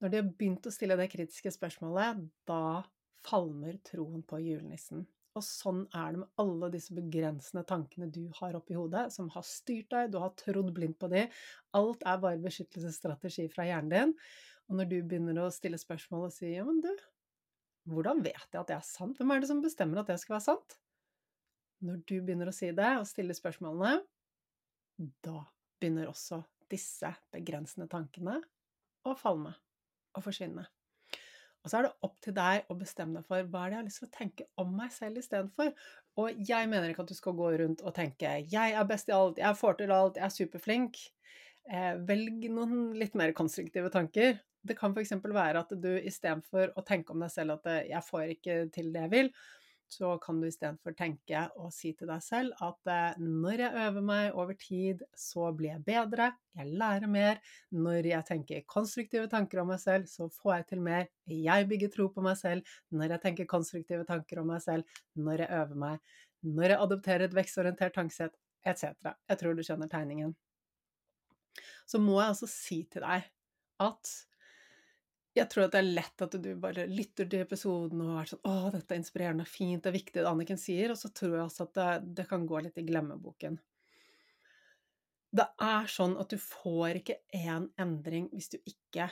Når 0.00 0.12
de 0.12 0.20
har 0.22 0.30
begynt 0.30 0.68
å 0.68 0.72
stille 0.72 0.96
det 0.96 1.10
kritiske 1.12 1.52
spørsmålet, 1.52 2.22
da 2.48 2.80
falmer 3.26 3.76
troen 3.84 4.22
på 4.24 4.40
julenissen. 4.40 5.04
Og 5.38 5.44
sånn 5.46 5.84
er 5.94 6.14
det 6.14 6.20
med 6.24 6.42
alle 6.42 6.68
disse 6.72 6.94
begrensende 6.94 7.62
tankene 7.68 8.08
du 8.10 8.24
har 8.40 8.56
oppi 8.58 8.74
hodet, 8.74 9.06
som 9.14 9.28
har 9.30 9.44
styrt 9.46 9.90
deg, 9.92 10.10
du 10.10 10.18
har 10.18 10.34
trodd 10.38 10.72
blindt 10.74 10.98
på 10.98 11.10
de. 11.12 11.28
Alt 11.78 12.02
er 12.02 12.18
bare 12.22 12.40
beskyttelsesstrategi 12.42 13.46
fra 13.52 13.68
hjernen 13.68 13.92
din. 13.94 14.14
Og 14.70 14.78
når 14.80 14.90
du 14.90 14.96
begynner 15.06 15.38
å 15.44 15.52
stille 15.54 15.78
spørsmål 15.78 16.28
og 16.28 16.34
si 16.34 16.50
ja, 16.50 16.64
men 16.66 16.82
du, 16.82 16.90
hvordan 17.90 18.22
vet 18.26 18.42
jeg 18.42 18.60
at 18.60 18.70
det 18.70 18.76
er 18.76 18.86
sant? 18.86 19.18
Hvem 19.18 19.34
er 19.34 19.42
det 19.42 19.50
som 19.50 19.62
bestemmer 19.62 20.02
at 20.02 20.10
det 20.10 20.18
skal 20.22 20.36
være 20.36 20.48
sant? 20.48 20.76
Når 21.86 22.02
du 22.10 22.16
begynner 22.18 22.50
å 22.50 22.54
si 22.54 22.68
det 22.76 22.90
og 22.98 23.08
stille 23.08 23.34
spørsmålene, 23.36 24.02
da 25.24 25.38
begynner 25.80 26.10
også 26.10 26.42
disse 26.70 27.08
begrensende 27.32 27.88
tankene 27.90 28.36
å 29.06 29.14
falme 29.18 29.54
og 30.14 30.26
forsvinne. 30.26 30.66
Og 31.60 31.70
så 31.70 31.78
er 31.78 31.86
det 31.86 31.92
opp 32.06 32.16
til 32.24 32.34
deg 32.36 32.70
å 32.72 32.76
bestemme 32.78 33.20
deg 33.20 33.28
for 33.28 33.48
hva 33.52 33.64
er 33.64 33.72
det 33.72 33.76
jeg 33.76 33.80
har 33.80 33.88
lyst 33.88 34.00
til 34.00 34.08
å 34.08 34.16
tenke 34.16 34.46
om 34.62 34.70
meg 34.78 34.92
selv 34.94 35.20
istedenfor. 35.20 35.72
Og 36.20 36.42
jeg 36.48 36.68
mener 36.72 36.90
ikke 36.90 37.04
at 37.04 37.12
du 37.12 37.18
skal 37.18 37.36
gå 37.36 37.50
rundt 37.60 37.82
og 37.84 37.94
tenke 37.96 38.34
'jeg 38.48 38.72
er 38.72 38.84
best 38.84 39.08
i 39.08 39.12
alt', 39.12 39.38
'jeg 39.38 39.56
får 39.56 39.78
til 39.78 39.92
alt', 39.92 40.16
'jeg 40.16 40.24
er 40.24 40.36
superflink'. 40.38 41.00
Eh, 41.70 41.94
velg 42.08 42.50
noen 42.50 42.94
litt 42.94 43.14
mer 43.14 43.32
konstruktive 43.32 43.90
tanker. 43.90 44.40
Det 44.66 44.76
kan 44.76 44.92
f.eks. 44.92 45.12
være 45.22 45.60
at 45.60 45.70
du 45.70 45.98
istedenfor 45.98 46.72
å 46.76 46.84
tenke 46.84 47.10
om 47.12 47.20
deg 47.20 47.30
selv 47.30 47.52
at 47.52 47.64
'jeg 47.88 48.02
får 48.02 48.24
ikke 48.36 48.72
til 48.72 48.92
det 48.92 49.02
jeg 49.02 49.10
vil', 49.10 49.32
så 49.90 50.12
kan 50.22 50.38
du 50.40 50.46
istedenfor 50.46 50.94
tenke 50.98 51.42
og 51.58 51.72
si 51.74 51.90
til 51.98 52.10
deg 52.10 52.22
selv 52.22 52.54
at 52.62 52.90
eh, 52.90 53.18
når 53.20 53.64
jeg 53.64 53.86
øver 53.86 54.04
meg 54.06 54.36
over 54.38 54.56
tid, 54.58 55.02
så 55.18 55.48
blir 55.56 55.72
jeg 55.72 55.84
bedre, 55.88 56.30
jeg 56.56 56.76
lærer 56.78 57.10
mer. 57.10 57.40
Når 57.74 58.10
jeg 58.12 58.26
tenker 58.28 58.66
konstruktive 58.70 59.26
tanker 59.32 59.62
om 59.62 59.72
meg 59.72 59.82
selv, 59.82 60.06
så 60.10 60.28
får 60.30 60.54
jeg 60.54 60.68
til 60.70 60.84
mer. 60.86 61.10
Jeg 61.30 61.68
bygger 61.70 61.92
tro 61.94 62.08
på 62.14 62.24
meg 62.24 62.38
selv 62.38 62.76
når 62.94 63.16
jeg 63.16 63.24
tenker 63.26 63.50
konstruktive 63.50 64.06
tanker 64.08 64.42
om 64.42 64.50
meg 64.52 64.62
selv, 64.64 65.02
når 65.18 65.44
jeg 65.44 65.62
øver 65.64 65.82
meg, 65.84 66.14
når 66.46 66.74
jeg 66.74 66.82
adopterer 66.86 67.26
et 67.26 67.36
vekstorientert 67.36 67.98
tankesett, 67.98 68.38
etc. 68.66 69.14
Jeg 69.28 69.42
tror 69.42 69.56
du 69.56 69.64
skjønner 69.66 69.90
tegningen. 69.90 70.34
Så 71.90 71.98
må 71.98 72.20
jeg 72.20 72.32
altså 72.32 72.48
si 72.50 72.84
til 72.92 73.02
deg 73.02 73.26
at 73.80 74.16
jeg 75.36 75.46
tror 75.50 75.68
at 75.68 75.74
det 75.76 75.80
er 75.80 75.90
lett 75.94 76.22
at 76.24 76.36
du 76.42 76.48
bare 76.58 76.86
lytter 76.90 77.28
til 77.30 77.44
episoden 77.44 78.02
og 78.02 78.16
er 78.18 78.30
sånn 78.32 78.42
'Å, 78.42 78.72
dette 78.74 78.94
er 78.94 79.00
inspirerende, 79.00 79.46
fint, 79.46 79.82
det 79.82 79.90
er 79.90 79.98
viktig 79.98 80.18
det 80.18 80.28
Anniken 80.30 80.58
sier', 80.58 80.90
og 80.90 80.98
så 80.98 81.12
tror 81.14 81.36
jeg 81.36 81.44
også 81.44 81.66
at 81.68 81.74
det, 81.78 82.14
det 82.18 82.28
kan 82.28 82.46
gå 82.46 82.62
litt 82.64 82.78
i 82.78 82.86
glemmeboken. 82.88 83.58
Det 85.30 85.46
er 85.62 85.86
sånn 85.86 86.16
at 86.18 86.32
du 86.32 86.38
får 86.42 86.98
ikke 86.98 87.20
én 87.38 87.68
endring 87.78 88.26
hvis 88.32 88.50
du 88.50 88.58
ikke 88.58 89.06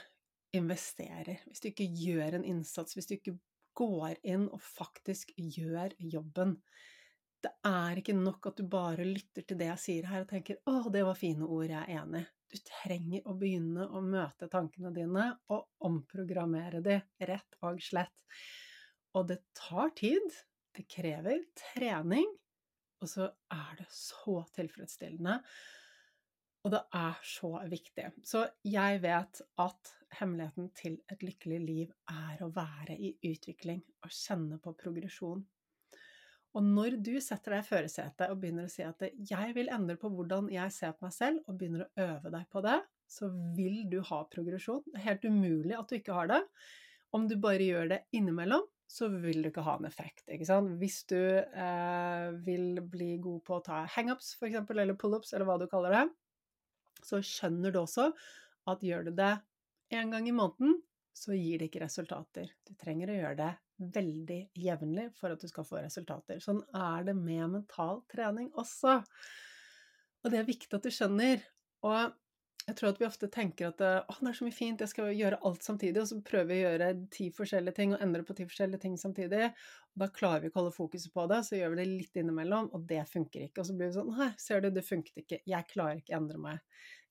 investerer, 0.59 1.45
hvis 1.47 1.63
du 1.63 1.69
ikke 1.71 1.87
gjør 1.87 2.41
en 2.41 2.45
innsats, 2.45 2.97
hvis 2.97 3.07
du 3.07 3.15
ikke 3.15 3.37
går 3.79 4.19
inn 4.27 4.49
og 4.51 4.63
faktisk 4.65 5.31
gjør 5.37 5.95
jobben. 6.03 6.57
Det 7.39 7.53
er 7.63 8.01
ikke 8.01 8.17
nok 8.19 8.51
at 8.51 8.59
du 8.59 8.67
bare 8.67 9.07
lytter 9.07 9.47
til 9.47 9.61
det 9.61 9.71
jeg 9.71 9.83
sier 9.85 10.11
her 10.11 10.25
og 10.25 10.33
tenker 10.33 10.59
'Å, 10.67 10.91
det 10.91 11.05
var 11.07 11.15
fine 11.15 11.47
ord, 11.47 11.71
jeg 11.71 11.79
er 11.79 12.03
enig'. 12.03 12.27
Du 12.49 12.57
trenger 12.65 13.27
å 13.29 13.35
begynne 13.37 13.87
å 13.93 14.01
møte 14.05 14.49
tankene 14.49 14.93
dine 14.97 15.27
og 15.53 15.67
omprogrammere 15.85 16.81
de, 16.85 16.97
rett 17.29 17.59
og 17.69 17.81
slett. 17.85 18.15
Og 19.19 19.29
det 19.29 19.43
tar 19.57 19.93
tid, 19.99 20.29
det 20.77 20.87
krever 20.89 21.43
trening, 21.59 22.29
og 23.03 23.11
så 23.11 23.29
er 23.53 23.75
det 23.79 23.89
så 23.95 24.41
tilfredsstillende. 24.57 25.37
Og 26.67 26.73
det 26.75 26.81
er 26.99 27.21
så 27.25 27.53
viktig. 27.71 28.09
Så 28.27 28.43
jeg 28.67 29.03
vet 29.05 29.43
at 29.63 29.93
hemmeligheten 30.19 30.73
til 30.77 30.99
et 31.13 31.23
lykkelig 31.23 31.61
liv 31.63 31.93
er 32.11 32.43
å 32.43 32.51
være 32.55 32.97
i 32.97 33.13
utvikling 33.29 33.85
og 34.03 34.13
kjenne 34.13 34.59
på 34.63 34.75
progresjon. 34.81 35.45
Og 36.57 36.65
når 36.65 36.97
du 37.05 37.15
setter 37.21 37.55
deg 37.55 37.65
i 37.65 37.69
førersetet 37.69 38.31
og 38.33 38.39
begynner 38.41 38.67
å 38.67 38.73
si 38.73 38.83
at 38.83 39.03
'jeg 39.03 39.55
vil 39.55 39.69
endre 39.69 39.97
på 40.01 40.09
hvordan 40.09 40.49
jeg 40.51 40.73
ser 40.73 40.93
på 40.93 41.05
meg 41.07 41.13
selv', 41.13 41.43
og 41.47 41.59
begynner 41.59 41.85
å 41.85 42.07
øve 42.07 42.33
deg 42.33 42.49
på 42.49 42.63
det, 42.65 42.79
så 43.09 43.29
vil 43.57 43.85
du 43.91 44.01
ha 44.01 44.25
progresjon. 44.25 44.83
Det 44.87 44.97
er 45.01 45.09
helt 45.11 45.25
umulig 45.25 45.77
at 45.79 45.89
du 45.89 45.97
ikke 45.97 46.17
har 46.17 46.29
det. 46.29 46.43
Om 47.13 47.29
du 47.29 47.37
bare 47.37 47.65
gjør 47.65 47.89
det 47.89 48.01
innimellom, 48.13 48.65
så 48.89 49.09
vil 49.13 49.43
du 49.43 49.51
ikke 49.51 49.65
ha 49.65 49.77
en 49.77 49.89
effekt. 49.89 50.25
Hvis 50.81 51.05
du 51.09 51.21
eh, 51.21 52.31
vil 52.45 52.81
bli 52.81 53.17
god 53.21 53.45
på 53.45 53.59
å 53.59 53.65
ta 53.65 53.85
hangups, 53.97 54.35
f.eks., 54.37 54.65
eller 54.71 54.97
pullups, 54.97 55.33
eller 55.33 55.49
hva 55.49 55.59
du 55.61 55.67
kaller 55.69 55.93
det, 55.93 56.05
så 57.05 57.21
skjønner 57.25 57.73
du 57.73 57.83
også 57.83 58.11
at 58.69 58.85
gjør 58.85 59.09
du 59.09 59.13
det 59.17 59.35
én 59.95 60.13
gang 60.13 60.29
i 60.29 60.37
måneden, 60.37 60.81
så 61.19 61.35
gir 61.35 61.59
det 61.59 61.69
ikke 61.69 61.83
resultater. 61.83 62.53
Du 62.67 62.73
trenger 62.79 63.11
å 63.11 63.19
gjøre 63.19 63.39
det 63.41 63.51
veldig 63.95 64.39
jevnlig 64.59 65.09
for 65.19 65.35
at 65.35 65.43
du 65.43 65.51
skal 65.51 65.67
få 65.67 65.83
resultater. 65.83 66.41
Sånn 66.43 66.63
er 66.75 67.05
det 67.07 67.15
med 67.19 67.45
mental 67.59 68.03
trening 68.11 68.49
også. 68.59 69.01
Og 70.25 70.33
det 70.33 70.41
er 70.41 70.49
viktig 70.49 70.75
at 70.79 70.87
du 70.87 70.95
skjønner. 70.95 71.45
Og 71.87 72.17
Jeg 72.69 72.77
tror 72.77 72.91
at 72.91 72.99
vi 73.01 73.07
ofte 73.07 73.31
tenker 73.33 73.71
at 73.71 73.79
å, 73.81 73.91
det 74.19 74.29
er 74.29 74.35
så 74.37 74.45
mye 74.45 74.53
fint, 74.53 74.83
jeg 74.85 74.91
skal 74.93 75.07
gjøre 75.17 75.39
alt 75.49 75.65
samtidig, 75.65 76.03
og 76.03 76.09
så 76.11 76.19
prøver 76.21 76.49
vi 76.51 76.59
å 76.59 76.73
gjøre 76.75 76.89
ti 77.15 77.29
forskjellige 77.33 77.77
ting 77.79 77.95
og 77.95 78.03
endre 78.05 78.21
på 78.29 78.37
ti 78.37 78.45
forskjellige 78.45 78.83
ting 78.83 78.99
samtidig. 79.01 79.47
Da 79.97 80.09
klarer 80.13 80.43
vi 80.43 80.51
ikke 80.51 80.61
å 80.61 80.65
holde 80.67 80.75
fokuset 80.77 81.15
på 81.15 81.25
det, 81.33 81.39
så 81.47 81.57
gjør 81.57 81.73
vi 81.73 81.79
det 81.81 81.87
litt 81.89 82.19
innimellom, 82.21 82.69
og 82.77 82.85
det 82.91 83.07
funker 83.09 83.47
ikke. 83.47 83.63
Og 83.63 83.71
så 83.71 83.79
blir 83.79 83.89
vi 83.89 83.97
sånn 83.97 84.13
Nei, 84.19 84.29
ser 84.43 84.61
du, 84.61 84.69
det 84.75 84.85
funket 84.85 85.23
ikke, 85.23 85.41
jeg 85.49 85.69
klarer 85.71 86.03
ikke 86.03 86.13
å 86.13 86.21
endre 86.21 86.43
meg. 86.45 86.61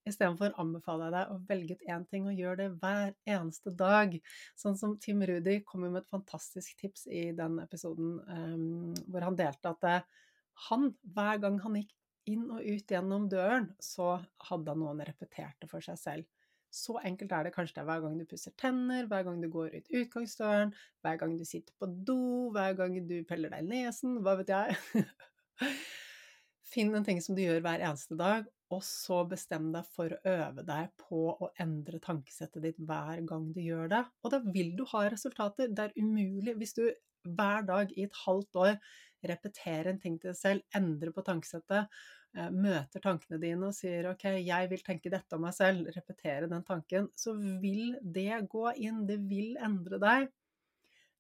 Istedenfor 0.08 0.56
anbefaler 0.62 1.10
jeg 1.10 1.16
deg 1.18 1.34
å 1.34 1.40
velge 1.50 1.76
ut 1.78 1.86
én 1.94 2.06
ting 2.12 2.30
og 2.30 2.40
gjøre 2.40 2.60
det 2.62 2.70
hver 2.82 3.14
eneste 3.28 3.74
dag. 3.78 4.16
Sånn 4.60 4.78
som 4.80 4.96
Tim 5.04 5.24
Rudi 5.28 5.60
kom 5.68 5.84
med 5.86 6.00
et 6.02 6.10
fantastisk 6.12 6.80
tips 6.80 7.08
i 7.12 7.28
den 7.38 7.60
episoden 7.64 8.18
um, 8.28 8.96
hvor 9.12 9.28
han 9.28 9.38
delte 9.40 9.74
at 9.76 9.88
eh, 9.90 10.24
han, 10.68 10.90
hver 11.16 11.44
gang 11.44 11.60
han 11.64 11.78
gikk 11.82 11.94
inn 12.28 12.48
og 12.52 12.64
ut 12.64 12.92
gjennom 12.92 13.28
døren, 13.32 13.70
så 13.80 14.18
hadde 14.50 14.74
han 14.74 14.84
noen 14.84 15.04
repeterte 15.08 15.70
for 15.72 15.84
seg 15.84 16.00
selv. 16.02 16.28
Så 16.74 16.98
enkelt 17.00 17.32
er 17.32 17.48
det. 17.48 17.54
Kanskje 17.56 17.78
det 17.78 17.84
er 17.84 17.88
hver 17.88 18.02
gang 18.04 18.18
du 18.20 18.26
pusser 18.28 18.54
tenner, 18.60 19.08
hver 19.10 19.24
gang 19.28 19.40
du 19.42 19.48
går 19.52 19.78
ut 19.78 19.94
utgangsdøren, 20.02 20.74
hver 21.06 21.22
gang 21.22 21.38
du 21.40 21.46
sitter 21.48 21.74
på 21.80 21.88
do, 22.10 22.20
hver 22.56 22.76
gang 22.80 22.98
du 23.08 23.22
peller 23.28 23.54
deg 23.54 23.64
i 23.64 23.70
nesen, 23.70 24.20
hva 24.26 24.36
vet 24.42 24.52
jeg. 24.52 25.06
Finn 26.72 26.92
en 26.96 27.08
ting 27.08 27.22
som 27.24 27.38
du 27.38 27.42
gjør 27.46 27.64
hver 27.64 27.84
eneste 27.88 28.18
dag, 28.20 28.50
og 28.74 28.84
så 28.84 29.22
bestem 29.30 29.70
deg 29.72 29.88
for 29.96 30.12
å 30.12 30.20
øve 30.28 30.64
deg 30.68 30.92
på 31.00 31.22
å 31.32 31.52
endre 31.64 32.02
tankesettet 32.04 32.64
ditt 32.66 32.80
hver 32.84 33.22
gang 33.28 33.50
du 33.56 33.62
gjør 33.64 33.92
det. 33.94 34.04
Og 34.24 34.34
da 34.34 34.42
vil 34.44 34.74
du 34.76 34.84
ha 34.92 35.06
resultater. 35.08 35.72
Det 35.72 35.86
er 35.88 36.00
umulig 36.02 36.58
hvis 36.60 36.76
du 36.76 36.84
hver 37.28 37.64
dag 37.68 37.92
i 37.96 38.06
et 38.08 38.24
halvt 38.26 38.60
år 38.64 38.76
repeterer 39.28 39.92
en 39.92 40.02
ting 40.02 40.18
til 40.20 40.32
deg 40.32 40.40
selv, 40.40 40.66
endrer 40.78 41.14
på 41.16 41.24
tankesettet, 41.26 41.88
eh, 42.38 42.50
møter 42.54 43.04
tankene 43.04 43.40
dine 43.42 43.70
og 43.70 43.76
sier 43.76 44.10
ok, 44.12 44.28
jeg 44.46 44.72
vil 44.72 44.84
tenke 44.86 45.12
dette 45.12 45.36
om 45.36 45.46
meg 45.48 45.56
selv, 45.58 45.90
repetere 45.96 46.50
den 46.52 46.66
tanken, 46.68 47.10
så 47.16 47.34
vil 47.64 47.96
det 48.04 48.44
gå 48.52 48.68
inn. 48.76 49.06
Det 49.10 49.20
vil 49.30 49.56
endre 49.64 50.02
deg. 50.04 50.28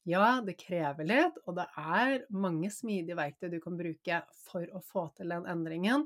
Ja, 0.07 0.37
det 0.39 0.55
krever 0.61 1.03
litt, 1.03 1.39
og 1.47 1.57
det 1.57 1.65
er 1.75 2.21
mange 2.31 2.69
smidige 2.71 3.17
verktøy 3.19 3.49
du 3.51 3.57
kan 3.63 3.75
bruke 3.75 4.21
for 4.45 4.63
å 4.71 4.79
få 4.79 5.09
til 5.17 5.33
den 5.33 5.47
endringen. 5.51 6.05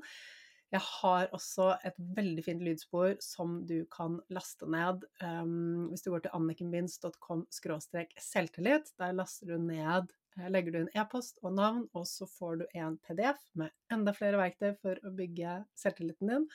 Jeg 0.71 0.83
har 0.87 1.27
også 1.35 1.73
et 1.83 1.97
veldig 2.15 2.43
fint 2.45 2.61
lydspor 2.63 3.17
som 3.23 3.57
du 3.67 3.81
kan 3.91 4.21
laste 4.31 4.67
ned 4.71 5.03
um, 5.19 5.89
hvis 5.91 6.05
du 6.05 6.13
går 6.13 6.23
til 6.23 6.35
annikenbinds.com 6.37 7.43
selvtillit. 7.51 8.93
Der 9.01 9.17
laster 9.17 9.51
du 9.51 9.57
ned 9.59 10.13
eh, 10.37 10.47
Legger 10.47 10.71
du 10.71 10.77
inn 10.81 10.93
e-post 10.95 11.41
og 11.43 11.57
navn, 11.57 11.89
og 11.91 12.07
så 12.07 12.27
får 12.37 12.61
du 12.61 12.63
en 12.79 12.95
PDF 13.03 13.41
med 13.59 13.75
enda 13.91 14.15
flere 14.15 14.39
verktøy 14.39 14.71
for 14.79 15.01
å 15.03 15.11
bygge 15.17 15.57
selvtilliten 15.83 16.31
din. 16.31 16.47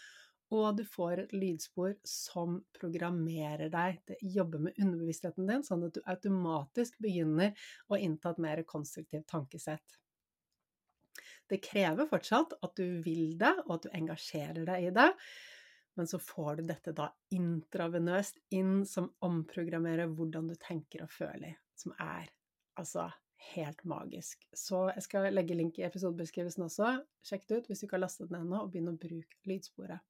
Og 0.57 0.79
du 0.79 0.85
får 0.89 1.25
et 1.27 1.37
lydspor 1.37 1.97
som 2.07 2.61
programmerer 2.79 3.69
deg 3.69 4.01
til 4.07 4.17
å 4.17 4.33
jobbe 4.39 4.63
med 4.63 4.81
underbevisstheten 4.81 5.49
din, 5.51 5.67
sånn 5.67 5.85
at 5.89 5.97
du 5.97 6.01
automatisk 6.07 6.97
begynner 7.03 7.69
å 7.91 8.01
innta 8.01 8.33
et 8.33 8.43
mer 8.47 8.65
konstruktivt 8.65 9.27
tankesett. 9.29 10.01
Det 11.51 11.61
krever 11.63 12.09
fortsatt 12.11 12.57
at 12.63 12.79
du 12.79 13.03
vil 13.05 13.37
det, 13.39 13.53
og 13.67 13.77
at 13.77 13.87
du 13.87 13.93
engasjerer 13.95 14.65
deg 14.67 14.89
i 14.89 14.95
det, 14.95 15.11
men 15.97 16.09
så 16.11 16.19
får 16.21 16.59
du 16.59 16.67
dette 16.69 16.93
da 16.97 17.09
intravenøst 17.33 18.43
inn, 18.57 18.83
som 18.89 19.09
omprogrammerer 19.25 20.11
hvordan 20.13 20.51
du 20.51 20.57
tenker 20.61 21.07
og 21.07 21.13
føler, 21.13 21.57
som 21.79 21.95
er 22.03 22.29
altså 22.77 23.07
helt 23.55 23.81
magisk. 23.89 24.45
Så 24.57 24.87
jeg 24.93 25.07
skal 25.07 25.31
legge 25.33 25.57
link 25.57 25.79
i 25.81 25.87
episodebeskrivelsen 25.87 26.67
også. 26.67 26.93
Sjekk 27.25 27.49
det 27.49 27.61
ut 27.61 27.71
hvis 27.71 27.81
du 27.81 27.87
ikke 27.87 27.99
har 27.99 28.05
lastet 28.05 28.29
den 28.29 28.43
ennå, 28.43 28.65
og 28.65 28.75
begynn 28.75 28.93
å 28.93 28.99
bruke 29.01 29.41
lydsporet. 29.49 30.05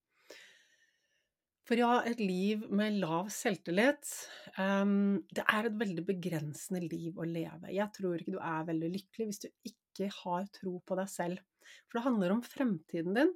For 1.67 1.79
ja, 1.79 1.97
et 2.07 2.21
liv 2.23 2.63
med 2.79 3.01
lav 3.03 3.31
selvtillit, 3.35 4.11
um, 4.55 5.17
det 5.35 5.43
er 5.51 5.67
et 5.67 5.81
veldig 5.81 6.05
begrensende 6.07 6.85
liv 6.85 7.19
å 7.19 7.27
leve. 7.27 7.73
Jeg 7.75 7.91
tror 7.97 8.21
ikke 8.21 8.37
du 8.37 8.39
er 8.39 8.69
veldig 8.69 8.91
lykkelig 8.93 9.27
hvis 9.31 9.43
du 9.43 9.49
ikke 9.51 9.86
har 10.13 10.47
tro 10.55 10.77
på 10.87 10.99
deg 10.99 11.11
selv. 11.11 11.43
For 11.87 11.99
det 11.99 12.07
handler 12.07 12.35
om 12.37 12.45
fremtiden 12.45 13.17
din. 13.17 13.33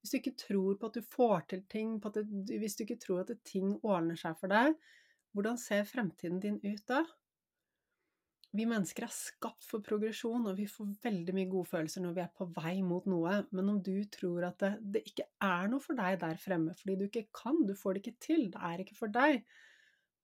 Hvis 0.00 0.12
du 0.12 0.18
ikke 0.20 0.36
tror 0.36 0.76
på 0.76 0.90
at 0.90 0.96
du 0.98 1.10
får 1.14 1.46
til 1.48 1.62
ting, 1.72 1.96
det, 2.12 2.26
hvis 2.60 2.76
du 2.76 2.84
ikke 2.84 3.00
tror 3.00 3.24
at 3.24 3.32
ting 3.48 3.72
ordner 3.80 4.18
seg 4.20 4.36
for 4.36 4.52
deg, 4.52 4.76
hvordan 5.34 5.56
ser 5.58 5.86
fremtiden 5.88 6.42
din 6.42 6.58
ut 6.60 6.82
da? 6.90 7.00
Vi 8.54 8.66
mennesker 8.70 9.08
er 9.08 9.10
skapt 9.10 9.64
for 9.66 9.82
progresjon, 9.82 10.44
og 10.46 10.60
vi 10.60 10.68
får 10.70 10.92
veldig 11.02 11.32
mye 11.34 11.50
gode 11.50 11.66
følelser 11.72 12.04
når 12.04 12.12
vi 12.14 12.22
er 12.22 12.34
på 12.36 12.46
vei 12.54 12.74
mot 12.86 13.08
noe, 13.10 13.40
men 13.50 13.72
om 13.72 13.80
du 13.82 13.96
tror 14.14 14.46
at 14.46 14.60
det, 14.62 14.74
det, 14.94 15.02
ikke 15.10 15.26
er 15.42 15.72
noe 15.72 15.82
for 15.82 15.98
deg 15.98 16.20
der 16.20 16.38
fremme 16.38 16.76
fordi 16.78 17.00
du 17.00 17.08
ikke 17.08 17.26
kan, 17.34 17.64
du 17.66 17.74
får 17.74 17.96
det 17.96 18.04
ikke 18.04 18.26
til, 18.28 18.44
det 18.54 18.60
er 18.68 18.84
ikke 18.84 18.98
for 19.00 19.16
deg, 19.16 19.40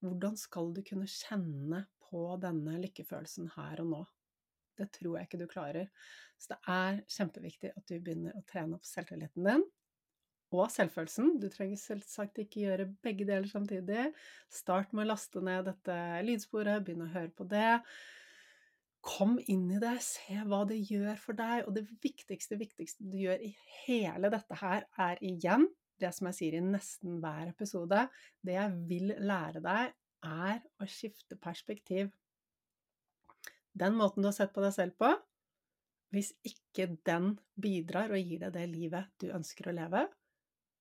hvordan 0.05 0.39
skal 0.39 0.71
du 0.77 0.85
kunne 0.87 1.11
kjenne 1.11 1.83
på 2.07 2.23
denne 2.45 2.79
lykkefølelsen 2.85 3.51
her 3.57 3.83
og 3.83 3.91
nå? 3.97 4.05
Det 4.81 4.89
tror 4.97 5.19
jeg 5.19 5.29
ikke 5.29 5.43
du 5.43 5.47
klarer. 5.51 5.91
Så 6.41 6.55
det 6.55 6.61
er 6.73 7.03
kjempeviktig 7.13 7.75
at 7.77 7.85
du 7.87 7.99
begynner 7.99 8.37
å 8.37 8.45
trene 8.49 8.79
opp 8.79 8.89
selvtilliten 8.89 9.47
din, 9.47 9.67
og 10.51 10.71
selvfølelsen. 10.73 11.37
Du 11.43 11.47
trenger 11.53 11.79
selvsagt 11.79 12.41
ikke 12.43 12.65
gjøre 12.65 12.89
begge 13.05 13.27
deler 13.29 13.47
samtidig. 13.51 14.09
Start 14.51 14.95
med 14.95 15.07
å 15.07 15.13
laste 15.13 15.43
ned 15.45 15.69
dette 15.69 15.99
lydsporet, 16.27 16.83
begynne 16.87 17.07
å 17.07 17.15
høre 17.15 17.31
på 17.37 17.47
det. 17.51 17.77
Kom 19.07 19.39
inn 19.49 19.69
i 19.73 19.79
det, 19.81 19.95
se 20.05 20.43
hva 20.49 20.65
det 20.69 20.81
gjør 20.91 21.15
for 21.23 21.39
deg. 21.39 21.65
Og 21.69 21.77
det 21.79 21.87
viktigste, 22.03 22.59
viktigste 22.61 23.07
du 23.09 23.21
gjør 23.23 23.45
i 23.47 23.53
hele 23.85 24.33
dette 24.33 24.59
her, 24.61 24.89
er 25.01 25.23
igjen 25.25 25.69
det 26.01 26.11
som 26.17 26.29
jeg 26.31 26.39
sier 26.39 26.57
i 26.57 26.65
nesten 26.65 27.21
hver 27.23 27.53
episode. 27.53 28.07
Det 28.45 28.57
jeg 28.57 28.77
vil 28.91 29.15
lære 29.21 29.63
deg, 29.65 29.95
er 30.27 30.59
å 30.81 30.89
skifte 30.89 31.39
perspektiv. 31.41 32.11
Den 33.73 33.97
måten 33.99 34.23
du 34.23 34.31
har 34.31 34.37
sett 34.37 34.55
på 34.55 34.65
deg 34.65 34.75
selv 34.75 34.97
på, 35.01 35.11
hvis 36.11 36.33
ikke 36.47 36.89
den 37.07 37.37
bidrar 37.55 38.11
og 38.11 38.19
gir 38.19 38.43
deg 38.43 38.55
det 38.57 38.67
livet 38.73 39.11
du 39.23 39.29
ønsker 39.31 39.71
å 39.71 39.77
leve, 39.77 40.05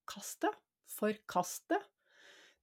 kast 0.09 0.41
det. 0.45 0.53
Forkast 0.89 1.67
det. 1.69 1.77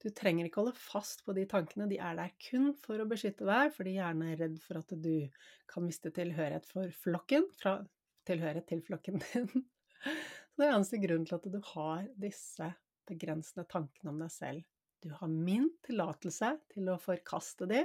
Du 0.03 0.09
trenger 0.13 0.45
ikke 0.45 0.61
holde 0.61 0.77
fast 0.77 1.23
på 1.25 1.33
de 1.33 1.47
tankene, 1.49 1.87
de 1.89 1.97
er 2.03 2.17
der 2.19 2.33
kun 2.43 2.73
for 2.83 3.01
å 3.01 3.07
beskytte 3.09 3.47
deg, 3.47 3.71
fordi 3.73 3.95
hjernen 3.95 4.33
er 4.33 4.41
redd 4.43 4.59
for 4.61 4.81
at 4.81 4.91
du 4.93 5.29
kan 5.71 5.85
miste 5.87 6.11
tilhørighet 6.13 6.67
for 6.69 6.91
flokken, 6.93 7.47
fra 7.57 7.79
tilhørighet 8.27 8.67
til 8.69 8.83
flokken 8.85 9.23
din. 9.23 9.63
Så 10.03 10.59
det 10.59 10.67
er 10.67 10.75
eneste 10.75 10.99
grunnen 11.01 11.25
til 11.29 11.39
at 11.39 11.47
du 11.49 11.57
har 11.71 12.05
disse 12.19 12.69
begrensende 13.07 13.65
tankene 13.71 14.13
om 14.13 14.21
deg 14.21 14.33
selv. 14.33 14.67
Du 15.01 15.09
har 15.15 15.31
min 15.31 15.69
tillatelse 15.85 16.53
til 16.73 16.91
å 16.91 16.99
forkaste 17.01 17.67
de, 17.69 17.83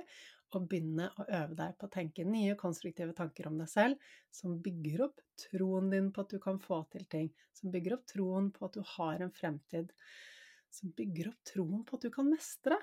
og 0.58 0.66
begynne 0.70 1.08
å 1.16 1.26
øve 1.26 1.56
deg 1.58 1.76
på 1.78 1.88
å 1.88 1.92
tenke 1.92 2.26
nye, 2.28 2.56
konstruktive 2.60 3.14
tanker 3.16 3.48
om 3.48 3.56
deg 3.60 3.70
selv, 3.70 4.10
som 4.34 4.58
bygger 4.62 5.06
opp 5.08 5.22
troen 5.46 5.90
din 5.92 6.10
på 6.12 6.24
at 6.24 6.34
du 6.34 6.40
kan 6.42 6.60
få 6.62 6.82
til 6.92 7.06
ting, 7.12 7.30
som 7.56 7.72
bygger 7.72 7.96
opp 7.98 8.04
troen 8.12 8.50
på 8.54 8.68
at 8.68 8.78
du 8.78 8.84
har 8.96 9.24
en 9.24 9.34
fremtid 9.34 9.92
som 10.72 10.92
bygger 10.96 11.32
opp 11.32 11.42
troen 11.52 11.82
på 11.84 11.98
at 11.98 12.06
du 12.06 12.12
kan 12.12 12.28
mestre. 12.30 12.78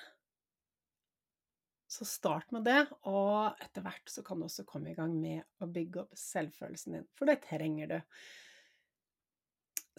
Så 1.89 2.05
start 2.05 2.51
med 2.53 2.67
det, 2.69 2.83
og 3.09 3.57
etter 3.63 3.81
hvert 3.81 4.11
så 4.13 4.21
kan 4.25 4.37
du 4.37 4.45
også 4.45 4.65
komme 4.69 4.91
i 4.91 4.97
gang 4.97 5.15
med 5.17 5.41
å 5.63 5.69
bygge 5.73 6.03
opp 6.03 6.19
selvfølelsen 6.21 6.99
din, 6.99 7.07
for 7.17 7.29
det 7.29 7.39
trenger 7.47 7.89
du. 7.89 7.97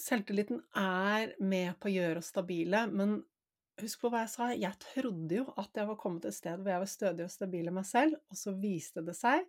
Selvtilliten 0.01 0.62
er 0.79 1.35
med 1.43 1.75
på 1.83 1.91
å 1.91 1.95
gjøre 1.97 2.23
oss 2.23 2.31
stabile, 2.31 2.85
men 2.95 3.18
husk 3.83 4.03
på 4.03 4.11
hva 4.12 4.24
jeg 4.24 4.33
sa, 4.33 4.51
jeg 4.57 4.76
trodde 4.83 5.41
jo 5.41 5.49
at 5.61 5.76
jeg 5.76 5.89
var 5.89 5.99
kommet 6.01 6.28
et 6.28 6.37
sted 6.37 6.61
hvor 6.61 6.72
jeg 6.72 6.83
var 6.83 6.91
stødig 6.93 7.26
og 7.26 7.33
stabil 7.33 7.70
i 7.70 7.74
meg 7.74 7.87
selv, 7.89 8.16
og 8.31 8.39
så 8.39 8.55
viste 8.57 9.05
det 9.07 9.16
seg 9.18 9.45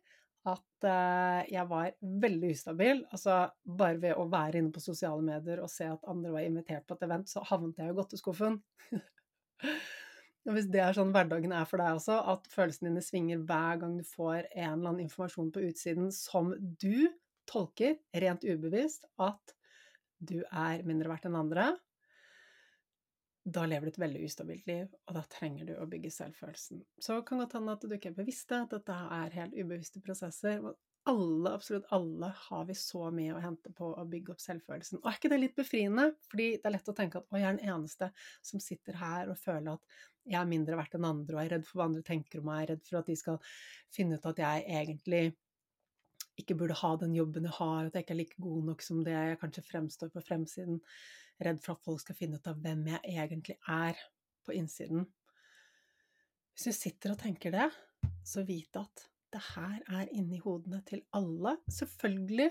at 0.49 0.85
uh, 0.89 1.41
jeg 1.45 1.63
var 1.69 1.91
veldig 2.01 2.49
ustabil. 2.55 3.03
Altså, 3.13 3.43
bare 3.77 3.99
ved 4.01 4.17
å 4.17 4.25
være 4.31 4.61
inne 4.61 4.73
på 4.73 4.81
sosiale 4.81 5.21
medier 5.25 5.61
og 5.61 5.69
se 5.69 5.85
at 5.91 6.07
andre 6.09 6.33
var 6.33 6.47
invitert 6.47 6.87
på 6.87 6.97
et 6.97 7.05
event, 7.05 7.29
så 7.29 7.43
havnet 7.45 7.77
jeg 7.77 7.93
i 7.93 7.97
godteskuffen. 7.97 8.57
og 10.47 10.55
hvis 10.57 10.69
det 10.73 10.81
er 10.81 10.97
sånn 10.97 11.13
hverdagen 11.13 11.53
er 11.53 11.69
for 11.69 11.83
deg 11.83 11.99
også, 11.99 12.17
at 12.33 12.49
følelsene 12.53 12.89
dine 12.89 13.05
svinger 13.05 13.45
hver 13.45 13.83
gang 13.83 13.99
du 13.99 14.05
får 14.07 14.49
en 14.55 14.71
eller 14.71 14.79
annen 14.79 15.05
informasjon 15.05 15.53
på 15.53 15.65
utsiden 15.69 16.09
som 16.15 16.55
du 16.57 17.05
tolker, 17.49 17.99
rent 18.23 18.45
ubevisst, 18.47 19.05
at 19.21 19.55
du 20.21 20.39
er 20.45 20.81
mindre 20.85 21.09
verdt 21.11 21.29
enn 21.29 21.37
andre, 21.37 21.71
da 23.43 23.65
lever 23.65 23.87
du 23.87 23.91
et 23.91 24.03
veldig 24.03 24.21
ustabilt 24.27 24.67
liv, 24.69 24.87
og 25.09 25.17
da 25.17 25.23
trenger 25.31 25.65
du 25.65 25.73
å 25.79 25.87
bygge 25.89 26.11
selvfølelsen. 26.13 26.83
Så 27.01 27.17
det 27.17 27.25
kan 27.29 27.41
godt 27.41 27.55
hende 27.57 27.73
at 27.73 27.83
du 27.85 27.95
ikke 27.95 28.11
er 28.11 28.17
bevisst 28.19 28.53
at 28.53 28.73
dette 28.73 28.97
er 29.17 29.37
helt 29.37 29.57
ubevisste 29.57 30.01
prosesser. 30.05 30.61
Alle, 31.09 31.49
absolutt 31.55 31.87
alle, 31.95 32.29
har 32.37 32.65
vi 32.67 32.75
så 32.77 33.07
mye 33.09 33.33
å 33.33 33.41
hente 33.41 33.71
på 33.73 33.89
å 33.97 34.05
bygge 34.05 34.35
opp 34.35 34.43
selvfølelsen. 34.43 34.99
Og 35.01 35.09
er 35.09 35.17
ikke 35.17 35.31
det 35.33 35.39
litt 35.41 35.57
befriende? 35.57 36.11
Fordi 36.29 36.47
det 36.59 36.69
er 36.69 36.75
lett 36.75 36.91
å 36.93 36.97
tenke 36.97 37.21
at 37.23 37.31
å, 37.31 37.39
jeg 37.39 37.47
er 37.49 37.57
den 37.57 37.73
eneste 37.73 38.11
som 38.45 38.61
sitter 38.61 38.99
her 39.01 39.31
og 39.33 39.39
føler 39.41 39.73
at 39.73 40.01
jeg 40.29 40.37
er 40.37 40.51
mindre 40.51 40.77
verdt 40.77 40.99
enn 40.99 41.07
andre, 41.09 41.33
og 41.33 41.41
er 41.41 41.55
redd 41.55 41.65
for 41.65 41.81
hva 41.81 41.87
andre 41.89 42.05
tenker 42.05 42.43
om 42.43 42.51
meg, 42.51 42.61
er 42.61 42.75
redd 42.75 42.85
for 42.85 42.99
at 43.01 43.09
de 43.09 43.15
skal 43.17 43.41
finne 43.89 44.21
ut 44.21 44.29
at 44.29 44.43
jeg 44.43 44.67
egentlig 44.69 45.23
ikke 46.39 46.57
burde 46.59 46.77
ha 46.77 46.93
den 47.01 47.15
jobben 47.17 47.49
jeg 47.49 47.57
har, 47.57 47.87
at 47.87 47.97
jeg 47.97 48.05
ikke 48.05 48.15
er 48.15 48.21
like 48.21 48.43
god 48.45 48.69
nok 48.69 48.85
som 48.85 49.01
det 49.05 49.17
jeg 49.17 49.41
kanskje 49.41 49.65
fremstår 49.67 50.13
på 50.13 50.23
fremsiden. 50.29 50.79
Redd 51.41 51.61
for 51.63 51.75
at 51.75 51.85
folk 51.85 52.03
skal 52.03 52.17
finne 52.17 52.37
ut 52.37 52.49
av 52.49 52.59
hvem 52.61 52.83
jeg 52.91 53.15
egentlig 53.15 53.57
er 53.69 53.97
på 54.45 54.53
innsiden. 54.57 55.07
Hvis 56.51 56.67
du 56.67 56.77
sitter 56.77 57.13
og 57.13 57.21
tenker 57.21 57.53
det, 57.55 57.69
så 58.27 58.43
vit 58.45 58.75
at 58.77 59.07
det 59.31 59.41
her 59.53 59.79
er 60.01 60.11
inni 60.13 60.41
hodene 60.43 60.81
til 60.85 61.01
alle. 61.17 61.55
Selvfølgelig 61.71 62.49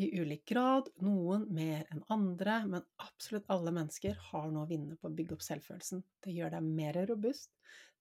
i 0.00 0.08
ulik 0.20 0.46
grad, 0.48 0.88
noen 1.04 1.44
mer 1.52 1.84
enn 1.92 2.00
andre, 2.12 2.62
men 2.64 2.84
absolutt 3.04 3.50
alle 3.52 3.74
mennesker 3.76 4.16
har 4.30 4.48
noe 4.50 4.64
å 4.64 4.70
vinne 4.70 4.96
på 4.96 5.10
å 5.10 5.16
bygge 5.16 5.36
opp 5.36 5.44
selvfølelsen. 5.44 6.00
Det 6.24 6.32
gjør 6.32 6.54
deg 6.56 6.70
mer 6.80 6.98
robust, 7.10 7.52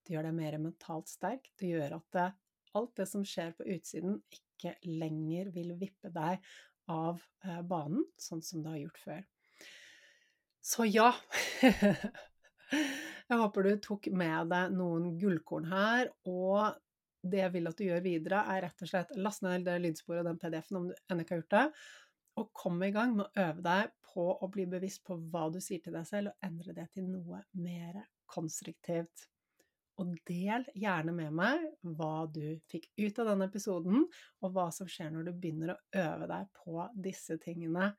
det 0.07 0.15
gjør 0.15 0.29
deg 0.29 0.37
mer 0.37 0.57
mentalt 0.63 1.11
sterk, 1.11 1.51
det 1.59 1.73
gjør 1.73 1.97
at 1.99 2.07
det, 2.15 2.29
alt 2.79 2.95
det 2.97 3.07
som 3.11 3.25
skjer 3.27 3.51
på 3.57 3.67
utsiden, 3.75 4.21
ikke 4.31 4.77
lenger 4.87 5.51
vil 5.51 5.75
vippe 5.81 6.13
deg 6.15 6.39
av 6.91 7.19
eh, 7.43 7.61
banen, 7.67 8.07
sånn 8.19 8.43
som 8.45 8.63
det 8.63 8.71
har 8.71 8.83
gjort 8.85 9.03
før. 9.03 9.27
Så 10.61 10.85
ja 10.85 11.09
Jeg 13.31 13.39
håper 13.39 13.65
du 13.65 13.71
tok 13.81 14.07
med 14.13 14.51
deg 14.51 14.73
noen 14.75 15.15
gullkorn 15.19 15.69
her, 15.71 16.09
og 16.27 16.75
det 17.23 17.39
jeg 17.39 17.53
vil 17.53 17.69
at 17.69 17.77
du 17.79 17.85
gjør 17.85 18.03
videre, 18.03 18.41
er 18.51 18.65
rett 18.65 18.83
og 18.83 18.89
slett 18.89 19.13
last 19.15 19.43
ned 19.45 19.63
det 19.65 19.77
lydsporet 19.79 20.23
og 20.23 20.27
den 20.27 20.39
PDF-en 20.41 20.79
om 20.79 20.87
du 20.89 20.95
ennå 21.07 21.23
ikke 21.23 21.37
har 21.37 21.41
gjort 21.43 21.55
det, 21.55 21.65
og 22.41 22.49
kom 22.55 22.81
i 22.83 22.91
gang 22.95 23.15
med 23.15 23.27
å 23.27 23.45
øve 23.45 23.63
deg 23.65 23.93
på 24.11 24.25
å 24.35 24.49
bli 24.51 24.65
bevisst 24.71 25.03
på 25.07 25.17
hva 25.31 25.45
du 25.53 25.59
sier 25.63 25.83
til 25.83 25.95
deg 25.95 26.07
selv, 26.07 26.31
og 26.31 26.47
endre 26.47 26.75
det 26.75 26.87
til 26.95 27.07
noe 27.07 27.41
mer 27.63 28.01
konstruktivt. 28.31 29.27
Og 30.01 30.15
del 30.27 30.65
gjerne 30.79 31.13
med 31.15 31.35
meg 31.35 31.65
hva 31.99 32.25
du 32.31 32.43
fikk 32.71 32.89
ut 32.99 33.19
av 33.21 33.31
denne 33.31 33.47
episoden, 33.51 34.05
og 34.41 34.55
hva 34.55 34.67
som 34.75 34.89
skjer 34.89 35.11
når 35.13 35.29
du 35.29 35.33
begynner 35.35 35.75
å 35.75 35.79
øve 36.03 36.29
deg 36.31 36.51
på 36.63 36.87
disse 37.07 37.37
tingene. 37.43 37.91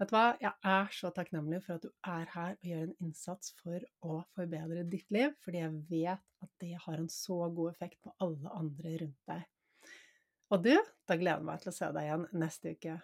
Vet 0.00 0.10
du 0.10 0.14
hva, 0.16 0.34
jeg 0.42 0.50
er 0.66 0.88
så 0.90 1.10
takknemlig 1.14 1.60
for 1.62 1.76
at 1.76 1.84
du 1.86 1.90
er 2.10 2.30
her 2.32 2.56
og 2.56 2.66
gjør 2.66 2.80
en 2.88 2.94
innsats 3.04 3.52
for 3.60 3.84
å 4.02 4.16
forbedre 4.34 4.82
ditt 4.90 5.12
liv, 5.14 5.36
fordi 5.44 5.60
jeg 5.60 5.82
vet 5.90 6.24
at 6.42 6.50
det 6.64 6.72
har 6.82 6.98
en 6.98 7.10
så 7.12 7.36
god 7.54 7.70
effekt 7.70 8.00
på 8.02 8.14
alle 8.24 8.50
andre 8.58 8.96
rundt 9.04 9.30
deg. 9.30 9.44
Og 10.50 10.64
du, 10.66 10.74
da 11.06 11.16
gleder 11.18 11.44
jeg 11.44 11.46
meg 11.46 11.62
til 11.62 11.70
å 11.70 11.76
se 11.76 11.92
deg 11.94 12.08
igjen 12.08 12.26
neste 12.42 12.74
uke. 12.74 12.96